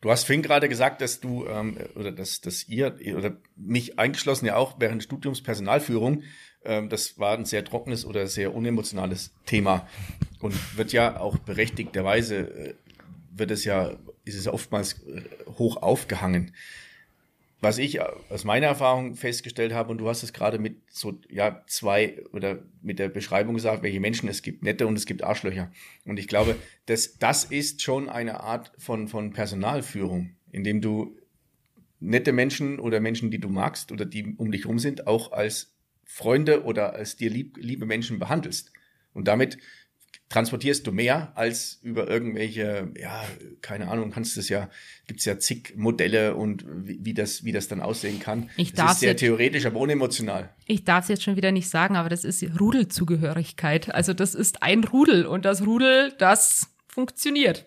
Du 0.00 0.10
hast 0.10 0.24
vorhin 0.24 0.42
gerade 0.42 0.68
gesagt, 0.68 1.00
dass 1.00 1.20
du 1.20 1.46
ähm, 1.46 1.78
oder 1.94 2.10
dass, 2.10 2.40
dass 2.40 2.68
ihr 2.68 2.96
oder 3.16 3.36
mich 3.54 4.00
eingeschlossen 4.00 4.46
ja 4.46 4.56
auch 4.56 4.80
während 4.80 5.00
des 5.00 5.04
Studiums 5.04 5.44
Personalführung 5.44 6.24
ähm, 6.64 6.88
das 6.88 7.18
war 7.18 7.36
ein 7.36 7.44
sehr 7.44 7.64
trockenes 7.64 8.04
oder 8.04 8.26
sehr 8.26 8.54
unemotionales 8.54 9.32
Thema 9.46 9.86
und 10.40 10.76
wird 10.76 10.92
ja 10.92 11.18
auch 11.18 11.38
berechtigterweise, 11.38 12.36
äh, 12.36 12.74
wird 13.34 13.50
es 13.50 13.64
ja, 13.64 13.92
ist 14.24 14.36
es 14.36 14.48
oftmals 14.48 15.02
äh, 15.04 15.22
hoch 15.58 15.76
aufgehangen. 15.78 16.52
Was 17.60 17.78
ich 17.78 18.00
aus 18.00 18.42
meiner 18.42 18.66
Erfahrung 18.66 19.14
festgestellt 19.14 19.72
habe, 19.72 19.92
und 19.92 19.98
du 19.98 20.08
hast 20.08 20.24
es 20.24 20.32
gerade 20.32 20.58
mit 20.58 20.78
so, 20.90 21.20
ja, 21.30 21.62
zwei 21.68 22.20
oder 22.32 22.58
mit 22.82 22.98
der 22.98 23.08
Beschreibung 23.08 23.54
gesagt, 23.54 23.84
welche 23.84 24.00
Menschen 24.00 24.28
es 24.28 24.42
gibt, 24.42 24.64
nette 24.64 24.84
und 24.88 24.96
es 24.96 25.06
gibt 25.06 25.22
Arschlöcher. 25.22 25.70
Und 26.04 26.18
ich 26.18 26.26
glaube, 26.26 26.56
dass 26.86 27.18
das 27.18 27.44
ist 27.44 27.80
schon 27.80 28.08
eine 28.08 28.40
Art 28.40 28.72
von, 28.78 29.06
von 29.06 29.32
Personalführung, 29.32 30.30
indem 30.50 30.80
du 30.80 31.16
nette 32.00 32.32
Menschen 32.32 32.80
oder 32.80 32.98
Menschen, 32.98 33.30
die 33.30 33.38
du 33.38 33.48
magst 33.48 33.92
oder 33.92 34.04
die 34.04 34.34
um 34.36 34.50
dich 34.50 34.66
rum 34.66 34.80
sind, 34.80 35.06
auch 35.06 35.30
als 35.30 35.71
Freunde 36.12 36.64
oder 36.64 36.92
als 36.92 37.16
dir 37.16 37.30
lieb, 37.30 37.56
liebe 37.58 37.86
Menschen 37.86 38.18
behandelst. 38.18 38.70
Und 39.14 39.28
damit 39.28 39.56
transportierst 40.28 40.86
du 40.86 40.92
mehr 40.92 41.32
als 41.36 41.78
über 41.82 42.06
irgendwelche, 42.06 42.92
ja, 43.00 43.24
keine 43.62 43.88
Ahnung, 43.88 44.10
kannst 44.10 44.36
es 44.36 44.50
ja, 44.50 44.68
gibt's 45.06 45.24
ja 45.24 45.38
zig 45.38 45.74
Modelle 45.74 46.34
und 46.34 46.66
wie, 46.68 46.98
wie, 47.02 47.14
das, 47.14 47.44
wie 47.44 47.52
das 47.52 47.68
dann 47.68 47.80
aussehen 47.80 48.20
kann. 48.20 48.50
Ich 48.58 48.74
das 48.74 48.92
ist 48.92 49.00
sehr 49.00 49.10
jetzt, 49.10 49.20
theoretisch, 49.20 49.64
aber 49.64 49.80
unemotional. 49.80 50.50
Ich 50.66 50.84
darf 50.84 51.04
es 51.04 51.08
jetzt 51.08 51.22
schon 51.22 51.36
wieder 51.36 51.50
nicht 51.50 51.70
sagen, 51.70 51.96
aber 51.96 52.10
das 52.10 52.24
ist 52.24 52.44
Rudelzugehörigkeit. 52.60 53.94
Also 53.94 54.12
das 54.12 54.34
ist 54.34 54.62
ein 54.62 54.84
Rudel 54.84 55.24
und 55.24 55.46
das 55.46 55.64
Rudel, 55.64 56.12
das 56.18 56.68
funktioniert. 56.88 57.66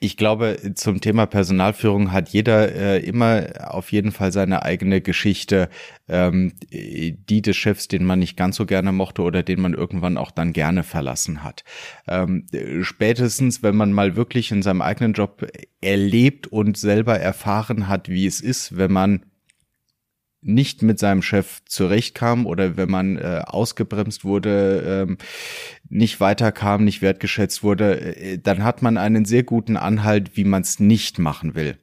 Ich 0.00 0.16
glaube, 0.16 0.58
zum 0.74 1.00
Thema 1.00 1.26
Personalführung 1.26 2.12
hat 2.12 2.28
jeder 2.30 2.74
äh, 2.74 2.98
immer 3.00 3.46
auf 3.68 3.92
jeden 3.92 4.12
Fall 4.12 4.32
seine 4.32 4.62
eigene 4.62 5.00
Geschichte, 5.00 5.68
ähm, 6.08 6.52
die 6.70 7.42
des 7.42 7.56
Chefs, 7.56 7.88
den 7.88 8.04
man 8.04 8.18
nicht 8.18 8.36
ganz 8.36 8.56
so 8.56 8.66
gerne 8.66 8.92
mochte 8.92 9.22
oder 9.22 9.42
den 9.42 9.60
man 9.60 9.74
irgendwann 9.74 10.16
auch 10.16 10.30
dann 10.30 10.52
gerne 10.52 10.82
verlassen 10.82 11.44
hat. 11.44 11.64
Ähm, 12.08 12.46
spätestens, 12.82 13.62
wenn 13.62 13.76
man 13.76 13.92
mal 13.92 14.16
wirklich 14.16 14.50
in 14.50 14.62
seinem 14.62 14.82
eigenen 14.82 15.12
Job 15.12 15.46
erlebt 15.80 16.46
und 16.46 16.76
selber 16.76 17.18
erfahren 17.18 17.88
hat, 17.88 18.08
wie 18.08 18.26
es 18.26 18.40
ist, 18.40 18.76
wenn 18.76 18.92
man 18.92 19.24
nicht 20.42 20.82
mit 20.82 20.98
seinem 20.98 21.22
Chef 21.22 21.60
zurechtkam 21.66 22.46
oder 22.46 22.76
wenn 22.76 22.90
man 22.90 23.16
äh, 23.16 23.42
ausgebremst 23.46 24.24
wurde, 24.24 25.06
ähm, 25.08 25.18
nicht 25.88 26.20
weiterkam, 26.20 26.84
nicht 26.84 27.02
wertgeschätzt 27.02 27.62
wurde, 27.62 28.16
äh, 28.16 28.38
dann 28.38 28.64
hat 28.64 28.82
man 28.82 28.96
einen 28.96 29.24
sehr 29.24 29.42
guten 29.42 29.76
Anhalt, 29.76 30.36
wie 30.36 30.44
man 30.44 30.62
es 30.62 30.80
nicht 30.80 31.18
machen 31.18 31.54
will. 31.54 31.76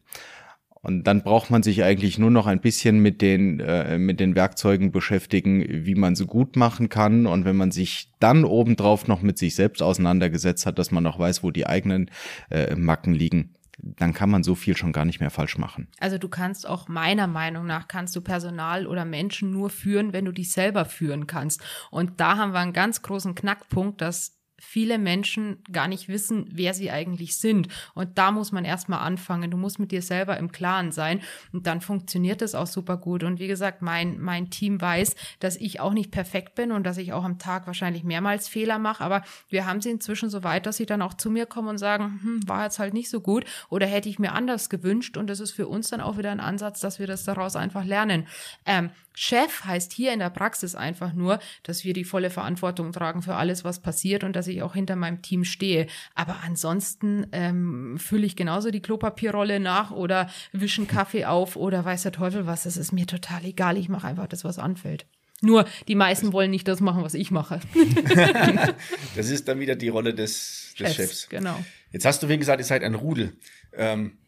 Und 0.87 1.05
dann 1.05 1.21
braucht 1.21 1.49
man 1.49 1.63
sich 1.63 1.83
eigentlich 1.83 2.17
nur 2.17 2.31
noch 2.31 2.47
ein 2.47 2.61
bisschen 2.61 2.99
mit 2.99 3.21
den, 3.21 3.59
äh, 3.59 3.97
mit 3.97 4.19
den 4.19 4.35
Werkzeugen 4.35 4.91
beschäftigen, 4.91 5.65
wie 5.85 5.95
man 5.95 6.15
sie 6.15 6.25
gut 6.25 6.55
machen 6.55 6.87
kann. 6.87 7.25
Und 7.25 7.45
wenn 7.45 7.57
man 7.57 7.71
sich 7.71 8.13
dann 8.19 8.45
obendrauf 8.45 9.05
noch 9.07 9.21
mit 9.21 9.37
sich 9.37 9.53
selbst 9.55 9.83
auseinandergesetzt 9.83 10.65
hat, 10.65 10.79
dass 10.79 10.91
man 10.91 11.03
noch 11.03 11.19
weiß, 11.19 11.43
wo 11.43 11.51
die 11.51 11.67
eigenen 11.67 12.09
äh, 12.49 12.73
Macken 12.75 13.13
liegen, 13.13 13.53
dann 13.77 14.13
kann 14.13 14.29
man 14.29 14.43
so 14.43 14.55
viel 14.55 14.75
schon 14.75 14.91
gar 14.91 15.05
nicht 15.05 15.19
mehr 15.19 15.29
falsch 15.29 15.57
machen. 15.57 15.87
Also 15.99 16.17
du 16.17 16.29
kannst 16.29 16.67
auch 16.67 16.87
meiner 16.87 17.27
Meinung 17.27 17.65
nach 17.65 17.87
kannst 17.87 18.15
du 18.15 18.21
Personal 18.21 18.87
oder 18.87 19.05
Menschen 19.05 19.51
nur 19.51 19.69
führen, 19.69 20.13
wenn 20.13 20.25
du 20.25 20.31
dich 20.31 20.51
selber 20.51 20.85
führen 20.85 21.27
kannst. 21.27 21.61
Und 21.91 22.19
da 22.19 22.37
haben 22.37 22.53
wir 22.53 22.59
einen 22.59 22.73
ganz 22.73 23.01
großen 23.01 23.35
Knackpunkt, 23.35 24.01
dass 24.01 24.36
viele 24.59 24.97
Menschen 24.97 25.63
gar 25.71 25.87
nicht 25.87 26.07
wissen, 26.07 26.45
wer 26.51 26.73
sie 26.73 26.89
eigentlich 26.89 27.37
sind. 27.37 27.67
Und 27.93 28.17
da 28.17 28.31
muss 28.31 28.51
man 28.51 28.65
erstmal 28.65 28.99
anfangen. 28.99 29.51
Du 29.51 29.57
musst 29.57 29.79
mit 29.79 29.91
dir 29.91 30.01
selber 30.01 30.37
im 30.37 30.51
Klaren 30.51 30.91
sein. 30.91 31.21
Und 31.53 31.67
dann 31.67 31.81
funktioniert 31.81 32.41
es 32.41 32.55
auch 32.55 32.67
super 32.67 32.97
gut. 32.97 33.23
Und 33.23 33.39
wie 33.39 33.47
gesagt, 33.47 33.81
mein, 33.81 34.19
mein 34.19 34.49
Team 34.49 34.81
weiß, 34.81 35.15
dass 35.39 35.55
ich 35.57 35.79
auch 35.79 35.93
nicht 35.93 36.11
perfekt 36.11 36.55
bin 36.55 36.71
und 36.71 36.83
dass 36.83 36.97
ich 36.97 37.13
auch 37.13 37.23
am 37.23 37.37
Tag 37.37 37.67
wahrscheinlich 37.67 38.03
mehrmals 38.03 38.47
Fehler 38.47 38.79
mache. 38.79 39.03
Aber 39.03 39.23
wir 39.49 39.65
haben 39.65 39.81
sie 39.81 39.91
inzwischen 39.91 40.29
so 40.29 40.43
weit, 40.43 40.65
dass 40.65 40.77
sie 40.77 40.85
dann 40.85 41.01
auch 41.01 41.13
zu 41.13 41.29
mir 41.29 41.45
kommen 41.45 41.69
und 41.69 41.77
sagen, 41.77 42.19
hm, 42.21 42.49
war 42.49 42.63
jetzt 42.63 42.79
halt 42.79 42.93
nicht 42.93 43.09
so 43.09 43.21
gut 43.21 43.45
oder 43.69 43.85
hätte 43.85 44.09
ich 44.09 44.19
mir 44.19 44.33
anders 44.33 44.69
gewünscht. 44.69 45.17
Und 45.17 45.27
das 45.27 45.39
ist 45.39 45.51
für 45.51 45.67
uns 45.67 45.89
dann 45.89 46.01
auch 46.01 46.17
wieder 46.17 46.31
ein 46.31 46.39
Ansatz, 46.39 46.79
dass 46.79 46.99
wir 46.99 47.07
das 47.07 47.23
daraus 47.23 47.55
einfach 47.55 47.85
lernen. 47.85 48.27
Ähm, 48.65 48.89
Chef 49.19 49.65
heißt 49.65 49.93
hier 49.93 50.13
in 50.13 50.19
der 50.19 50.29
Praxis 50.29 50.75
einfach 50.75 51.11
nur, 51.11 51.39
dass 51.63 51.83
wir 51.83 51.93
die 51.93 52.03
volle 52.03 52.29
Verantwortung 52.29 52.91
tragen 52.91 53.23
für 53.23 53.33
alles, 53.33 53.63
was 53.63 53.81
passiert 53.81 54.23
und 54.23 54.35
dass 54.35 54.45
ich 54.45 54.61
auch 54.61 54.75
hinter 54.75 54.95
meinem 54.95 55.23
Team 55.23 55.43
stehe. 55.43 55.87
Aber 56.13 56.41
ansonsten 56.43 57.25
ähm, 57.31 57.97
fülle 57.97 58.27
ich 58.27 58.35
genauso 58.35 58.69
die 58.69 58.79
Klopapierrolle 58.79 59.59
nach 59.59 59.89
oder 59.89 60.29
wischen 60.51 60.85
Kaffee 60.87 61.25
auf 61.25 61.55
oder 61.55 61.83
weiß 61.83 62.03
der 62.03 62.11
Teufel 62.11 62.45
was. 62.45 62.63
Das 62.63 62.77
ist 62.77 62.91
mir 62.91 63.07
total 63.07 63.43
egal. 63.43 63.77
Ich 63.77 63.89
mache 63.89 64.05
einfach 64.05 64.27
das, 64.27 64.43
was 64.43 64.59
anfällt. 64.59 65.07
Nur 65.41 65.65
die 65.87 65.95
meisten 65.95 66.31
wollen 66.31 66.51
nicht 66.51 66.67
das 66.67 66.79
machen, 66.79 67.01
was 67.01 67.15
ich 67.15 67.31
mache. 67.31 67.59
das 69.15 69.31
ist 69.31 69.47
dann 69.47 69.59
wieder 69.59 69.75
die 69.75 69.89
Rolle 69.89 70.13
des, 70.13 70.75
des 70.77 70.93
Chefs, 70.93 70.95
Chefs. 70.95 71.29
Genau. 71.29 71.57
Jetzt 71.91 72.05
hast 72.05 72.21
du, 72.21 72.29
wie 72.29 72.37
gesagt, 72.37 72.61
ihr 72.61 72.65
seid 72.65 72.83
ein 72.83 72.93
Rudel. 72.93 73.33
Ähm, 73.73 74.19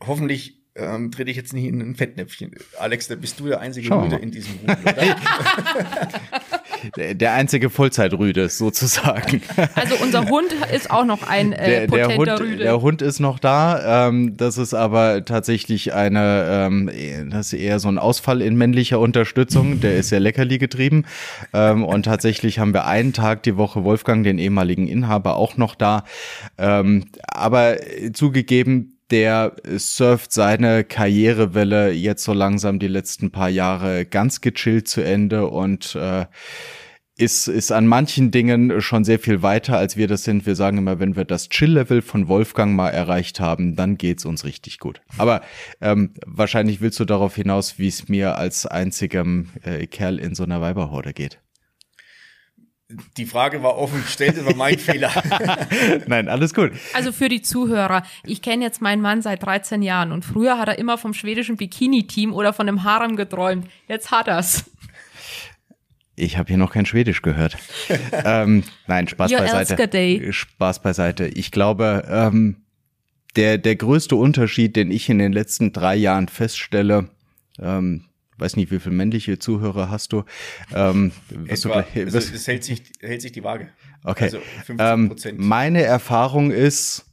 hoffentlich 0.00 0.57
ähm, 0.78 1.10
trete 1.10 1.30
ich 1.30 1.36
jetzt 1.36 1.52
nicht 1.52 1.66
in 1.66 1.80
ein 1.80 1.94
Fettnäpfchen. 1.94 2.52
Alex, 2.78 3.08
da 3.08 3.16
bist 3.16 3.40
du 3.40 3.48
der 3.48 3.60
einzige 3.60 3.90
Rüde 3.90 4.16
in 4.16 4.30
diesem 4.30 4.54
Rudel, 4.60 4.76
oder? 4.82 5.16
der 7.14 7.32
einzige 7.32 7.70
Vollzeitrüde 7.70 8.48
sozusagen. 8.48 9.42
Also 9.74 9.96
unser 10.02 10.28
Hund 10.28 10.54
ist 10.72 10.90
auch 10.90 11.04
noch 11.04 11.28
ein 11.28 11.52
äh, 11.52 11.86
der, 11.86 12.08
der 12.08 12.16
Hund, 12.16 12.40
Rüde. 12.40 12.56
Der 12.56 12.80
Hund 12.80 13.02
ist 13.02 13.20
noch 13.20 13.38
da. 13.38 14.08
Ähm, 14.08 14.36
das 14.36 14.58
ist 14.58 14.74
aber 14.74 15.24
tatsächlich 15.24 15.94
eine, 15.94 16.66
ähm, 16.66 16.90
das 17.30 17.52
ist 17.52 17.60
eher 17.60 17.80
so 17.80 17.88
ein 17.88 17.98
Ausfall 17.98 18.42
in 18.42 18.56
männlicher 18.56 19.00
Unterstützung. 19.00 19.80
Der 19.80 19.96
ist 19.96 20.08
sehr 20.10 20.20
leckerli 20.20 20.58
getrieben. 20.58 21.04
Ähm, 21.52 21.84
und 21.84 22.04
tatsächlich 22.04 22.58
haben 22.58 22.72
wir 22.72 22.86
einen 22.86 23.12
Tag 23.12 23.42
die 23.42 23.56
Woche 23.56 23.84
Wolfgang, 23.84 24.24
den 24.24 24.38
ehemaligen 24.38 24.86
Inhaber, 24.86 25.36
auch 25.36 25.56
noch 25.56 25.74
da. 25.74 26.04
Ähm, 26.58 27.06
aber 27.22 27.76
zugegeben, 28.12 28.97
der 29.10 29.56
surft 29.76 30.32
seine 30.32 30.84
Karrierewelle 30.84 31.92
jetzt 31.92 32.24
so 32.24 32.32
langsam 32.32 32.78
die 32.78 32.88
letzten 32.88 33.30
paar 33.30 33.48
Jahre 33.48 34.04
ganz 34.04 34.40
gechillt 34.40 34.88
zu 34.88 35.02
Ende 35.02 35.46
und 35.48 35.94
äh, 35.94 36.26
ist, 37.18 37.48
ist 37.48 37.72
an 37.72 37.86
manchen 37.86 38.30
Dingen 38.30 38.80
schon 38.80 39.04
sehr 39.04 39.18
viel 39.18 39.42
weiter, 39.42 39.76
als 39.76 39.96
wir 39.96 40.06
das 40.06 40.22
sind. 40.22 40.46
Wir 40.46 40.54
sagen 40.54 40.78
immer, 40.78 41.00
wenn 41.00 41.16
wir 41.16 41.24
das 41.24 41.48
Chill-Level 41.48 42.00
von 42.00 42.28
Wolfgang 42.28 42.76
mal 42.76 42.90
erreicht 42.90 43.40
haben, 43.40 43.74
dann 43.74 43.98
geht's 43.98 44.24
uns 44.24 44.44
richtig 44.44 44.78
gut. 44.78 45.00
Aber 45.18 45.42
ähm, 45.80 46.14
wahrscheinlich 46.24 46.80
willst 46.80 47.00
du 47.00 47.04
darauf 47.04 47.34
hinaus, 47.34 47.78
wie 47.78 47.88
es 47.88 48.08
mir 48.08 48.38
als 48.38 48.66
einzigem 48.66 49.50
äh, 49.64 49.86
Kerl 49.88 50.20
in 50.20 50.36
so 50.36 50.44
einer 50.44 50.60
Weiberhorde 50.60 51.12
geht. 51.12 51.40
Die 53.18 53.26
Frage 53.26 53.62
war 53.62 53.76
offen 53.76 54.02
gestellt, 54.02 54.38
das 54.38 54.46
war 54.46 54.54
mein 54.54 54.78
Fehler. 54.78 55.10
Nein, 56.06 56.28
alles 56.28 56.54
gut. 56.54 56.72
Also 56.94 57.12
für 57.12 57.28
die 57.28 57.42
Zuhörer, 57.42 58.02
ich 58.24 58.40
kenne 58.40 58.64
jetzt 58.64 58.80
meinen 58.80 59.02
Mann 59.02 59.20
seit 59.20 59.42
13 59.42 59.82
Jahren 59.82 60.10
und 60.10 60.24
früher 60.24 60.58
hat 60.58 60.68
er 60.68 60.78
immer 60.78 60.96
vom 60.96 61.12
schwedischen 61.12 61.58
Bikini-Team 61.58 62.32
oder 62.32 62.54
von 62.54 62.66
einem 62.66 62.84
Harem 62.84 63.16
geträumt. 63.16 63.68
Jetzt 63.88 64.10
hat 64.10 64.28
er's. 64.28 64.70
Ich 66.16 66.38
habe 66.38 66.48
hier 66.48 66.56
noch 66.56 66.72
kein 66.72 66.86
Schwedisch 66.86 67.20
gehört. 67.20 67.58
ähm, 68.24 68.64
nein, 68.86 69.06
Spaß 69.06 69.32
Your 69.32 69.40
beiseite. 69.40 69.86
Day. 69.86 70.32
Spaß 70.32 70.80
beiseite. 70.80 71.26
Ich 71.26 71.50
glaube, 71.50 72.04
ähm, 72.10 72.56
der, 73.36 73.58
der 73.58 73.76
größte 73.76 74.16
Unterschied, 74.16 74.76
den 74.76 74.90
ich 74.90 75.10
in 75.10 75.18
den 75.18 75.32
letzten 75.32 75.74
drei 75.74 75.94
Jahren 75.94 76.28
feststelle, 76.28 77.10
ähm, 77.60 78.07
weiß 78.38 78.56
nicht, 78.56 78.70
wie 78.70 78.78
viele 78.78 78.94
männliche 78.94 79.38
Zuhörer 79.38 79.90
hast 79.90 80.12
du? 80.12 80.24
Ähm, 80.74 81.12
Etwa, 81.46 81.82
du 81.82 81.90
gleich, 81.92 82.06
also, 82.14 82.32
das 82.32 82.46
hält 82.46 82.64
sich, 82.64 82.82
hält 83.00 83.22
sich 83.22 83.32
die 83.32 83.44
Waage. 83.44 83.68
Okay. 84.04 84.24
Also 84.24 84.38
50 84.64 85.32
ähm, 85.32 85.36
meine 85.38 85.82
Erfahrung 85.82 86.50
ist, 86.50 87.04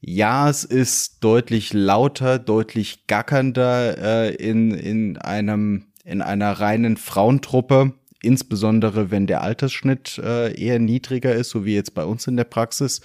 ja, 0.00 0.48
es 0.48 0.64
ist 0.64 1.24
deutlich 1.24 1.72
lauter, 1.72 2.38
deutlich 2.38 3.06
gackernder 3.06 3.98
äh, 3.98 4.34
in, 4.34 4.70
in 4.72 5.16
einem, 5.18 5.86
in 6.04 6.22
einer 6.22 6.52
reinen 6.52 6.96
Frauentruppe. 6.96 7.94
Insbesondere 8.20 9.12
wenn 9.12 9.28
der 9.28 9.42
Altersschnitt 9.42 10.18
äh, 10.18 10.52
eher 10.60 10.80
niedriger 10.80 11.34
ist, 11.34 11.50
so 11.50 11.64
wie 11.64 11.74
jetzt 11.74 11.94
bei 11.94 12.04
uns 12.04 12.26
in 12.26 12.36
der 12.36 12.44
Praxis. 12.44 13.00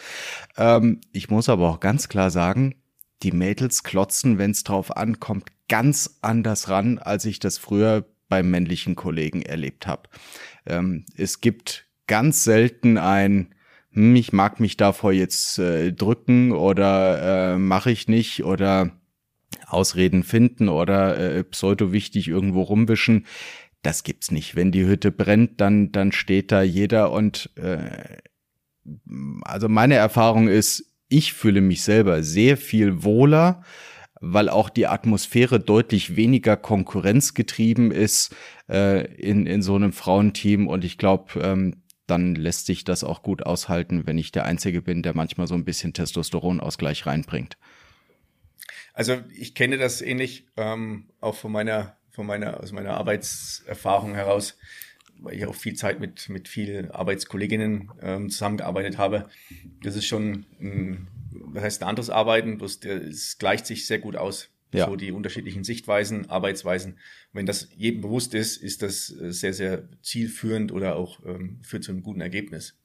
Ähm, 0.58 1.02
ich 1.12 1.30
muss 1.30 1.50
aber 1.50 1.70
auch 1.70 1.80
ganz 1.80 2.10
klar 2.10 2.32
sagen, 2.32 2.76
die 3.24 3.32
Mädels 3.32 3.84
klotzen, 3.84 4.38
wenn 4.38 4.52
es 4.52 4.64
drauf 4.64 4.96
ankommt, 4.96 5.46
ganz 5.70 6.20
anders 6.22 6.70
ran, 6.70 7.00
als 7.00 7.26
ich 7.26 7.40
das 7.40 7.58
früher 7.58 8.06
bei 8.30 8.44
männlichen 8.44 8.96
Kollegen 8.96 9.42
erlebt 9.42 9.88
habe. 9.88 10.10
Ähm, 10.66 11.06
es 11.16 11.42
gibt 11.42 11.88
ganz 12.08 12.44
selten 12.44 12.98
ein, 12.98 13.56
hm, 13.92 14.16
ich 14.16 14.34
mag 14.34 14.60
mich 14.60 14.78
davor 14.78 15.14
jetzt 15.14 15.60
äh, 15.60 15.94
drücken 15.94 16.52
oder 16.52 17.54
äh, 17.54 17.58
mache 17.58 17.92
ich 17.92 18.08
nicht 18.08 18.44
oder 18.44 18.92
Ausreden 19.68 20.24
finden 20.24 20.70
oder 20.70 21.18
äh, 21.18 21.44
pseudo 21.44 21.92
wichtig 21.92 22.28
irgendwo 22.28 22.62
rumwischen. 22.62 23.26
Das 23.82 24.04
gibt's 24.04 24.32
nicht. 24.32 24.56
Wenn 24.56 24.72
die 24.72 24.86
Hütte 24.86 25.12
brennt, 25.12 25.60
dann 25.62 25.92
dann 25.92 26.12
steht 26.12 26.52
da 26.52 26.62
jeder 26.62 27.12
und 27.12 27.50
äh, 27.56 28.18
also 29.44 29.70
meine 29.70 29.96
Erfahrung 29.96 30.48
ist, 30.48 30.93
ich 31.14 31.34
fühle 31.34 31.62
mich 31.62 31.84
selber 31.84 32.24
sehr 32.24 32.58
viel 32.58 33.04
wohler, 33.04 33.62
weil 34.20 34.50
auch 34.50 34.70
die 34.70 34.88
Atmosphäre 34.88 35.60
deutlich 35.60 36.16
weniger 36.16 36.58
konkurrenzgetrieben 36.58 37.92
ist 37.92 38.36
äh, 38.68 39.06
in, 39.16 39.46
in 39.46 39.62
so 39.62 39.76
einem 39.76 39.94
Frauenteam. 39.94 40.68
Und 40.68 40.84
ich 40.84 40.98
glaube, 40.98 41.40
ähm, 41.40 41.84
dann 42.08 42.34
lässt 42.34 42.66
sich 42.66 42.84
das 42.84 43.04
auch 43.04 43.22
gut 43.22 43.46
aushalten, 43.46 44.08
wenn 44.08 44.18
ich 44.18 44.32
der 44.32 44.46
Einzige 44.46 44.82
bin, 44.82 45.04
der 45.04 45.16
manchmal 45.16 45.46
so 45.46 45.54
ein 45.54 45.66
bisschen 45.66 45.94
Testosteronausgleich 45.94 47.06
reinbringt. 47.06 47.58
Also 48.94 49.18
ich 49.38 49.54
kenne 49.54 49.78
das 49.78 50.02
ähnlich 50.02 50.48
ähm, 50.58 51.10
auch 51.22 51.36
von 51.36 51.52
meiner, 51.52 51.96
von 52.10 52.26
meiner, 52.26 52.60
aus 52.60 52.72
meiner 52.72 52.96
Arbeitserfahrung 52.96 54.16
heraus 54.16 54.58
weil 55.24 55.36
ich 55.36 55.46
auch 55.46 55.56
viel 55.56 55.74
Zeit 55.74 56.00
mit, 56.00 56.30
mit 56.30 56.48
vielen 56.48 56.92
Arbeitskolleginnen 56.92 57.92
ähm, 58.02 58.30
zusammengearbeitet 58.30 58.98
habe. 58.98 59.30
Das 59.82 59.96
ist 59.96 60.06
schon, 60.06 60.46
ein, 60.60 61.08
das 61.54 61.64
heißt 61.64 61.82
ein 61.82 61.90
anderes 61.90 62.10
Arbeiten, 62.10 62.58
bloß 62.58 62.84
es 62.86 63.38
gleicht 63.38 63.66
sich 63.66 63.88
sehr 63.88 64.00
gut 64.00 64.16
aus. 64.16 64.50
Ja. 64.74 64.88
So 64.88 64.96
die 64.96 65.12
unterschiedlichen 65.12 65.64
Sichtweisen, 65.64 66.30
Arbeitsweisen. 66.32 66.98
Wenn 67.32 67.46
das 67.46 67.70
jedem 67.76 68.02
bewusst 68.02 68.34
ist, 68.34 68.58
ist 68.58 68.82
das 68.82 69.12
äh, 69.12 69.32
sehr, 69.32 69.54
sehr 69.54 69.88
zielführend 70.02 70.72
oder 70.72 70.96
auch 70.96 71.24
ähm, 71.26 71.60
führt 71.62 71.84
zu 71.84 71.92
einem 71.92 72.02
guten 72.02 72.22
Ergebnis. 72.22 72.76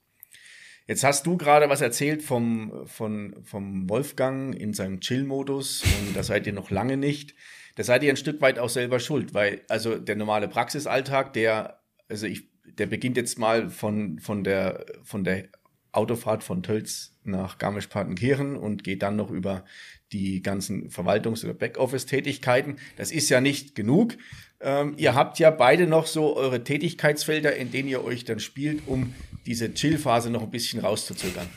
Jetzt 0.87 1.05
hast 1.05 1.27
du 1.27 1.37
gerade 1.37 1.69
was 1.69 1.83
erzählt 1.83 2.23
vom, 2.23 2.87
von, 2.87 3.37
vom 3.43 3.89
Wolfgang 3.91 4.55
in 4.55 4.73
seinem 4.73 5.01
Chill-Modus 5.01 5.83
und 5.83 6.17
da 6.17 6.23
seid 6.23 6.47
ihr 6.47 6.55
noch 6.55 6.71
lange 6.71 6.97
nicht. 6.97 7.35
Da 7.75 7.85
seid 7.85 8.03
ihr 8.03 8.11
ein 8.11 8.17
Stück 8.17 8.41
weit 8.41 8.59
auch 8.59 8.71
selber 8.71 8.99
schuld, 8.99 9.35
weil 9.35 9.61
also 9.69 9.99
der 9.99 10.17
normale 10.17 10.49
Praxisalltag, 10.49 11.33
der 11.35 11.78
also 12.09 12.27
ich, 12.27 12.49
der 12.65 12.87
beginnt 12.87 13.17
jetzt 13.17 13.39
mal 13.39 13.71
von, 13.71 14.19
von 14.19 14.45
der, 14.45 14.87
von 15.03 15.25
der 15.25 15.49
Autofahrt 15.93 16.45
von 16.45 16.63
Tölz 16.63 17.17
nach 17.25 17.59
Garmisch-Partenkirchen 17.59 18.57
und 18.57 18.85
geht 18.85 19.03
dann 19.03 19.17
noch 19.17 19.31
über 19.31 19.65
die 20.13 20.43
ganzen 20.43 20.91
Verwaltungs- 20.91 21.45
oder 21.45 21.55
Backoffice-Tätigkeiten. 21.55 22.77
Das 22.97 23.11
ist 23.11 23.29
ja 23.29 23.41
nicht 23.41 23.75
genug. 23.75 24.17
Ähm, 24.61 24.95
ihr 24.97 25.15
habt 25.15 25.39
ja 25.39 25.51
beide 25.51 25.87
noch 25.87 26.07
so 26.07 26.37
eure 26.37 26.65
Tätigkeitsfelder, 26.65 27.57
in 27.57 27.71
denen 27.71 27.89
ihr 27.89 28.05
euch 28.05 28.25
dann 28.25 28.41
spielt, 28.41 28.87
um 28.87 29.15
diese 29.47 29.73
Chill-Phase 29.73 30.31
noch 30.31 30.43
ein 30.43 30.51
bisschen 30.51 30.81
rauszuzögern. 30.81 31.49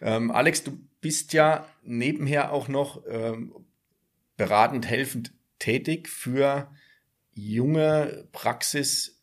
Ähm, 0.00 0.30
Alex, 0.30 0.64
du 0.64 0.78
bist 1.00 1.32
ja 1.32 1.66
nebenher 1.82 2.52
auch 2.52 2.68
noch 2.68 3.02
ähm, 3.08 3.54
beratend, 4.36 4.86
helfend 4.86 5.32
tätig 5.58 6.08
für 6.08 6.70
junge 7.34 8.28
Praxis 8.32 9.19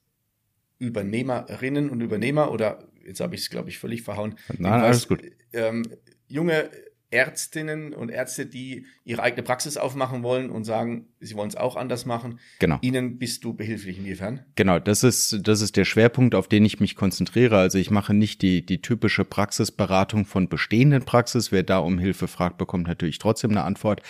Übernehmerinnen 0.80 1.90
und 1.90 2.02
Übernehmer 2.02 2.52
oder 2.52 2.88
jetzt 3.06 3.20
habe 3.20 3.36
ich 3.36 3.42
es, 3.42 3.50
glaube 3.50 3.70
ich, 3.70 3.80
völlig 3.80 4.04
verhauen. 4.04 4.36
Nein, 4.58 4.82
alles 4.82 5.08
gut. 5.08 5.22
Ähm, 5.54 5.84
junge 6.28 6.70
Ärztinnen 7.10 7.94
und 7.94 8.10
Ärzte, 8.10 8.46
die 8.46 8.86
ihre 9.06 9.24
eigene 9.24 9.44
Praxis 9.44 9.78
aufmachen 9.78 10.24
wollen 10.24 10.50
und 10.50 10.66
sagen, 10.66 11.08
sie 11.22 11.36
wollen 11.36 11.48
es 11.48 11.56
auch 11.56 11.78
anders 11.78 12.06
machen. 12.06 12.40
Genau. 12.60 12.80
Ihnen 12.82 13.18
bist 13.18 13.46
du 13.46 13.54
behilflich 13.54 13.98
inwiefern? 13.98 14.44
Genau, 14.56 14.80
das 14.80 15.04
ist, 15.04 15.40
das 15.48 15.62
ist 15.62 15.78
der 15.78 15.86
Schwerpunkt, 15.86 16.36
auf 16.36 16.50
den 16.50 16.66
ich 16.66 16.82
mich 16.82 16.98
konzentriere. 16.98 17.58
Also 17.58 17.78
ich 17.78 17.92
mache 17.92 18.14
nicht 18.14 18.42
die, 18.42 18.66
die 18.66 18.82
typische 18.82 19.24
Praxisberatung 19.24 20.26
von 20.26 20.50
bestehenden 20.50 21.04
Praxis. 21.04 21.52
Wer 21.52 21.64
da 21.64 21.80
um 21.80 21.98
Hilfe 21.98 22.28
fragt, 22.28 22.58
bekommt 22.58 22.88
natürlich 22.88 23.20
trotzdem 23.20 23.52
eine 23.52 23.64
Antwort. 23.64 24.02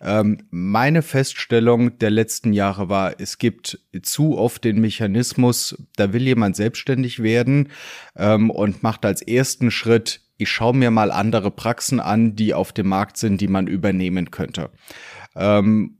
Ähm, 0.00 0.38
meine 0.50 1.02
Feststellung 1.02 1.98
der 1.98 2.10
letzten 2.10 2.54
Jahre 2.54 2.88
war, 2.88 3.20
es 3.20 3.36
gibt 3.36 3.80
zu 4.02 4.38
oft 4.38 4.64
den 4.64 4.80
Mechanismus, 4.80 5.76
da 5.96 6.14
will 6.14 6.22
jemand 6.22 6.56
selbstständig 6.56 7.22
werden 7.22 7.68
ähm, 8.16 8.48
und 8.48 8.82
macht 8.82 9.04
als 9.04 9.20
ersten 9.20 9.70
Schritt 9.70 10.22
ich 10.38 10.50
schaue 10.50 10.74
mir 10.74 10.90
mal 10.90 11.10
andere 11.10 11.50
Praxen 11.50 12.00
an, 12.00 12.36
die 12.36 12.54
auf 12.54 12.72
dem 12.72 12.88
Markt 12.88 13.16
sind, 13.16 13.40
die 13.40 13.48
man 13.48 13.66
übernehmen 13.66 14.30
könnte. 14.30 14.70
Ähm, 15.34 15.98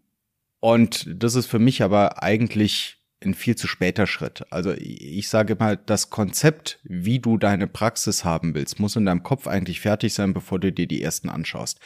und 0.61 1.07
das 1.09 1.35
ist 1.35 1.47
für 1.47 1.59
mich 1.59 1.83
aber 1.83 2.23
eigentlich 2.23 2.96
ein 3.25 3.35
viel 3.35 3.57
zu 3.57 3.67
später 3.67 4.07
Schritt. 4.07 4.45
Also 4.51 4.73
ich 4.73 5.29
sage 5.29 5.57
mal, 5.59 5.77
das 5.77 6.11
Konzept, 6.11 6.79
wie 6.85 7.19
du 7.19 7.39
deine 7.39 7.67
Praxis 7.67 8.25
haben 8.25 8.55
willst, 8.55 8.79
muss 8.79 8.95
in 8.95 9.07
deinem 9.07 9.23
Kopf 9.23 9.47
eigentlich 9.47 9.81
fertig 9.81 10.13
sein, 10.13 10.35
bevor 10.35 10.59
du 10.59 10.71
dir 10.71 10.87
die 10.87 11.03
ersten 11.03 11.31
anschaust. 11.31 11.81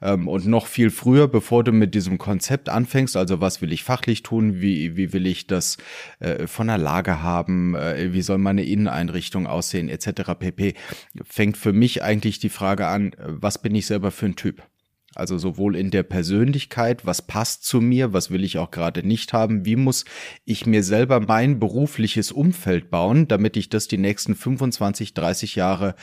Ähm, 0.00 0.26
und 0.26 0.46
noch 0.46 0.66
viel 0.66 0.90
früher, 0.90 1.28
bevor 1.28 1.62
du 1.62 1.70
mit 1.70 1.94
diesem 1.94 2.18
Konzept 2.18 2.68
anfängst, 2.68 3.16
also 3.16 3.40
was 3.40 3.62
will 3.62 3.72
ich 3.72 3.84
fachlich 3.84 4.24
tun, 4.24 4.60
wie, 4.60 4.96
wie 4.96 5.12
will 5.12 5.26
ich 5.26 5.46
das 5.46 5.78
äh, 6.18 6.48
von 6.48 6.66
der 6.66 6.78
Lage 6.78 7.22
haben, 7.22 7.76
äh, 7.76 8.12
wie 8.12 8.22
soll 8.22 8.38
meine 8.38 8.64
Inneneinrichtung 8.64 9.46
aussehen, 9.46 9.88
etc. 9.88 10.34
pp, 10.38 10.74
fängt 11.24 11.56
für 11.56 11.72
mich 11.72 12.02
eigentlich 12.02 12.40
die 12.40 12.48
Frage 12.48 12.88
an, 12.88 13.14
was 13.18 13.62
bin 13.62 13.74
ich 13.76 13.86
selber 13.86 14.10
für 14.10 14.26
ein 14.26 14.36
Typ? 14.36 14.62
Also 15.14 15.36
sowohl 15.36 15.76
in 15.76 15.90
der 15.90 16.02
Persönlichkeit, 16.02 17.04
was 17.04 17.22
passt 17.22 17.64
zu 17.64 17.80
mir, 17.80 18.12
was 18.12 18.30
will 18.30 18.44
ich 18.44 18.58
auch 18.58 18.70
gerade 18.70 19.06
nicht 19.06 19.32
haben, 19.32 19.66
wie 19.66 19.76
muss 19.76 20.04
ich 20.44 20.66
mir 20.66 20.82
selber 20.82 21.20
mein 21.20 21.58
berufliches 21.58 22.32
Umfeld 22.32 22.90
bauen, 22.90 23.28
damit 23.28 23.56
ich 23.56 23.68
das 23.68 23.88
die 23.88 23.98
nächsten 23.98 24.34
25, 24.34 25.14
30 25.14 25.54
Jahre 25.56 25.94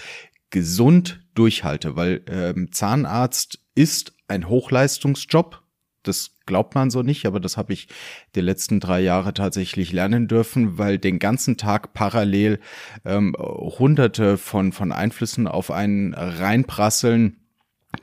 gesund 0.49 1.21
durchhalte, 1.35 1.95
weil 1.95 2.23
ähm, 2.27 2.71
Zahnarzt 2.71 3.59
ist 3.75 4.13
ein 4.27 4.49
Hochleistungsjob. 4.49 5.63
Das 6.03 6.37
glaubt 6.45 6.75
man 6.75 6.89
so 6.89 7.03
nicht, 7.03 7.25
aber 7.25 7.39
das 7.39 7.57
habe 7.57 7.73
ich 7.73 7.87
die 8.35 8.41
letzten 8.41 8.79
drei 8.79 9.01
Jahre 9.01 9.33
tatsächlich 9.33 9.91
lernen 9.91 10.27
dürfen, 10.27 10.77
weil 10.77 10.97
den 10.97 11.19
ganzen 11.19 11.57
Tag 11.57 11.93
parallel 11.93 12.59
ähm, 13.05 13.35
hunderte 13.37 14.37
von, 14.37 14.71
von 14.71 14.91
Einflüssen 14.91 15.47
auf 15.47 15.71
einen 15.71 16.13
reinprasseln 16.13 17.38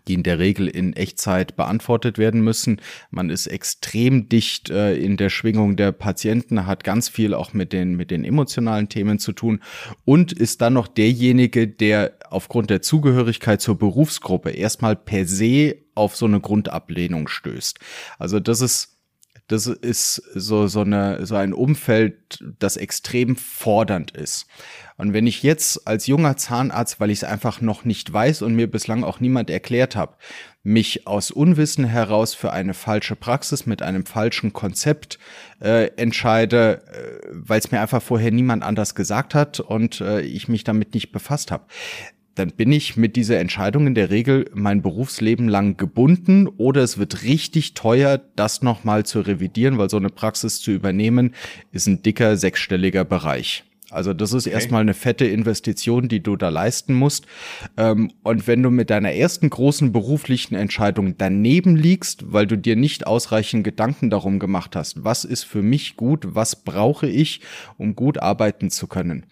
die 0.08 0.14
in 0.14 0.22
der 0.22 0.38
Regel 0.38 0.68
in 0.68 0.92
Echtzeit 0.92 1.56
beantwortet 1.56 2.18
werden 2.18 2.40
müssen. 2.40 2.80
Man 3.10 3.30
ist 3.30 3.46
extrem 3.46 4.28
dicht 4.28 4.70
äh, 4.70 4.96
in 4.96 5.16
der 5.16 5.30
Schwingung 5.30 5.76
der 5.76 5.92
Patienten, 5.92 6.66
hat 6.66 6.84
ganz 6.84 7.08
viel 7.08 7.34
auch 7.34 7.52
mit 7.52 7.72
den, 7.72 7.96
mit 7.96 8.10
den 8.10 8.24
emotionalen 8.24 8.88
Themen 8.88 9.18
zu 9.18 9.32
tun 9.32 9.60
und 10.04 10.32
ist 10.32 10.60
dann 10.60 10.74
noch 10.74 10.88
derjenige, 10.88 11.68
der 11.68 12.16
aufgrund 12.30 12.70
der 12.70 12.82
Zugehörigkeit 12.82 13.60
zur 13.60 13.78
Berufsgruppe 13.78 14.50
erstmal 14.50 14.96
per 14.96 15.26
se 15.26 15.76
auf 15.94 16.16
so 16.16 16.26
eine 16.26 16.40
Grundablehnung 16.40 17.28
stößt. 17.28 17.78
Also 18.18 18.40
das 18.40 18.60
ist 18.60 18.96
das 19.48 19.66
ist 19.66 20.16
so, 20.34 20.66
so, 20.66 20.80
eine, 20.80 21.24
so 21.24 21.36
ein 21.36 21.52
Umfeld, 21.52 22.42
das 22.58 22.76
extrem 22.76 23.36
fordernd 23.36 24.10
ist. 24.10 24.46
Und 24.96 25.12
wenn 25.12 25.26
ich 25.26 25.42
jetzt 25.42 25.86
als 25.86 26.06
junger 26.06 26.36
Zahnarzt, 26.36 27.00
weil 27.00 27.10
ich 27.10 27.18
es 27.18 27.24
einfach 27.24 27.60
noch 27.60 27.84
nicht 27.84 28.10
weiß 28.12 28.42
und 28.42 28.54
mir 28.54 28.70
bislang 28.70 29.04
auch 29.04 29.20
niemand 29.20 29.50
erklärt 29.50 29.94
habe, 29.94 30.16
mich 30.62 31.06
aus 31.06 31.30
Unwissen 31.30 31.84
heraus 31.84 32.34
für 32.34 32.52
eine 32.52 32.74
falsche 32.74 33.14
Praxis 33.14 33.66
mit 33.66 33.82
einem 33.82 34.06
falschen 34.06 34.52
Konzept 34.52 35.18
äh, 35.60 35.88
entscheide, 35.96 36.82
äh, 36.88 37.28
weil 37.30 37.58
es 37.60 37.70
mir 37.70 37.80
einfach 37.80 38.02
vorher 38.02 38.32
niemand 38.32 38.64
anders 38.64 38.94
gesagt 38.94 39.34
hat 39.34 39.60
und 39.60 40.00
äh, 40.00 40.22
ich 40.22 40.48
mich 40.48 40.64
damit 40.64 40.94
nicht 40.94 41.12
befasst 41.12 41.50
habe, 41.50 41.66
dann 42.34 42.50
bin 42.50 42.72
ich 42.72 42.96
mit 42.96 43.16
dieser 43.16 43.38
Entscheidung 43.38 43.86
in 43.86 43.94
der 43.94 44.10
Regel 44.10 44.50
mein 44.54 44.82
Berufsleben 44.82 45.48
lang 45.48 45.76
gebunden 45.76 46.46
oder 46.48 46.82
es 46.82 46.98
wird 46.98 47.22
richtig 47.22 47.74
teuer, 47.74 48.20
das 48.36 48.62
nochmal 48.62 49.06
zu 49.06 49.20
revidieren, 49.20 49.78
weil 49.78 49.90
so 49.90 49.96
eine 49.96 50.10
Praxis 50.10 50.60
zu 50.60 50.70
übernehmen 50.70 51.34
ist 51.72 51.86
ein 51.86 52.02
dicker 52.02 52.36
sechsstelliger 52.36 53.04
Bereich. 53.04 53.64
Also 53.90 54.12
das 54.12 54.32
ist 54.32 54.46
okay. 54.46 54.54
erstmal 54.54 54.80
eine 54.80 54.94
fette 54.94 55.26
Investition, 55.26 56.08
die 56.08 56.20
du 56.22 56.36
da 56.36 56.48
leisten 56.48 56.94
musst. 56.94 57.26
Ähm, 57.76 58.10
und 58.24 58.46
wenn 58.46 58.62
du 58.62 58.70
mit 58.70 58.90
deiner 58.90 59.12
ersten 59.12 59.48
großen 59.48 59.92
beruflichen 59.92 60.54
Entscheidung 60.56 61.16
daneben 61.18 61.76
liegst, 61.76 62.32
weil 62.32 62.46
du 62.46 62.58
dir 62.58 62.74
nicht 62.74 63.06
ausreichend 63.06 63.62
Gedanken 63.64 64.10
darum 64.10 64.38
gemacht 64.38 64.74
hast, 64.74 65.04
was 65.04 65.24
ist 65.24 65.44
für 65.44 65.62
mich 65.62 65.96
gut, 65.96 66.34
was 66.34 66.64
brauche 66.64 67.08
ich, 67.08 67.40
um 67.78 67.94
gut 67.94 68.18
arbeiten 68.18 68.70
zu 68.70 68.88
können, 68.88 69.26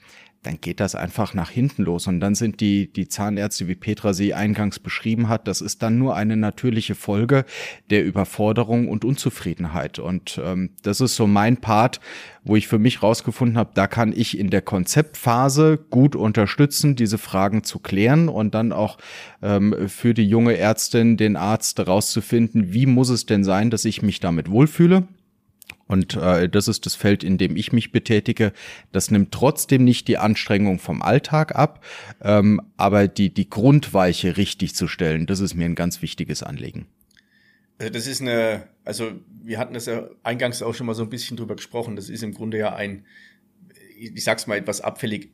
dann 0.44 0.60
geht 0.60 0.80
das 0.80 0.94
einfach 0.94 1.34
nach 1.34 1.50
hinten 1.50 1.82
los. 1.82 2.06
Und 2.06 2.20
dann 2.20 2.34
sind 2.34 2.60
die, 2.60 2.92
die 2.92 3.08
Zahnärzte, 3.08 3.66
wie 3.66 3.74
Petra 3.74 4.12
sie 4.12 4.34
eingangs 4.34 4.78
beschrieben 4.78 5.28
hat, 5.28 5.48
das 5.48 5.60
ist 5.60 5.82
dann 5.82 5.98
nur 5.98 6.14
eine 6.14 6.36
natürliche 6.36 6.94
Folge 6.94 7.44
der 7.90 8.04
Überforderung 8.04 8.88
und 8.88 9.04
Unzufriedenheit. 9.04 9.98
Und 9.98 10.40
ähm, 10.44 10.70
das 10.82 11.00
ist 11.00 11.16
so 11.16 11.26
mein 11.26 11.56
Part, 11.56 12.00
wo 12.44 12.56
ich 12.56 12.68
für 12.68 12.78
mich 12.78 13.02
rausgefunden 13.02 13.56
habe, 13.56 13.70
da 13.74 13.86
kann 13.86 14.12
ich 14.14 14.38
in 14.38 14.50
der 14.50 14.62
Konzeptphase 14.62 15.78
gut 15.90 16.14
unterstützen, 16.14 16.94
diese 16.94 17.18
Fragen 17.18 17.64
zu 17.64 17.78
klären 17.78 18.28
und 18.28 18.54
dann 18.54 18.72
auch 18.72 18.98
ähm, 19.42 19.88
für 19.88 20.12
die 20.12 20.28
junge 20.28 20.56
Ärztin, 20.58 21.16
den 21.16 21.36
Arzt 21.36 21.78
herauszufinden, 21.78 22.72
wie 22.72 22.86
muss 22.86 23.08
es 23.08 23.24
denn 23.26 23.44
sein, 23.44 23.70
dass 23.70 23.84
ich 23.86 24.02
mich 24.02 24.20
damit 24.20 24.50
wohlfühle 24.50 25.08
und 25.86 26.16
äh, 26.16 26.48
das 26.48 26.68
ist 26.68 26.86
das 26.86 26.94
Feld, 26.94 27.22
in 27.22 27.38
dem 27.38 27.56
ich 27.56 27.72
mich 27.72 27.92
betätige. 27.92 28.52
Das 28.92 29.10
nimmt 29.10 29.32
trotzdem 29.32 29.84
nicht 29.84 30.08
die 30.08 30.18
Anstrengung 30.18 30.78
vom 30.78 31.02
Alltag 31.02 31.54
ab, 31.54 31.84
ähm, 32.22 32.60
aber 32.76 33.08
die, 33.08 33.32
die 33.32 33.50
Grundweiche 33.50 34.36
richtig 34.36 34.74
zu 34.74 34.88
stellen, 34.88 35.26
das 35.26 35.40
ist 35.40 35.54
mir 35.54 35.66
ein 35.66 35.74
ganz 35.74 36.00
wichtiges 36.00 36.42
Anliegen. 36.42 36.86
Also 37.78 37.92
das 37.92 38.06
ist 38.06 38.22
eine, 38.22 38.68
also 38.84 39.12
wir 39.42 39.58
hatten 39.58 39.74
das 39.74 39.86
ja 39.86 40.08
eingangs 40.22 40.62
auch 40.62 40.74
schon 40.74 40.86
mal 40.86 40.94
so 40.94 41.02
ein 41.02 41.10
bisschen 41.10 41.36
drüber 41.36 41.56
gesprochen. 41.56 41.96
Das 41.96 42.08
ist 42.08 42.22
im 42.22 42.32
Grunde 42.32 42.58
ja 42.58 42.74
ein, 42.74 43.04
ich 43.98 44.24
sag's 44.24 44.46
mal 44.46 44.56
etwas 44.56 44.80
abfällig, 44.80 45.32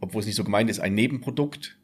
obwohl 0.00 0.20
es 0.20 0.26
nicht 0.26 0.36
so 0.36 0.44
gemeint 0.44 0.70
ist, 0.70 0.78
ein 0.78 0.94
Nebenprodukt 0.94 1.76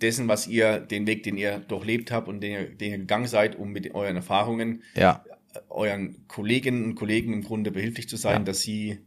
dessen, 0.00 0.26
was 0.26 0.48
ihr, 0.48 0.80
den 0.80 1.06
Weg, 1.06 1.22
den 1.22 1.36
ihr 1.36 1.58
durchlebt 1.60 2.10
habt 2.10 2.26
und 2.26 2.40
den 2.40 2.50
ihr, 2.50 2.64
den 2.70 2.90
ihr 2.90 2.98
gegangen 2.98 3.28
seid, 3.28 3.56
um 3.56 3.70
mit 3.70 3.94
euren 3.94 4.16
Erfahrungen 4.16 4.82
ja 4.94 5.22
euren 5.68 6.26
Kolleginnen 6.28 6.84
und 6.84 6.94
Kollegen 6.94 7.32
im 7.32 7.42
Grunde 7.42 7.70
behilflich 7.70 8.08
zu 8.08 8.16
sein, 8.16 8.40
ja. 8.40 8.44
dass 8.44 8.60
sie 8.60 8.98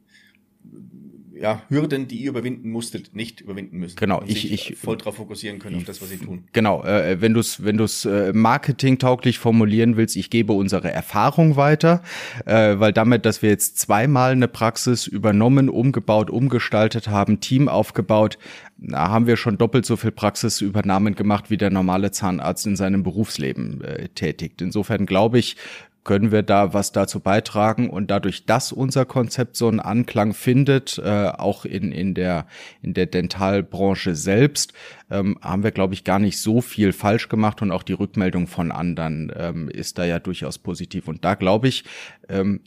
ja, 1.36 1.62
Hürden, 1.70 2.08
die 2.08 2.18
ihr 2.18 2.30
überwinden 2.30 2.70
musstet, 2.70 3.16
nicht 3.16 3.42
überwinden 3.42 3.78
müssen. 3.78 3.98
Genau, 3.98 4.24
ich, 4.26 4.52
ich 4.52 4.76
voll 4.78 4.98
darauf 4.98 5.16
fokussieren 5.16 5.60
können, 5.60 5.78
auf 5.78 5.84
das, 5.84 6.02
was 6.02 6.10
sie 6.10 6.18
tun. 6.18 6.46
Genau, 6.54 6.84
äh, 6.84 7.20
wenn 7.20 7.34
du 7.34 7.42
es 7.42 7.64
wenn 7.64 7.78
du's, 7.78 8.06
äh, 8.06 8.32
marketingtauglich 8.34 9.40
formulieren 9.40 9.98
willst, 9.98 10.16
ich 10.16 10.30
gebe 10.30 10.54
unsere 10.54 10.92
Erfahrung 10.92 11.56
weiter, 11.56 12.02
äh, 12.46 12.80
weil 12.80 12.94
damit, 12.94 13.26
dass 13.26 13.42
wir 13.42 13.50
jetzt 13.50 13.80
zweimal 13.80 14.32
eine 14.32 14.48
Praxis 14.48 15.08
übernommen, 15.08 15.70
umgebaut, 15.70 16.30
umgestaltet 16.30 17.10
haben, 17.10 17.42
Team 17.42 17.68
aufgebaut, 17.68 18.38
da 18.78 19.10
haben 19.10 19.28
wir 19.28 19.38
schon 19.38 19.58
doppelt 19.58 19.86
so 19.86 19.98
viel 19.98 20.12
Praxisübernahmen 20.12 21.16
gemacht, 21.16 21.50
wie 21.50 21.58
der 21.58 21.70
normale 21.70 22.12
Zahnarzt 22.12 22.66
in 22.66 22.76
seinem 22.76 23.04
Berufsleben 23.04 23.82
äh, 23.84 24.10
tätigt. 24.10 24.62
Insofern 24.62 25.06
glaube 25.06 25.40
ich, 25.40 25.58
können 26.06 26.32
wir 26.32 26.44
da 26.44 26.74
was 26.74 26.94
dazu 26.94 27.20
beitragen 27.20 27.90
und 27.90 28.10
dadurch, 28.10 28.46
dass 28.46 28.72
unser 28.72 29.06
Konzept 29.06 29.58
so 29.58 29.68
einen 29.68 29.80
Anklang 29.82 30.34
findet, 30.34 31.00
äh, 31.00 31.30
auch 31.30 31.66
in, 31.66 31.92
in, 31.92 32.14
der, 32.14 32.46
in 32.82 32.94
der 32.94 33.08
Dentalbranche 33.08 34.16
selbst, 34.16 34.74
ähm, 35.10 35.38
haben 35.42 35.64
wir, 35.64 35.72
glaube 35.72 35.96
ich, 35.96 36.04
gar 36.04 36.20
nicht 36.20 36.40
so 36.40 36.62
viel 36.62 36.94
falsch 36.94 37.28
gemacht 37.28 37.62
und 37.62 37.72
auch 37.72 37.84
die 37.84 37.94
Rückmeldung 37.94 38.48
von 38.48 38.72
anderen 38.72 39.34
ähm, 39.36 39.68
ist 39.68 39.98
da 39.98 40.06
ja 40.06 40.20
durchaus 40.20 40.60
positiv. 40.60 41.08
Und 41.08 41.26
da 41.26 41.34
glaube 41.34 41.68
ich, 41.68 41.84
ähm, 42.30 42.62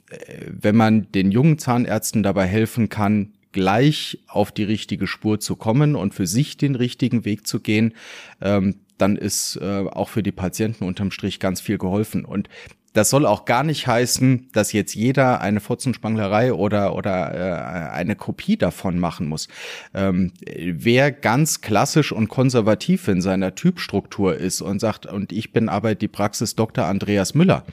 wenn 0.46 0.76
man 0.76 1.10
den 1.12 1.30
jungen 1.30 1.58
Zahnärzten 1.58 2.24
dabei 2.24 2.46
helfen 2.46 2.88
kann, 2.88 3.32
gleich 3.52 4.18
auf 4.26 4.52
die 4.52 4.64
richtige 4.64 5.06
Spur 5.06 5.40
zu 5.40 5.56
kommen 5.56 5.94
und 5.94 6.12
für 6.12 6.26
sich 6.26 6.56
den 6.56 6.74
richtigen 6.74 7.24
Weg 7.24 7.46
zu 7.46 7.60
gehen, 7.60 7.94
ähm, 8.40 8.80
dann 8.98 9.16
ist 9.16 9.56
äh, 9.62 9.86
auch 9.86 10.08
für 10.08 10.22
die 10.22 10.32
Patienten 10.32 10.84
unterm 10.84 11.12
Strich 11.12 11.38
ganz 11.38 11.60
viel 11.60 11.78
geholfen. 11.78 12.24
Und 12.24 12.48
das 12.92 13.10
soll 13.10 13.26
auch 13.26 13.44
gar 13.44 13.64
nicht 13.64 13.86
heißen, 13.86 14.48
dass 14.52 14.72
jetzt 14.72 14.94
jeder 14.94 15.40
eine 15.40 15.60
Furzenspanglerei 15.60 16.52
oder, 16.52 16.94
oder 16.94 17.34
äh, 17.34 17.90
eine 17.92 18.16
Kopie 18.16 18.56
davon 18.56 18.98
machen 18.98 19.28
muss. 19.28 19.48
Ähm, 19.94 20.32
wer 20.44 21.12
ganz 21.12 21.60
klassisch 21.60 22.12
und 22.12 22.28
konservativ 22.28 23.08
in 23.08 23.20
seiner 23.20 23.54
Typstruktur 23.54 24.36
ist 24.36 24.60
und 24.60 24.80
sagt, 24.80 25.06
und 25.06 25.32
ich 25.32 25.52
bin 25.52 25.68
aber 25.68 25.94
die 25.94 26.08
Praxis 26.08 26.56
Dr. 26.56 26.86
Andreas 26.86 27.34
Müller, 27.34 27.64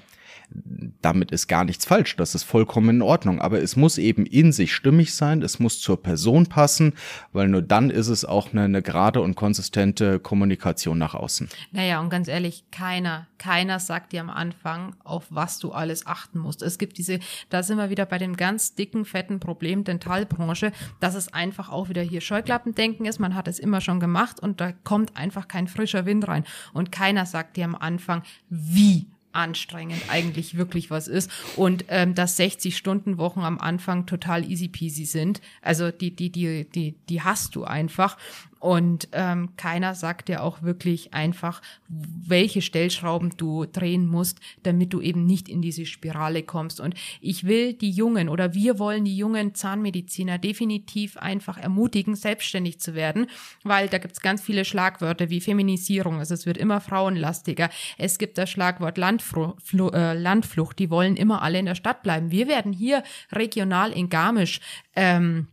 damit 1.02 1.32
ist 1.32 1.48
gar 1.48 1.66
nichts 1.66 1.86
falsch, 1.86 2.16
das 2.16 2.36
ist 2.36 2.44
vollkommen 2.44 2.98
in 2.98 3.02
Ordnung. 3.02 3.40
Aber 3.42 3.62
es 3.62 3.76
muss 3.76 3.98
eben 3.98 4.26
in 4.26 4.52
sich 4.52 4.74
stimmig 4.74 5.14
sein, 5.14 5.42
es 5.42 5.60
muss 5.60 5.80
zur 5.80 6.02
Person 6.02 6.48
passen, 6.48 6.94
weil 7.32 7.48
nur 7.48 7.62
dann 7.62 7.90
ist 7.90 8.08
es 8.08 8.26
auch 8.26 8.52
eine, 8.52 8.64
eine 8.64 8.82
gerade 8.82 9.22
und 9.22 9.36
konsistente 9.36 10.20
Kommunikation 10.20 10.98
nach 10.98 11.14
außen. 11.14 11.50
Naja, 11.72 12.00
und 12.00 12.10
ganz 12.10 12.28
ehrlich, 12.28 12.66
keiner, 12.72 13.28
keiner 13.38 13.80
sagt 13.80 14.14
dir 14.14 14.22
am 14.22 14.30
Anfang, 14.30 14.96
auf 15.04 15.26
was 15.30 15.60
du 15.60 15.72
alles 15.72 16.08
achten 16.08 16.40
musst. 16.40 16.62
Es 16.62 16.78
gibt 16.78 16.98
diese, 16.98 17.20
da 17.50 17.64
sind 17.64 17.78
wir 17.78 17.90
wieder 17.90 18.06
bei 18.06 18.18
dem 18.18 18.36
ganz 18.36 18.76
dicken, 18.76 19.06
fetten 19.06 19.40
Problem 19.40 19.84
Dentalbranche, 19.84 20.72
dass 21.00 21.16
es 21.16 21.34
einfach 21.34 21.70
auch 21.70 21.90
wieder 21.90 22.02
hier 22.02 22.22
Scheuklappendenken 22.22 23.06
ist. 23.06 23.20
Man 23.20 23.36
hat 23.36 23.48
es 23.48 23.60
immer 23.60 23.82
schon 23.82 24.00
gemacht 24.00 24.40
und 24.40 24.62
da 24.62 24.72
kommt 24.72 25.18
einfach 25.18 25.48
kein 25.48 25.68
frischer 25.68 26.06
Wind 26.06 26.28
rein. 26.28 26.46
Und 26.74 26.92
keiner 26.92 27.26
sagt 27.26 27.58
dir 27.58 27.66
am 27.66 27.76
Anfang, 27.76 28.24
wie 28.50 29.08
anstrengend 29.36 30.02
eigentlich 30.10 30.58
wirklich 30.58 30.90
was 30.90 31.08
ist 31.08 31.30
und 31.56 31.86
ähm, 31.90 32.16
dass 32.16 32.38
60 32.38 32.78
Stunden 32.78 33.18
Wochen 33.18 33.42
am 33.42 33.60
Anfang 33.60 34.06
total 34.06 34.50
easy 34.50 34.68
peasy 34.68 35.06
sind. 35.06 35.42
Also 35.62 35.92
die 35.92 36.16
die 36.16 36.32
die 36.32 36.66
die 36.66 36.96
die 37.10 37.22
hast 37.22 37.56
du 37.56 37.64
einfach 37.64 38.18
und 38.66 39.10
ähm, 39.12 39.50
keiner 39.58 39.94
sagt 39.94 40.28
dir 40.28 40.42
auch 40.42 40.64
wirklich 40.64 41.14
einfach, 41.14 41.62
welche 41.88 42.64
Stellschrauben 42.64 43.34
du 43.38 43.66
drehen 43.66 44.08
musst, 44.08 44.40
damit 44.64 44.92
du 44.92 45.02
eben 45.02 45.24
nicht 45.24 45.50
in 45.50 45.62
diese 45.62 45.86
Spirale 45.86 46.42
kommst. 46.42 46.80
Und 46.80 46.96
ich 47.22 47.44
will 47.44 47.74
die 47.74 47.92
Jungen 47.92 48.28
oder 48.28 48.56
wir 48.56 48.80
wollen 48.80 49.06
die 49.06 49.16
jungen 49.16 49.54
Zahnmediziner 49.54 50.40
definitiv 50.40 51.16
einfach 51.18 51.60
ermutigen, 51.60 52.16
selbstständig 52.16 52.80
zu 52.80 52.96
werden, 52.96 53.28
weil 53.64 53.88
da 53.88 54.00
gibt's 54.00 54.20
ganz 54.20 54.42
viele 54.42 54.66
Schlagwörter 54.66 55.30
wie 55.30 55.42
Feminisierung, 55.42 56.18
also 56.18 56.34
es 56.34 56.48
wird 56.48 56.58
immer 56.58 56.82
frauenlastiger. 56.82 57.70
Es 58.00 58.18
gibt 58.18 58.40
das 58.40 58.50
Schlagwort 58.50 58.98
Landflucht, 58.98 59.62
äh, 59.94 60.14
Landflucht, 60.18 60.80
die 60.80 60.90
wollen 60.90 61.18
immer 61.18 61.44
alle 61.44 61.60
in 61.60 61.68
der 61.68 61.76
Stadt 61.76 62.02
bleiben. 62.02 62.32
Wir 62.32 62.48
werden 62.48 62.74
hier 62.74 63.04
regional 63.32 63.92
in 63.92 64.10
Garmisch 64.10 64.60
ähm, 64.96 65.50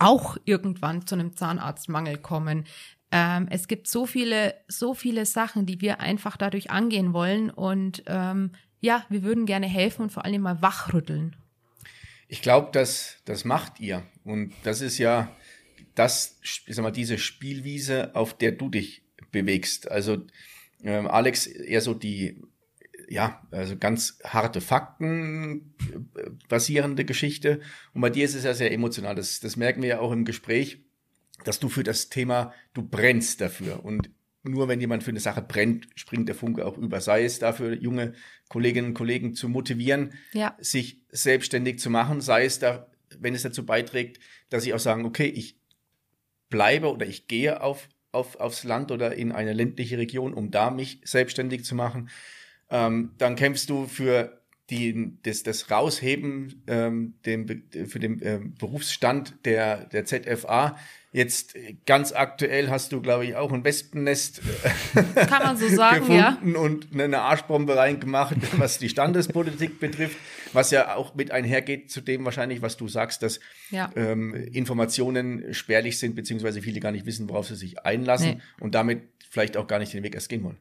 auch 0.00 0.36
irgendwann 0.44 1.06
zu 1.06 1.14
einem 1.14 1.36
Zahnarztmangel 1.36 2.18
kommen. 2.18 2.64
Ähm, 3.12 3.46
es 3.50 3.68
gibt 3.68 3.86
so 3.86 4.06
viele, 4.06 4.54
so 4.66 4.94
viele 4.94 5.26
Sachen, 5.26 5.66
die 5.66 5.80
wir 5.80 6.00
einfach 6.00 6.36
dadurch 6.36 6.70
angehen 6.70 7.12
wollen 7.12 7.50
und 7.50 8.02
ähm, 8.06 8.52
ja, 8.80 9.04
wir 9.08 9.22
würden 9.22 9.46
gerne 9.46 9.66
helfen 9.66 10.02
und 10.02 10.10
vor 10.10 10.24
allem 10.24 10.42
mal 10.42 10.62
wachrütteln. 10.62 11.36
Ich 12.28 12.42
glaube, 12.42 12.70
dass 12.72 13.16
das 13.24 13.44
macht 13.44 13.80
ihr 13.80 14.02
und 14.24 14.52
das 14.62 14.80
ist 14.80 14.98
ja 14.98 15.34
das, 15.94 16.38
ich 16.42 16.74
sag 16.74 16.82
mal, 16.82 16.92
diese 16.92 17.18
Spielwiese, 17.18 18.14
auf 18.14 18.36
der 18.36 18.52
du 18.52 18.68
dich 18.68 19.02
bewegst. 19.32 19.90
Also 19.90 20.24
ähm, 20.82 21.08
Alex 21.08 21.46
eher 21.46 21.80
so 21.80 21.94
die 21.94 22.40
ja, 23.10 23.42
also 23.50 23.76
ganz 23.76 24.20
harte 24.22 24.60
Fakten 24.60 25.74
basierende 26.48 27.04
Geschichte. 27.04 27.60
Und 27.92 28.02
bei 28.02 28.10
dir 28.10 28.24
ist 28.24 28.36
es 28.36 28.44
ja 28.44 28.54
sehr 28.54 28.70
emotional. 28.72 29.16
Das, 29.16 29.40
das 29.40 29.56
merken 29.56 29.82
wir 29.82 29.88
ja 29.88 29.98
auch 29.98 30.12
im 30.12 30.24
Gespräch, 30.24 30.84
dass 31.44 31.58
du 31.58 31.68
für 31.68 31.82
das 31.82 32.08
Thema, 32.08 32.54
du 32.72 32.82
brennst 32.82 33.40
dafür. 33.40 33.84
Und 33.84 34.10
nur 34.44 34.68
wenn 34.68 34.80
jemand 34.80 35.02
für 35.02 35.10
eine 35.10 35.18
Sache 35.18 35.42
brennt, 35.42 35.88
springt 35.96 36.28
der 36.28 36.36
Funke 36.36 36.64
auch 36.64 36.78
über. 36.78 37.00
Sei 37.00 37.24
es 37.24 37.40
dafür, 37.40 37.74
junge 37.74 38.14
Kolleginnen 38.48 38.88
und 38.88 38.94
Kollegen 38.94 39.34
zu 39.34 39.48
motivieren, 39.48 40.14
ja. 40.32 40.56
sich 40.60 41.02
selbstständig 41.10 41.80
zu 41.80 41.90
machen, 41.90 42.20
sei 42.20 42.44
es 42.44 42.60
da, 42.60 42.86
wenn 43.18 43.34
es 43.34 43.42
dazu 43.42 43.66
beiträgt, 43.66 44.20
dass 44.50 44.62
sie 44.62 44.72
auch 44.72 44.78
sagen, 44.78 45.04
okay, 45.04 45.26
ich 45.26 45.58
bleibe 46.48 46.92
oder 46.92 47.06
ich 47.06 47.26
gehe 47.26 47.60
auf, 47.60 47.88
auf, 48.12 48.36
aufs 48.36 48.62
Land 48.62 48.92
oder 48.92 49.16
in 49.16 49.32
eine 49.32 49.52
ländliche 49.52 49.98
Region, 49.98 50.32
um 50.32 50.52
da 50.52 50.70
mich 50.70 51.00
selbstständig 51.02 51.64
zu 51.64 51.74
machen. 51.74 52.08
Ähm, 52.70 53.12
dann 53.18 53.36
kämpfst 53.36 53.68
du 53.68 53.86
für 53.86 54.40
die, 54.70 55.18
das, 55.24 55.42
das 55.42 55.70
Rausheben 55.70 56.62
ähm, 56.66 57.14
dem, 57.26 57.64
für 57.86 57.98
den 57.98 58.20
ähm, 58.22 58.54
Berufsstand 58.58 59.44
der, 59.44 59.84
der 59.86 60.04
ZFA. 60.04 60.76
Jetzt 61.12 61.56
ganz 61.86 62.12
aktuell 62.12 62.70
hast 62.70 62.92
du, 62.92 63.00
glaube 63.00 63.24
ich, 63.24 63.34
auch 63.34 63.52
ein 63.52 63.64
Wespennest 63.64 64.42
äh, 64.94 65.26
Kann 65.26 65.42
man 65.42 65.56
so 65.56 65.68
sagen, 65.68 66.06
gefunden 66.06 66.54
ja. 66.54 66.60
und 66.60 66.86
eine 66.94 67.20
Arschbombe 67.22 67.74
reingemacht, 67.74 68.36
was 68.58 68.78
die 68.78 68.88
Standespolitik 68.88 69.80
betrifft, 69.80 70.16
was 70.52 70.70
ja 70.70 70.94
auch 70.94 71.16
mit 71.16 71.32
einhergeht 71.32 71.90
zu 71.90 72.00
dem 72.00 72.24
wahrscheinlich, 72.24 72.62
was 72.62 72.76
du 72.76 72.86
sagst, 72.86 73.24
dass 73.24 73.40
ja. 73.70 73.90
ähm, 73.96 74.34
Informationen 74.34 75.52
spärlich 75.52 75.98
sind, 75.98 76.14
beziehungsweise 76.14 76.62
viele 76.62 76.78
gar 76.78 76.92
nicht 76.92 77.06
wissen, 77.06 77.28
worauf 77.28 77.48
sie 77.48 77.56
sich 77.56 77.84
einlassen 77.84 78.36
nee. 78.36 78.40
und 78.60 78.76
damit 78.76 79.02
vielleicht 79.30 79.56
auch 79.56 79.66
gar 79.66 79.80
nicht 79.80 79.92
den 79.92 80.04
Weg 80.04 80.14
erst 80.14 80.28
gehen 80.28 80.44
wollen. 80.44 80.58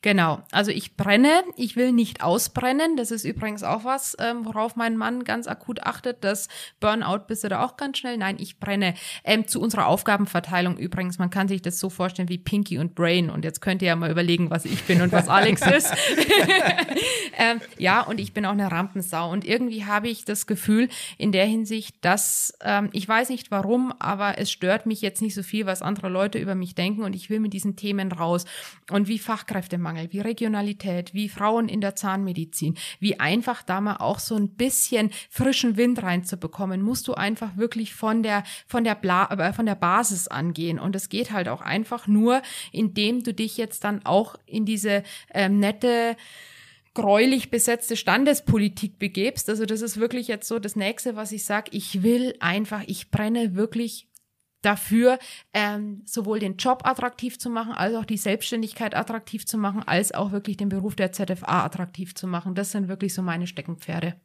Genau, 0.00 0.42
also 0.52 0.70
ich 0.70 0.96
brenne, 0.96 1.42
ich 1.56 1.74
will 1.74 1.92
nicht 1.92 2.22
ausbrennen. 2.22 2.96
Das 2.96 3.10
ist 3.10 3.24
übrigens 3.24 3.64
auch 3.64 3.84
was, 3.84 4.16
ähm, 4.20 4.44
worauf 4.44 4.76
mein 4.76 4.96
Mann 4.96 5.24
ganz 5.24 5.48
akut 5.48 5.82
achtet. 5.82 6.22
Das 6.22 6.48
Burnout 6.78 7.26
bist 7.26 7.42
du 7.42 7.48
da 7.48 7.64
auch 7.64 7.76
ganz 7.76 7.98
schnell. 7.98 8.16
Nein, 8.16 8.36
ich 8.38 8.60
brenne. 8.60 8.94
Ähm, 9.24 9.48
zu 9.48 9.60
unserer 9.60 9.86
Aufgabenverteilung 9.86 10.76
übrigens, 10.78 11.18
man 11.18 11.30
kann 11.30 11.48
sich 11.48 11.62
das 11.62 11.80
so 11.80 11.90
vorstellen 11.90 12.28
wie 12.28 12.38
Pinky 12.38 12.78
und 12.78 12.94
Brain. 12.94 13.28
Und 13.28 13.44
jetzt 13.44 13.60
könnt 13.60 13.82
ihr 13.82 13.88
ja 13.88 13.96
mal 13.96 14.10
überlegen, 14.10 14.50
was 14.50 14.64
ich 14.64 14.84
bin 14.84 15.02
und 15.02 15.10
was 15.10 15.28
Alex 15.28 15.62
ist. 15.66 15.92
ähm, 17.36 17.60
ja, 17.76 18.02
und 18.02 18.20
ich 18.20 18.32
bin 18.32 18.46
auch 18.46 18.52
eine 18.52 18.70
Rampensau. 18.70 19.30
Und 19.30 19.44
irgendwie 19.44 19.84
habe 19.84 20.08
ich 20.08 20.24
das 20.24 20.46
Gefühl 20.46 20.88
in 21.16 21.32
der 21.32 21.46
Hinsicht, 21.46 21.96
dass 22.02 22.56
ähm, 22.62 22.90
ich 22.92 23.08
weiß 23.08 23.30
nicht 23.30 23.50
warum, 23.50 23.92
aber 23.98 24.38
es 24.38 24.50
stört 24.50 24.86
mich 24.86 25.00
jetzt 25.00 25.22
nicht 25.22 25.34
so 25.34 25.42
viel, 25.42 25.66
was 25.66 25.82
andere 25.82 26.08
Leute 26.08 26.38
über 26.38 26.54
mich 26.54 26.76
denken. 26.76 27.02
Und 27.02 27.16
ich 27.16 27.30
will 27.30 27.40
mit 27.40 27.52
diesen 27.52 27.74
Themen 27.74 28.12
raus. 28.12 28.44
Und 28.90 29.08
wie 29.08 29.18
Fachkräfte 29.18 29.67
Fachkräftemangel, 29.68 30.12
wie 30.12 30.20
Regionalität, 30.20 31.14
wie 31.14 31.28
Frauen 31.28 31.68
in 31.68 31.80
der 31.80 31.94
Zahnmedizin, 31.94 32.76
wie 33.00 33.20
einfach 33.20 33.62
da 33.62 33.80
mal 33.80 33.96
auch 33.96 34.18
so 34.18 34.34
ein 34.36 34.50
bisschen 34.50 35.10
frischen 35.30 35.76
Wind 35.76 36.02
reinzubekommen, 36.02 36.82
musst 36.82 37.06
du 37.08 37.14
einfach 37.14 37.56
wirklich 37.56 37.94
von 37.94 38.22
der, 38.22 38.44
von 38.66 38.84
der, 38.84 38.94
Bla, 38.94 39.30
äh, 39.30 39.52
von 39.52 39.66
der 39.66 39.74
Basis 39.74 40.28
angehen. 40.28 40.78
Und 40.78 40.96
es 40.96 41.08
geht 41.08 41.32
halt 41.32 41.48
auch 41.48 41.60
einfach 41.60 42.06
nur, 42.06 42.42
indem 42.72 43.22
du 43.22 43.34
dich 43.34 43.56
jetzt 43.56 43.84
dann 43.84 44.04
auch 44.04 44.36
in 44.46 44.64
diese 44.64 45.02
ähm, 45.32 45.60
nette, 45.60 46.16
gräulich 46.94 47.50
besetzte 47.50 47.96
Standespolitik 47.96 48.98
begebst. 48.98 49.48
Also 49.48 49.66
das 49.66 49.82
ist 49.82 50.00
wirklich 50.00 50.26
jetzt 50.26 50.48
so 50.48 50.58
das 50.58 50.74
nächste, 50.74 51.14
was 51.14 51.30
ich 51.30 51.44
sage. 51.44 51.70
Ich 51.72 52.02
will 52.02 52.34
einfach, 52.40 52.82
ich 52.86 53.12
brenne 53.12 53.54
wirklich 53.54 54.07
dafür, 54.62 55.18
ähm, 55.52 56.02
sowohl 56.04 56.40
den 56.40 56.56
Job 56.56 56.82
attraktiv 56.84 57.38
zu 57.38 57.50
machen, 57.50 57.72
als 57.72 57.94
auch 57.94 58.04
die 58.04 58.16
Selbstständigkeit 58.16 58.96
attraktiv 58.96 59.46
zu 59.46 59.58
machen, 59.58 59.82
als 59.86 60.12
auch 60.12 60.32
wirklich 60.32 60.56
den 60.56 60.68
Beruf 60.68 60.96
der 60.96 61.12
ZFA 61.12 61.64
attraktiv 61.64 62.14
zu 62.14 62.26
machen. 62.26 62.54
Das 62.54 62.72
sind 62.72 62.88
wirklich 62.88 63.14
so 63.14 63.22
meine 63.22 63.46
Steckenpferde. 63.46 64.16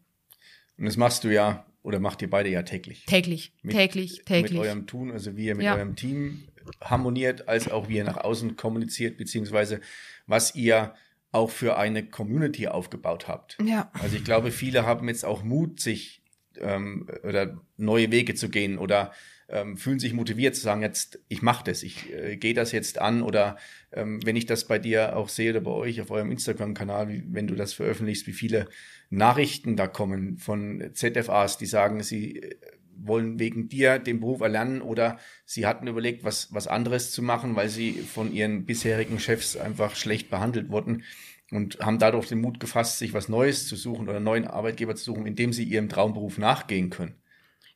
Und 0.78 0.86
das 0.86 0.98
machst 0.98 1.24
du 1.24 1.32
ja, 1.32 1.66
oder 1.84 2.00
macht 2.00 2.22
ihr 2.22 2.30
beide 2.30 2.50
ja 2.50 2.64
täglich. 2.64 3.06
Täglich, 3.06 3.54
mit, 3.62 3.76
täglich, 3.76 4.24
täglich. 4.26 4.54
Mit 4.54 4.62
eurem 4.62 4.88
Tun, 4.88 5.12
also 5.12 5.36
wie 5.36 5.46
ihr 5.46 5.56
mit 5.56 5.66
ja. 5.66 5.76
eurem 5.76 5.96
Team 5.96 6.48
harmoniert, 6.82 7.48
als 7.48 7.70
auch 7.70 7.90
wie 7.90 7.98
ihr 7.98 8.04
nach 8.04 8.18
außen 8.18 8.56
kommuniziert, 8.56 9.18
beziehungsweise 9.18 9.82
was 10.26 10.56
ihr 10.56 10.96
auch 11.32 11.50
für 11.50 11.78
eine 11.78 12.06
Community 12.06 12.68
aufgebaut 12.68 13.28
habt. 13.28 13.58
Ja. 13.64 13.92
Also 13.94 14.16
ich 14.16 14.24
glaube, 14.24 14.52
viele 14.52 14.86
haben 14.86 15.08
jetzt 15.08 15.26
auch 15.26 15.44
Mut, 15.44 15.80
sich 15.80 16.22
ähm, 16.58 17.08
oder 17.24 17.60
neue 17.76 18.12
Wege 18.12 18.36
zu 18.36 18.50
gehen 18.50 18.78
oder 18.78 19.12
ähm, 19.50 19.78
fühlen 19.78 20.00
sich 20.00 20.14
motiviert 20.14 20.56
zu 20.56 20.62
sagen, 20.62 20.82
jetzt 20.82 21.20
ich 21.28 21.42
mache 21.42 21.64
das, 21.66 21.84
ich 21.84 22.12
äh, 22.14 22.38
gehe 22.38 22.54
das 22.54 22.72
jetzt 22.72 23.00
an 23.00 23.22
oder 23.22 23.58
ähm, 23.92 24.20
wenn 24.26 24.36
ich 24.36 24.46
das 24.46 24.68
bei 24.68 24.80
dir 24.80 25.16
auch 25.16 25.30
sehe 25.30 25.52
oder 25.52 25.62
bei 25.62 25.72
euch 25.72 26.02
auf 26.02 26.12
eurem 26.12 26.32
Instagram-Kanal, 26.32 27.24
wenn 27.28 27.48
du 27.48 27.56
das 27.56 27.74
veröffentlichst, 27.74 28.28
wie 28.28 28.34
viele 28.34 28.68
Nachrichten 29.10 29.76
da 29.76 29.88
kommen 29.88 30.38
von 30.38 30.92
ZFAs, 30.94 31.58
die 31.58 31.66
sagen, 31.66 32.04
sie 32.04 32.42
äh, 32.42 32.56
wollen 32.96 33.40
wegen 33.40 33.70
dir 33.70 34.00
den 34.00 34.20
Beruf 34.20 34.42
erlernen 34.42 34.82
oder 34.82 35.18
sie 35.46 35.66
hatten 35.66 35.88
überlegt, 35.88 36.24
was, 36.24 36.54
was 36.54 36.68
anderes 36.68 37.12
zu 37.12 37.22
machen, 37.22 37.56
weil 37.56 37.70
sie 37.70 37.94
von 37.94 38.32
ihren 38.32 38.66
bisherigen 38.66 39.20
Chefs 39.20 39.58
einfach 39.58 39.96
schlecht 39.96 40.30
behandelt 40.30 40.70
wurden 40.70 41.04
und 41.52 41.80
haben 41.80 42.00
dadurch 42.00 42.28
den 42.28 42.42
Mut 42.42 42.60
gefasst, 42.60 43.00
sich 43.00 43.14
was 43.14 43.30
Neues 43.30 43.68
zu 43.68 43.76
suchen 43.76 44.08
oder 44.08 44.18
einen 44.18 44.26
neuen 44.26 44.48
Arbeitgeber 44.48 44.96
zu 44.96 45.04
suchen, 45.04 45.26
indem 45.26 45.54
sie 45.54 45.64
ihrem 45.64 45.90
Traumberuf 45.90 46.38
nachgehen 46.38 46.90
können. 46.90 47.16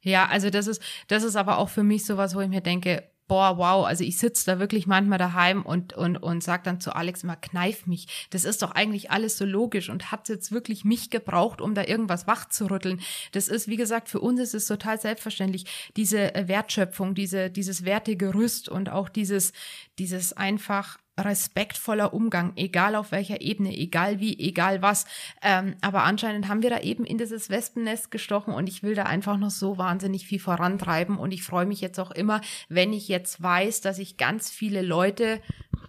Ja, 0.02 0.28
also 0.28 0.50
das 0.50 0.68
ist, 0.68 0.82
das 1.08 1.24
ist 1.24 1.36
aber 1.36 1.58
auch 1.58 1.70
für 1.70 1.84
mich 1.84 2.06
sowas, 2.06 2.36
wo 2.36 2.42
ich 2.42 2.50
mir 2.50 2.62
denke, 2.62 3.04
boah, 3.28 3.58
wow, 3.58 3.86
also 3.86 4.04
ich 4.04 4.18
sitze 4.18 4.46
da 4.46 4.60
wirklich 4.60 4.88
manchmal 4.88 5.18
daheim 5.18 5.64
und, 5.64 5.94
und, 5.94 6.18
und 6.18 6.44
sag 6.44 6.64
dann 6.64 6.80
zu 6.80 6.96
Alex 6.96 7.24
immer, 7.24 7.36
kneif 7.36 7.86
mich. 7.86 8.28
Das 8.30 8.46
ist 8.46 8.62
doch 8.62 8.72
eigentlich 8.72 9.12
alles 9.12 9.38
so 9.38 9.46
logisch 9.46 9.90
und 9.90 10.12
hat 10.12 10.30
jetzt 10.30 10.52
wirklich 10.52 10.86
mich 10.86 11.10
gebraucht, 11.10 11.60
um 11.60 11.76
da 11.76 11.84
irgendwas 11.84 12.26
wachzurütteln. 12.26 13.02
Das 13.34 13.50
ist, 13.50 13.68
wie 13.68 13.76
gesagt, 13.76 14.10
für 14.10 14.22
uns 14.22 14.40
ist 14.40 14.54
es 14.54 14.68
total 14.68 15.00
selbstverständlich, 15.00 15.66
diese 15.98 16.32
Wertschöpfung, 16.36 17.16
diese, 17.16 17.50
dieses 17.50 17.84
Wertegerüst 17.84 18.70
und 18.70 18.90
auch 18.90 19.10
dieses, 19.10 19.52
dieses 20.00 20.32
einfach 20.34 20.98
respektvoller 21.18 22.14
Umgang, 22.14 22.54
egal 22.56 22.96
auf 22.96 23.12
welcher 23.12 23.42
Ebene, 23.42 23.76
egal 23.76 24.20
wie, 24.20 24.38
egal 24.40 24.82
was. 24.82 25.06
Ähm, 25.42 25.76
aber 25.82 26.04
anscheinend 26.04 26.48
haben 26.48 26.62
wir 26.62 26.70
da 26.70 26.80
eben 26.80 27.06
in 27.06 27.18
dieses 27.18 27.50
Wespennest 27.50 28.12
gestochen 28.12 28.54
und 28.54 28.70
ich 28.70 28.84
will 28.84 28.96
da 28.96 29.04
einfach 29.04 29.38
noch 29.38 29.50
so 29.50 29.78
wahnsinnig 29.78 30.28
viel 30.28 30.40
vorantreiben 30.40 31.18
und 31.18 31.34
ich 31.34 31.44
freue 31.44 31.66
mich 31.66 31.82
jetzt 31.82 32.00
auch 32.00 32.12
immer, 32.12 32.42
wenn 32.70 32.94
ich 32.94 33.08
jetzt 33.08 33.42
weiß, 33.42 33.82
dass 33.82 34.00
ich 34.00 34.18
ganz 34.18 34.50
viele 34.50 34.82
Leute 34.82 35.42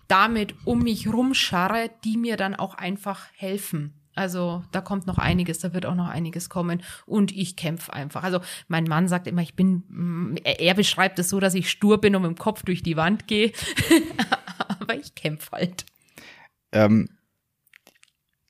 damit 0.06 0.54
um 0.64 0.82
mich 0.82 1.12
rumscharre, 1.12 1.90
die 2.04 2.16
mir 2.16 2.36
dann 2.36 2.54
auch 2.54 2.74
einfach 2.74 3.26
helfen. 3.34 3.94
Also 4.18 4.64
da 4.72 4.80
kommt 4.80 5.06
noch 5.06 5.18
einiges, 5.18 5.60
da 5.60 5.72
wird 5.72 5.86
auch 5.86 5.94
noch 5.94 6.08
einiges 6.08 6.48
kommen 6.48 6.82
und 7.06 7.30
ich 7.30 7.54
kämpfe 7.54 7.92
einfach. 7.92 8.24
Also 8.24 8.40
mein 8.66 8.84
Mann 8.84 9.06
sagt 9.06 9.28
immer, 9.28 9.42
ich 9.42 9.54
bin, 9.54 9.84
mm, 9.88 10.36
er 10.42 10.74
beschreibt 10.74 11.20
es 11.20 11.28
so, 11.28 11.38
dass 11.38 11.54
ich 11.54 11.70
stur 11.70 12.00
bin 12.00 12.16
und 12.16 12.22
mit 12.22 12.30
dem 12.32 12.38
Kopf 12.38 12.64
durch 12.64 12.82
die 12.82 12.96
Wand 12.96 13.28
gehe. 13.28 13.52
aber 14.68 14.96
ich 14.96 15.14
kämpfe 15.14 15.50
halt. 15.52 15.86
Ähm, 16.72 17.08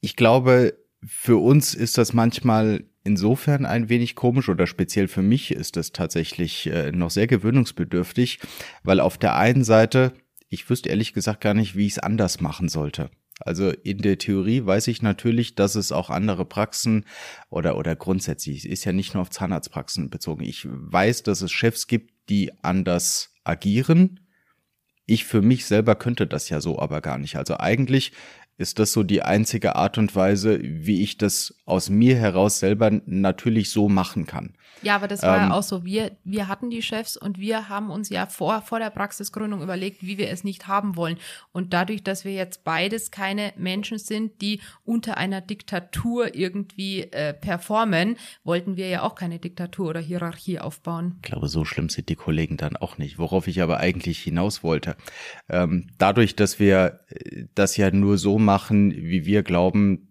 ich 0.00 0.16
glaube, 0.16 0.78
für 1.04 1.36
uns 1.36 1.74
ist 1.74 1.98
das 1.98 2.12
manchmal 2.12 2.84
insofern 3.04 3.64
ein 3.64 3.88
wenig 3.88 4.14
komisch 4.14 4.48
oder 4.48 4.66
speziell 4.66 5.08
für 5.08 5.22
mich 5.22 5.52
ist 5.52 5.76
das 5.76 5.92
tatsächlich 5.92 6.66
äh, 6.66 6.92
noch 6.92 7.10
sehr 7.10 7.26
gewöhnungsbedürftig, 7.26 8.40
weil 8.82 9.00
auf 9.00 9.16
der 9.18 9.36
einen 9.36 9.64
Seite, 9.64 10.12
ich 10.48 10.68
wüsste 10.68 10.88
ehrlich 10.88 11.14
gesagt 11.14 11.40
gar 11.40 11.54
nicht, 11.54 11.76
wie 11.76 11.86
ich 11.86 11.92
es 11.92 11.98
anders 11.98 12.40
machen 12.40 12.68
sollte. 12.68 13.10
Also 13.40 13.70
in 13.70 13.98
der 13.98 14.18
Theorie 14.18 14.66
weiß 14.66 14.88
ich 14.88 15.00
natürlich, 15.00 15.54
dass 15.54 15.76
es 15.76 15.92
auch 15.92 16.10
andere 16.10 16.44
Praxen 16.44 17.04
oder, 17.50 17.76
oder 17.76 17.94
grundsätzlich, 17.94 18.68
ist 18.68 18.84
ja 18.84 18.92
nicht 18.92 19.14
nur 19.14 19.22
auf 19.22 19.30
Zahnarztpraxen 19.30 20.10
bezogen. 20.10 20.42
Ich 20.42 20.66
weiß, 20.68 21.22
dass 21.22 21.40
es 21.40 21.52
Chefs 21.52 21.86
gibt, 21.86 22.12
die 22.28 22.52
anders 22.62 23.32
agieren 23.44 24.20
ich 25.08 25.24
für 25.24 25.42
mich 25.42 25.66
selber 25.66 25.96
könnte 25.96 26.26
das 26.26 26.48
ja 26.50 26.60
so 26.60 26.78
aber 26.78 27.00
gar 27.00 27.18
nicht. 27.18 27.36
Also 27.36 27.58
eigentlich 27.58 28.12
ist 28.58 28.78
das 28.78 28.92
so 28.92 29.02
die 29.02 29.22
einzige 29.22 29.74
Art 29.74 29.98
und 29.98 30.14
Weise, 30.14 30.60
wie 30.62 31.02
ich 31.02 31.16
das 31.16 31.54
aus 31.64 31.88
mir 31.88 32.16
heraus 32.16 32.58
selber 32.58 32.90
natürlich 33.06 33.70
so 33.70 33.88
machen 33.88 34.26
kann. 34.26 34.54
Ja, 34.82 34.96
aber 34.96 35.08
das 35.08 35.22
war 35.22 35.36
ähm, 35.36 35.48
ja 35.50 35.54
auch 35.54 35.62
so. 35.62 35.84
Wir, 35.84 36.12
wir 36.24 36.48
hatten 36.48 36.70
die 36.70 36.82
Chefs 36.82 37.16
und 37.16 37.38
wir 37.38 37.68
haben 37.68 37.90
uns 37.90 38.08
ja 38.08 38.26
vor, 38.26 38.62
vor 38.62 38.78
der 38.78 38.90
Praxisgründung 38.90 39.62
überlegt, 39.62 40.02
wie 40.02 40.18
wir 40.18 40.30
es 40.30 40.44
nicht 40.44 40.68
haben 40.68 40.96
wollen. 40.96 41.18
Und 41.52 41.72
dadurch, 41.72 42.02
dass 42.02 42.24
wir 42.24 42.32
jetzt 42.32 42.64
beides 42.64 43.10
keine 43.10 43.52
Menschen 43.56 43.98
sind, 43.98 44.40
die 44.40 44.60
unter 44.84 45.16
einer 45.16 45.40
Diktatur 45.40 46.34
irgendwie 46.34 47.02
äh, 47.02 47.34
performen, 47.34 48.16
wollten 48.44 48.76
wir 48.76 48.88
ja 48.88 49.02
auch 49.02 49.14
keine 49.14 49.38
Diktatur 49.38 49.90
oder 49.90 50.00
Hierarchie 50.00 50.58
aufbauen. 50.58 51.16
Ich 51.22 51.30
glaube, 51.30 51.48
so 51.48 51.64
schlimm 51.64 51.88
sind 51.88 52.08
die 52.08 52.16
Kollegen 52.16 52.56
dann 52.56 52.76
auch 52.76 52.98
nicht. 52.98 53.18
Worauf 53.18 53.48
ich 53.48 53.62
aber 53.62 53.78
eigentlich 53.78 54.20
hinaus 54.20 54.62
wollte. 54.62 54.96
Ähm, 55.48 55.88
dadurch, 55.98 56.36
dass 56.36 56.58
wir 56.58 57.00
äh, 57.08 57.44
das 57.54 57.76
ja 57.76 57.90
nur 57.90 58.18
so 58.18 58.38
machen, 58.38 58.92
wie 58.92 59.26
wir 59.26 59.42
glauben, 59.42 60.07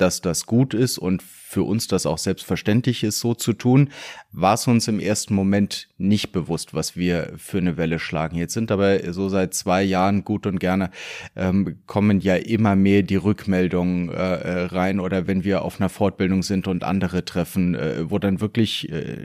dass 0.00 0.20
das 0.20 0.46
gut 0.46 0.74
ist 0.74 0.98
und 0.98 1.22
für 1.50 1.64
uns 1.64 1.88
das 1.88 2.06
auch 2.06 2.18
selbstverständlich 2.18 3.02
ist, 3.02 3.18
so 3.18 3.34
zu 3.34 3.52
tun, 3.52 3.90
war 4.30 4.54
es 4.54 4.68
uns 4.68 4.86
im 4.86 5.00
ersten 5.00 5.34
Moment 5.34 5.88
nicht 5.98 6.30
bewusst, 6.30 6.74
was 6.74 6.96
wir 6.96 7.32
für 7.38 7.58
eine 7.58 7.76
Welle 7.76 7.98
schlagen. 7.98 8.36
Jetzt 8.36 8.54
sind 8.54 8.70
aber 8.70 9.12
so 9.12 9.28
seit 9.28 9.52
zwei 9.52 9.82
Jahren 9.82 10.22
gut 10.22 10.46
und 10.46 10.60
gerne 10.60 10.92
ähm, 11.34 11.78
kommen 11.86 12.20
ja 12.20 12.36
immer 12.36 12.76
mehr 12.76 13.02
die 13.02 13.16
Rückmeldungen 13.16 14.10
äh, 14.10 14.12
äh, 14.12 14.64
rein 14.66 15.00
oder 15.00 15.26
wenn 15.26 15.42
wir 15.42 15.62
auf 15.62 15.80
einer 15.80 15.88
Fortbildung 15.88 16.44
sind 16.44 16.68
und 16.68 16.84
andere 16.84 17.24
treffen, 17.24 17.74
äh, 17.74 18.08
wo 18.08 18.20
dann 18.20 18.40
wirklich 18.40 18.88
äh, 18.92 19.24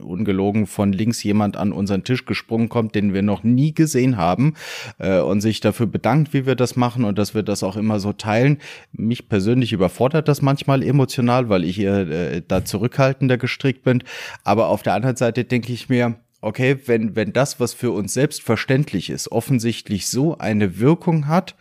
ungelogen 0.00 0.66
von 0.66 0.94
links 0.94 1.22
jemand 1.22 1.58
an 1.58 1.72
unseren 1.72 2.04
Tisch 2.04 2.24
gesprungen 2.24 2.70
kommt, 2.70 2.94
den 2.94 3.12
wir 3.12 3.22
noch 3.22 3.44
nie 3.44 3.74
gesehen 3.74 4.16
haben 4.16 4.54
äh, 4.96 5.20
und 5.20 5.42
sich 5.42 5.60
dafür 5.60 5.86
bedankt, 5.86 6.32
wie 6.32 6.46
wir 6.46 6.54
das 6.54 6.74
machen 6.74 7.04
und 7.04 7.18
dass 7.18 7.34
wir 7.34 7.42
das 7.42 7.62
auch 7.62 7.76
immer 7.76 8.00
so 8.00 8.14
teilen. 8.14 8.62
Mich 8.92 9.28
persönlich 9.28 9.74
überfordert 9.74 10.15
das 10.22 10.42
manchmal 10.42 10.82
emotional, 10.82 11.48
weil 11.48 11.64
ich 11.64 11.78
eher 11.78 12.08
äh, 12.08 12.42
da 12.46 12.64
zurückhaltender 12.64 13.38
gestrickt 13.38 13.82
bin. 13.82 14.02
Aber 14.44 14.68
auf 14.68 14.82
der 14.82 14.94
anderen 14.94 15.16
Seite 15.16 15.44
denke 15.44 15.72
ich 15.72 15.88
mir, 15.88 16.16
okay, 16.40 16.78
wenn, 16.86 17.16
wenn 17.16 17.32
das, 17.32 17.60
was 17.60 17.74
für 17.74 17.90
uns 17.90 18.14
selbstverständlich 18.14 19.10
ist, 19.10 19.32
offensichtlich 19.32 20.06
so 20.08 20.38
eine 20.38 20.78
Wirkung 20.78 21.26
hat 21.26 21.56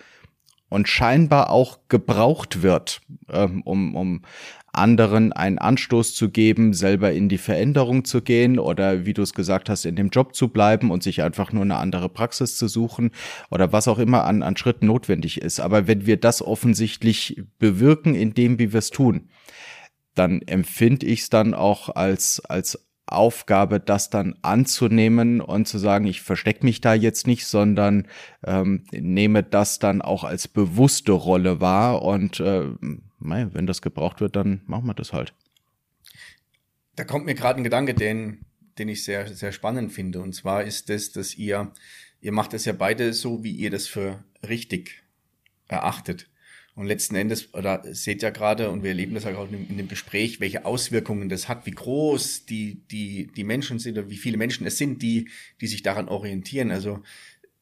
und 0.69 0.87
scheinbar 0.87 1.49
auch 1.49 1.79
gebraucht 1.89 2.61
wird, 2.61 3.01
ähm, 3.29 3.61
um, 3.63 3.95
um 3.95 4.21
anderen 4.77 5.33
einen 5.33 5.57
Anstoß 5.57 6.13
zu 6.13 6.29
geben, 6.29 6.73
selber 6.73 7.11
in 7.11 7.29
die 7.29 7.37
Veränderung 7.37 8.05
zu 8.05 8.21
gehen 8.21 8.59
oder 8.59 9.05
wie 9.05 9.13
du 9.13 9.21
es 9.21 9.33
gesagt 9.33 9.69
hast, 9.69 9.85
in 9.85 9.95
dem 9.95 10.09
Job 10.09 10.35
zu 10.35 10.49
bleiben 10.49 10.91
und 10.91 11.03
sich 11.03 11.23
einfach 11.23 11.51
nur 11.51 11.63
eine 11.63 11.77
andere 11.77 12.09
Praxis 12.09 12.57
zu 12.57 12.67
suchen 12.67 13.11
oder 13.49 13.71
was 13.71 13.87
auch 13.87 13.99
immer 13.99 14.25
an, 14.25 14.43
an 14.43 14.57
Schritten 14.57 14.87
notwendig 14.87 15.41
ist. 15.41 15.59
Aber 15.59 15.87
wenn 15.87 16.05
wir 16.05 16.17
das 16.17 16.41
offensichtlich 16.41 17.41
bewirken 17.59 18.15
in 18.15 18.33
dem, 18.33 18.59
wie 18.59 18.73
wir 18.73 18.79
es 18.79 18.89
tun, 18.89 19.29
dann 20.13 20.41
empfinde 20.41 21.05
ich 21.05 21.21
es 21.21 21.29
dann 21.29 21.53
auch 21.53 21.89
als, 21.89 22.41
als 22.45 22.85
Aufgabe, 23.07 23.79
das 23.79 24.09
dann 24.09 24.35
anzunehmen 24.41 25.41
und 25.41 25.67
zu 25.67 25.77
sagen, 25.77 26.07
ich 26.07 26.21
verstecke 26.21 26.65
mich 26.65 26.81
da 26.81 26.93
jetzt 26.93 27.27
nicht, 27.27 27.45
sondern 27.45 28.07
ähm, 28.43 28.83
nehme 28.91 29.43
das 29.43 29.77
dann 29.77 30.01
auch 30.01 30.23
als 30.23 30.47
bewusste 30.47 31.11
Rolle 31.11 31.61
wahr 31.61 32.01
und 32.01 32.39
äh, 32.39 32.63
wenn 33.29 33.67
das 33.67 33.81
gebraucht 33.81 34.21
wird, 34.21 34.35
dann 34.35 34.61
machen 34.65 34.85
wir 34.85 34.93
das 34.93 35.13
halt. 35.13 35.33
Da 36.95 37.03
kommt 37.03 37.25
mir 37.25 37.35
gerade 37.35 37.59
ein 37.59 37.63
Gedanke, 37.63 37.93
den, 37.93 38.45
den 38.77 38.89
ich 38.89 39.03
sehr, 39.03 39.33
sehr 39.33 39.51
spannend 39.51 39.91
finde. 39.91 40.21
Und 40.21 40.33
zwar 40.33 40.63
ist 40.63 40.89
das, 40.89 41.11
dass 41.11 41.35
ihr, 41.35 41.73
ihr 42.21 42.31
macht 42.31 42.53
es 42.53 42.65
ja 42.65 42.73
beide 42.73 43.13
so, 43.13 43.43
wie 43.43 43.51
ihr 43.51 43.69
das 43.69 43.87
für 43.87 44.23
richtig 44.47 45.03
erachtet. 45.67 46.29
Und 46.75 46.87
letzten 46.87 47.15
Endes, 47.15 47.53
oder 47.53 47.83
seht 47.93 48.21
ja 48.21 48.31
gerade, 48.31 48.69
und 48.69 48.83
wir 48.83 48.89
erleben 48.89 49.15
das 49.15 49.23
ja 49.23 49.31
gerade 49.31 49.55
in 49.55 49.77
dem 49.77 49.87
Gespräch, 49.87 50.41
welche 50.41 50.65
Auswirkungen 50.65 51.29
das 51.29 51.47
hat, 51.47 51.65
wie 51.65 51.71
groß 51.71 52.45
die, 52.45 52.85
die, 52.91 53.27
die 53.27 53.45
Menschen 53.45 53.79
sind 53.79 53.97
oder 53.97 54.09
wie 54.09 54.17
viele 54.17 54.35
Menschen 54.35 54.67
es 54.67 54.77
sind, 54.77 55.01
die, 55.01 55.29
die 55.61 55.67
sich 55.67 55.83
daran 55.83 56.09
orientieren. 56.09 56.71
Also 56.71 57.01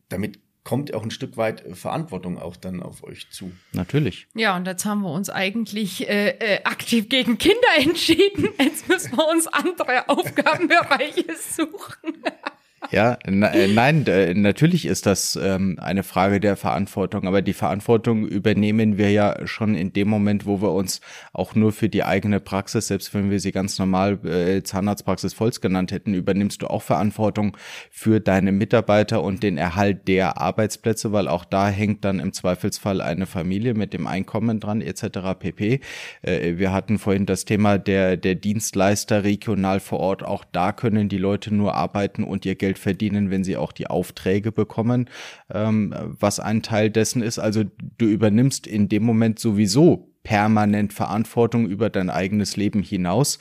damit 0.09 0.39
kommt 0.63 0.93
auch 0.93 1.03
ein 1.03 1.11
Stück 1.11 1.37
weit 1.37 1.63
Verantwortung 1.75 2.37
auch 2.39 2.55
dann 2.55 2.81
auf 2.81 3.03
euch 3.03 3.29
zu. 3.29 3.51
Natürlich. 3.73 4.27
Ja, 4.33 4.55
und 4.55 4.65
jetzt 4.65 4.85
haben 4.85 5.01
wir 5.01 5.11
uns 5.11 5.29
eigentlich 5.29 6.07
äh, 6.07 6.29
äh, 6.29 6.63
aktiv 6.63 7.09
gegen 7.09 7.37
Kinder 7.37 7.67
entschieden. 7.77 8.49
Jetzt 8.57 8.87
müssen 8.87 9.17
wir 9.17 9.27
uns 9.29 9.47
andere 9.47 10.07
Aufgabenbereiche 10.09 11.25
suchen. 11.35 12.23
Ja, 12.91 13.17
äh, 13.23 13.67
nein, 13.67 14.05
natürlich 14.35 14.85
ist 14.85 15.05
das 15.05 15.39
ähm, 15.41 15.77
eine 15.79 16.03
Frage 16.03 16.39
der 16.39 16.55
Verantwortung, 16.55 17.27
aber 17.27 17.41
die 17.41 17.53
Verantwortung 17.53 18.27
übernehmen 18.27 18.97
wir 18.97 19.11
ja 19.11 19.47
schon 19.47 19.75
in 19.75 19.93
dem 19.93 20.07
Moment, 20.09 20.45
wo 20.45 20.61
wir 20.61 20.71
uns 20.71 21.01
auch 21.31 21.55
nur 21.55 21.71
für 21.71 21.89
die 21.89 22.03
eigene 22.03 22.39
Praxis, 22.39 22.87
selbst 22.87 23.13
wenn 23.13 23.31
wir 23.31 23.39
sie 23.39 23.51
ganz 23.51 23.79
normal 23.79 24.19
äh, 24.25 24.63
Zahnarztpraxis 24.63 25.39
Volz 25.39 25.61
genannt 25.61 25.91
hätten, 25.91 26.13
übernimmst 26.13 26.61
du 26.61 26.67
auch 26.67 26.83
Verantwortung 26.83 27.57
für 27.89 28.19
deine 28.19 28.51
Mitarbeiter 28.51 29.23
und 29.23 29.43
den 29.43 29.57
Erhalt 29.57 30.07
der 30.07 30.39
Arbeitsplätze, 30.39 31.11
weil 31.11 31.27
auch 31.27 31.45
da 31.45 31.69
hängt 31.69 32.05
dann 32.05 32.19
im 32.19 32.33
Zweifelsfall 32.33 33.01
eine 33.01 33.25
Familie 33.25 33.73
mit 33.73 33.93
dem 33.93 34.07
Einkommen 34.07 34.59
dran 34.59 34.81
etc. 34.81 35.39
pp. 35.39 35.79
Äh, 36.21 36.57
wir 36.57 36.71
hatten 36.71 36.99
vorhin 36.99 37.25
das 37.25 37.45
Thema 37.45 37.77
der, 37.77 38.17
der 38.17 38.35
Dienstleister 38.35 39.23
regional 39.23 39.79
vor 39.79 39.99
Ort, 39.99 40.23
auch 40.23 40.45
da 40.51 40.71
können 40.71 41.09
die 41.09 41.17
Leute 41.17 41.53
nur 41.53 41.75
arbeiten 41.75 42.23
und 42.23 42.45
ihr 42.45 42.55
Geld 42.55 42.72
Geld 42.73 42.79
verdienen, 42.79 43.29
wenn 43.29 43.43
sie 43.43 43.57
auch 43.57 43.71
die 43.71 43.87
Aufträge 43.87 44.51
bekommen, 44.51 45.09
ähm, 45.53 45.93
was 46.19 46.39
ein 46.39 46.63
Teil 46.63 46.89
dessen 46.89 47.21
ist. 47.21 47.39
Also 47.39 47.63
du 47.97 48.05
übernimmst 48.05 48.67
in 48.67 48.89
dem 48.89 49.03
Moment 49.03 49.39
sowieso 49.39 50.09
permanent 50.23 50.93
Verantwortung 50.93 51.67
über 51.67 51.89
dein 51.89 52.09
eigenes 52.09 52.55
Leben 52.57 52.81
hinaus. 52.81 53.39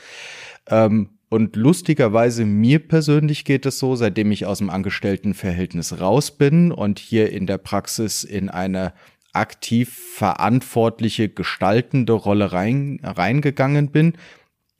Ähm, 0.69 1.11
und 1.29 1.57
lustigerweise, 1.57 2.45
mir 2.45 2.79
persönlich 2.79 3.47
geht 3.47 3.65
es 3.65 3.79
so, 3.79 3.97
seitdem 3.97 4.33
ich 4.33 4.45
aus 4.45 4.59
dem 4.59 4.69
Angestelltenverhältnis 4.69 5.99
raus 5.99 6.31
bin 6.31 6.73
und 6.73 6.99
hier 6.99 7.33
in 7.33 7.47
der 7.47 7.57
Praxis 7.57 8.23
in 8.23 8.51
eine 8.51 8.93
aktiv 9.33 9.97
verantwortliche, 10.15 11.31
gestaltende 11.31 12.13
Rolle 12.13 12.53
rein, 12.53 13.01
reingegangen 13.03 13.91
bin, 13.91 14.13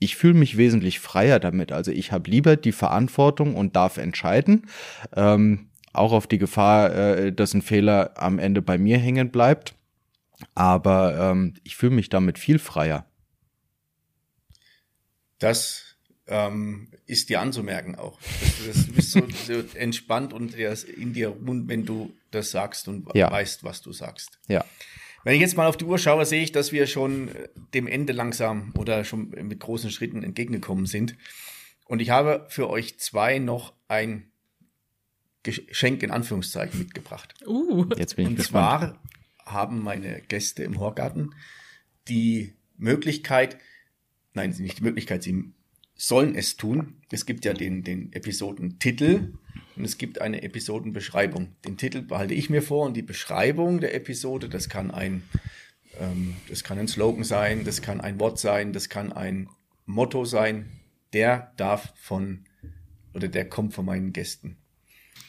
ich 0.03 0.15
fühle 0.15 0.33
mich 0.33 0.57
wesentlich 0.57 0.99
freier 0.99 1.39
damit. 1.39 1.71
Also 1.71 1.91
ich 1.91 2.11
habe 2.11 2.29
lieber 2.29 2.55
die 2.57 2.71
Verantwortung 2.71 3.55
und 3.55 3.75
darf 3.75 3.97
entscheiden. 3.97 4.67
Ähm, 5.15 5.69
auch 5.93 6.11
auf 6.11 6.27
die 6.27 6.39
Gefahr, 6.39 6.93
äh, 6.93 7.31
dass 7.31 7.53
ein 7.53 7.61
Fehler 7.61 8.13
am 8.15 8.39
Ende 8.39 8.61
bei 8.61 8.77
mir 8.77 8.97
hängen 8.97 9.31
bleibt. 9.31 9.75
Aber 10.55 11.31
ähm, 11.31 11.53
ich 11.63 11.75
fühle 11.75 11.95
mich 11.95 12.09
damit 12.09 12.37
viel 12.37 12.59
freier. 12.59 13.05
Das 15.39 15.95
ähm, 16.27 16.89
ist 17.05 17.29
dir 17.29 17.41
anzumerken 17.41 17.95
auch. 17.95 18.19
Das, 18.65 18.87
du 18.87 18.93
bist 18.93 19.11
so, 19.11 19.21
so 19.47 19.63
entspannt 19.75 20.33
und 20.33 20.55
in 20.55 21.13
dir 21.13 21.29
rund, 21.29 21.67
wenn 21.69 21.85
du 21.85 22.13
das 22.31 22.51
sagst 22.51 22.87
und 22.87 23.07
ja. 23.13 23.31
weißt, 23.31 23.63
was 23.63 23.81
du 23.81 23.93
sagst. 23.93 24.39
Ja. 24.47 24.65
Wenn 25.23 25.35
ich 25.35 25.41
jetzt 25.41 25.55
mal 25.57 25.67
auf 25.67 25.77
die 25.77 25.85
Uhr 25.85 25.97
schaue, 25.97 26.25
sehe 26.25 26.43
ich, 26.43 26.51
dass 26.51 26.71
wir 26.71 26.87
schon 26.87 27.29
äh, 27.29 27.49
dem 27.73 27.87
Ende 27.87 28.13
langsam 28.13 28.73
oder 28.77 29.03
schon 29.03 29.29
mit 29.29 29.59
großen 29.59 29.89
Schritten 29.89 30.23
entgegengekommen 30.23 30.85
sind. 30.85 31.15
Und 31.85 32.01
ich 32.01 32.09
habe 32.09 32.45
für 32.49 32.69
euch 32.69 32.99
zwei 32.99 33.39
noch 33.39 33.73
ein 33.87 34.31
Geschenk 35.43 36.03
in 36.03 36.11
Anführungszeichen 36.11 36.79
mitgebracht. 36.79 37.33
Uh, 37.45 37.85
jetzt 37.97 38.15
bin 38.15 38.25
ich 38.25 38.29
Und 38.29 38.35
gespannt. 38.37 38.95
zwar 38.95 39.01
haben 39.45 39.83
meine 39.83 40.21
Gäste 40.21 40.63
im 40.63 40.79
Horgarten 40.79 41.35
die 42.07 42.53
Möglichkeit, 42.77 43.57
nein, 44.33 44.51
nicht 44.57 44.79
die 44.79 44.83
Möglichkeit, 44.83 45.23
sie 45.23 45.53
sollen 45.95 46.35
es 46.35 46.55
tun. 46.57 47.01
Es 47.11 47.25
gibt 47.25 47.45
ja 47.45 47.53
den, 47.53 47.83
den 47.83 48.11
Episodentitel 48.13 49.33
und 49.75 49.85
es 49.85 49.97
gibt 49.97 50.21
eine 50.21 50.43
Episodenbeschreibung. 50.43 51.55
Den 51.65 51.77
Titel 51.77 52.01
behalte 52.01 52.33
ich 52.33 52.49
mir 52.49 52.61
vor 52.61 52.85
und 52.85 52.95
die 52.95 53.01
Beschreibung 53.01 53.79
der 53.79 53.95
Episode, 53.95 54.49
das 54.49 54.69
kann 54.69 54.91
ein, 54.91 55.23
ähm, 55.99 56.35
das 56.49 56.63
kann 56.63 56.77
ein 56.77 56.87
Slogan 56.87 57.23
sein, 57.23 57.63
das 57.63 57.81
kann 57.81 58.01
ein 58.01 58.19
Wort 58.19 58.39
sein, 58.39 58.73
das 58.73 58.89
kann 58.89 59.11
ein 59.11 59.49
Motto 59.85 60.25
sein. 60.25 60.71
Der 61.13 61.53
darf 61.57 61.93
von 61.95 62.45
oder 63.13 63.27
der 63.27 63.47
kommt 63.47 63.73
von 63.73 63.85
meinen 63.85 64.13
Gästen. 64.13 64.57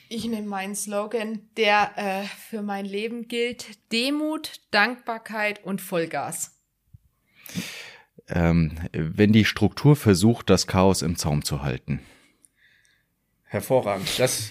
Ich 0.09 0.25
nehme 0.25 0.47
meinen 0.47 0.75
Slogan, 0.75 1.41
der 1.57 1.93
äh, 1.97 2.25
für 2.49 2.63
mein 2.63 2.85
Leben 2.85 3.29
gilt: 3.29 3.79
Demut, 3.93 4.61
Dankbarkeit 4.71 5.65
und 5.65 5.81
Vollgas. 5.81 6.53
Ähm, 8.29 8.79
wenn 8.93 9.33
die 9.33 9.45
Struktur 9.45 9.97
versucht, 9.97 10.49
das 10.49 10.67
Chaos 10.67 11.03
im 11.03 11.17
Zaum 11.17 11.45
zu 11.45 11.63
halten. 11.63 12.01
Hervorragend. 13.55 14.19
Das 14.19 14.51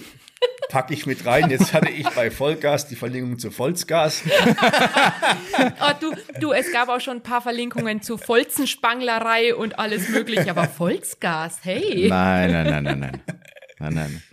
packe 0.70 0.93
ich 0.93 1.06
mit 1.06 1.26
rein. 1.26 1.49
Jetzt 1.49 1.74
hatte 1.74 1.91
ich 1.91 2.08
bei 2.12 2.32
Vollgas 2.32 2.88
die 2.88 2.95
Verlinkung 2.95 3.38
zu 3.38 3.51
Volksgas. 3.51 4.24
oh, 4.26 5.91
du, 5.99 6.16
du, 6.39 6.51
es 6.54 6.72
gab 6.72 6.88
auch 6.88 7.01
schon 7.01 7.18
ein 7.18 7.24
paar 7.24 7.41
Verlinkungen 7.41 8.01
zu 8.01 8.18
Volzenspanglerei 8.18 9.56
und 9.56 9.78
alles 9.78 10.08
mögliche, 10.08 10.49
aber 10.49 10.70
Volksgas, 10.70 11.60
hey. 11.64 12.08
Nein, 12.08 12.51
nein, 12.51 12.66
nein, 12.66 12.84
nein, 12.84 12.99
nein. 12.99 13.22
Nein, 13.80 13.93
nein. 13.93 14.24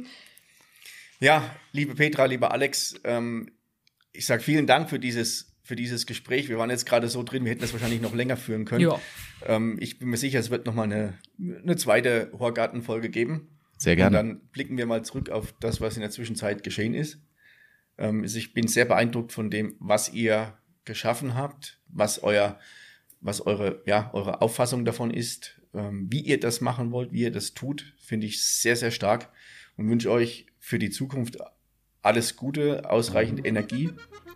Ja, 1.18 1.50
liebe 1.72 1.96
Petra, 1.96 2.26
lieber 2.26 2.52
Alex, 2.52 2.94
ähm, 3.02 3.50
ich 4.12 4.24
sage 4.24 4.42
vielen 4.42 4.68
Dank 4.68 4.88
für 4.88 5.00
dieses 5.00 5.50
für 5.64 5.76
dieses 5.76 6.06
Gespräch. 6.06 6.48
Wir 6.48 6.58
waren 6.58 6.70
jetzt 6.70 6.86
gerade 6.86 7.08
so 7.08 7.22
drin, 7.22 7.44
wir 7.44 7.50
hätten 7.50 7.60
das 7.60 7.72
wahrscheinlich 7.72 8.00
noch 8.00 8.14
länger 8.14 8.36
führen 8.36 8.64
können. 8.64 8.92
Ähm, 9.46 9.78
ich 9.80 9.98
bin 9.98 10.08
mir 10.08 10.16
sicher, 10.16 10.38
es 10.38 10.50
wird 10.50 10.66
noch 10.66 10.74
mal 10.74 10.84
eine, 10.84 11.14
eine 11.38 11.76
zweite 11.76 12.30
Horgarten-Folge 12.38 13.08
geben. 13.08 13.59
Sehr 13.80 13.96
gerne. 13.96 14.20
Und 14.20 14.26
dann 14.26 14.40
blicken 14.52 14.76
wir 14.76 14.84
mal 14.84 15.02
zurück 15.02 15.30
auf 15.30 15.54
das, 15.58 15.80
was 15.80 15.96
in 15.96 16.02
der 16.02 16.10
Zwischenzeit 16.10 16.62
geschehen 16.62 16.92
ist. 16.92 17.18
Ähm, 17.96 18.24
ich 18.24 18.52
bin 18.52 18.68
sehr 18.68 18.84
beeindruckt 18.84 19.32
von 19.32 19.48
dem, 19.50 19.74
was 19.80 20.12
ihr 20.12 20.52
geschaffen 20.84 21.34
habt, 21.34 21.80
was 21.88 22.22
euer, 22.22 22.58
was 23.22 23.40
eure, 23.40 23.82
ja, 23.86 24.10
eure 24.12 24.42
Auffassung 24.42 24.84
davon 24.84 25.10
ist, 25.10 25.62
ähm, 25.72 26.08
wie 26.10 26.20
ihr 26.20 26.38
das 26.38 26.60
machen 26.60 26.92
wollt, 26.92 27.12
wie 27.12 27.22
ihr 27.22 27.32
das 27.32 27.54
tut, 27.54 27.94
finde 27.96 28.26
ich 28.26 28.44
sehr, 28.44 28.76
sehr 28.76 28.90
stark 28.90 29.30
und 29.78 29.88
wünsche 29.88 30.10
euch 30.10 30.44
für 30.58 30.78
die 30.78 30.90
Zukunft 30.90 31.38
alles 32.02 32.36
Gute, 32.36 32.90
ausreichend 32.90 33.46
Energie, 33.46 33.90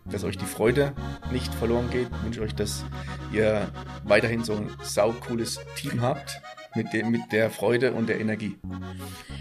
dass 0.07 0.24
euch 0.24 0.38
die 0.38 0.47
Freude 0.47 0.95
nicht 1.32 1.53
verloren 1.55 1.90
geht. 1.90 2.09
Ich 2.11 2.24
wünsche 2.24 2.40
euch, 2.40 2.55
dass 2.55 2.86
ihr 3.30 3.70
weiterhin 4.05 4.42
so 4.42 4.55
ein 4.55 4.70
saucooles 4.82 5.61
Team 5.76 6.01
habt 6.01 6.40
mit, 6.75 6.93
dem, 6.93 7.11
mit 7.11 7.33
der 7.33 7.51
Freude 7.51 7.93
und 7.93 8.09
der 8.09 8.20
Energie. 8.20 8.57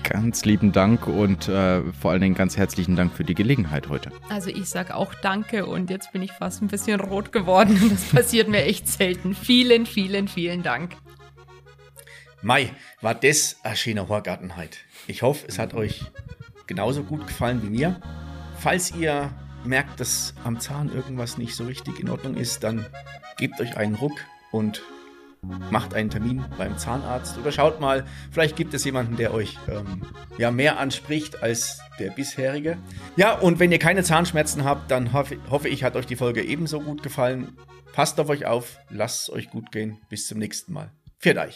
Ganz 0.04 0.46
lieben 0.46 0.72
Dank 0.72 1.08
und 1.08 1.48
äh, 1.48 1.82
vor 1.94 2.12
allen 2.12 2.22
Dingen 2.22 2.36
ganz 2.36 2.58
herzlichen 2.58 2.96
Dank 2.96 3.14
für 3.14 3.24
die 3.24 3.36
Gelegenheit 3.36 3.90
heute. 3.90 4.12
Also 4.30 4.50
ich 4.50 4.66
sage 4.66 4.96
auch 4.96 5.14
Danke 5.14 5.66
und 5.66 5.90
jetzt 5.90 6.12
bin 6.12 6.22
ich 6.22 6.32
fast 6.32 6.62
ein 6.62 6.68
bisschen 6.68 7.00
rot 7.00 7.32
geworden. 7.32 7.80
Das 7.94 8.04
passiert 8.06 8.48
mir 8.50 8.64
echt 8.64 8.88
selten. 8.88 9.36
Vielen, 9.36 9.86
vielen, 9.86 10.28
vielen 10.28 10.64
Dank. 10.64 10.96
Mai, 12.42 12.72
war 13.02 13.16
das 13.16 13.58
eine 13.64 13.76
schöne 13.76 14.10
Horgartenheit. 14.10 14.80
Ich 15.08 15.22
hoffe, 15.22 15.46
es 15.48 15.60
hat 15.60 15.74
euch 15.74 16.06
genauso 16.68 17.04
gut 17.04 17.28
gefallen 17.28 17.62
wie 17.64 17.70
mir. 17.70 18.02
Falls 18.58 18.96
ihr 18.96 19.32
merkt, 19.64 20.00
dass 20.00 20.34
am 20.44 20.60
Zahn 20.60 20.94
irgendwas 20.94 21.38
nicht 21.38 21.56
so 21.56 21.66
richtig 21.66 22.00
in 22.00 22.10
Ordnung 22.10 22.36
ist, 22.36 22.64
dann 22.64 22.86
gebt 23.38 23.60
euch 23.62 23.78
einen 23.78 23.96
Ruck 23.96 24.14
und 24.52 24.82
macht 25.72 25.94
einen 25.94 26.10
Termin 26.10 26.44
beim 26.58 26.78
Zahnarzt 26.78 27.38
oder 27.38 27.52
schaut 27.52 27.80
mal, 27.80 28.06
vielleicht 28.32 28.56
gibt 28.56 28.74
es 28.74 28.84
jemanden, 28.86 29.18
der 29.18 29.34
euch 29.34 29.58
ähm, 29.70 30.02
ja 30.38 30.52
mehr 30.52 30.80
anspricht 30.80 31.44
als 31.44 31.80
der 32.00 32.12
bisherige. 32.12 32.78
Ja, 33.16 33.38
und 33.38 33.60
wenn 33.60 33.72
ihr 33.72 33.80
keine 33.80 34.04
Zahnschmerzen 34.04 34.64
habt, 34.64 34.90
dann 34.90 35.14
hoffe, 35.14 35.38
hoffe 35.50 35.70
ich, 35.70 35.84
hat 35.84 35.96
euch 35.96 36.06
die 36.06 36.16
Folge 36.16 36.44
ebenso 36.44 36.80
gut 36.80 37.04
gefallen. 37.04 37.58
Passt 37.92 38.20
auf 38.20 38.30
euch 38.30 38.46
auf, 38.46 38.80
lasst 38.90 39.24
es 39.24 39.34
euch 39.34 39.50
gut 39.50 39.72
gehen. 39.72 40.00
Bis 40.10 40.28
zum 40.28 40.40
nächsten 40.40 40.74
Mal. 40.74 40.92
Pfiat 41.20 41.38
euch. 41.38 41.52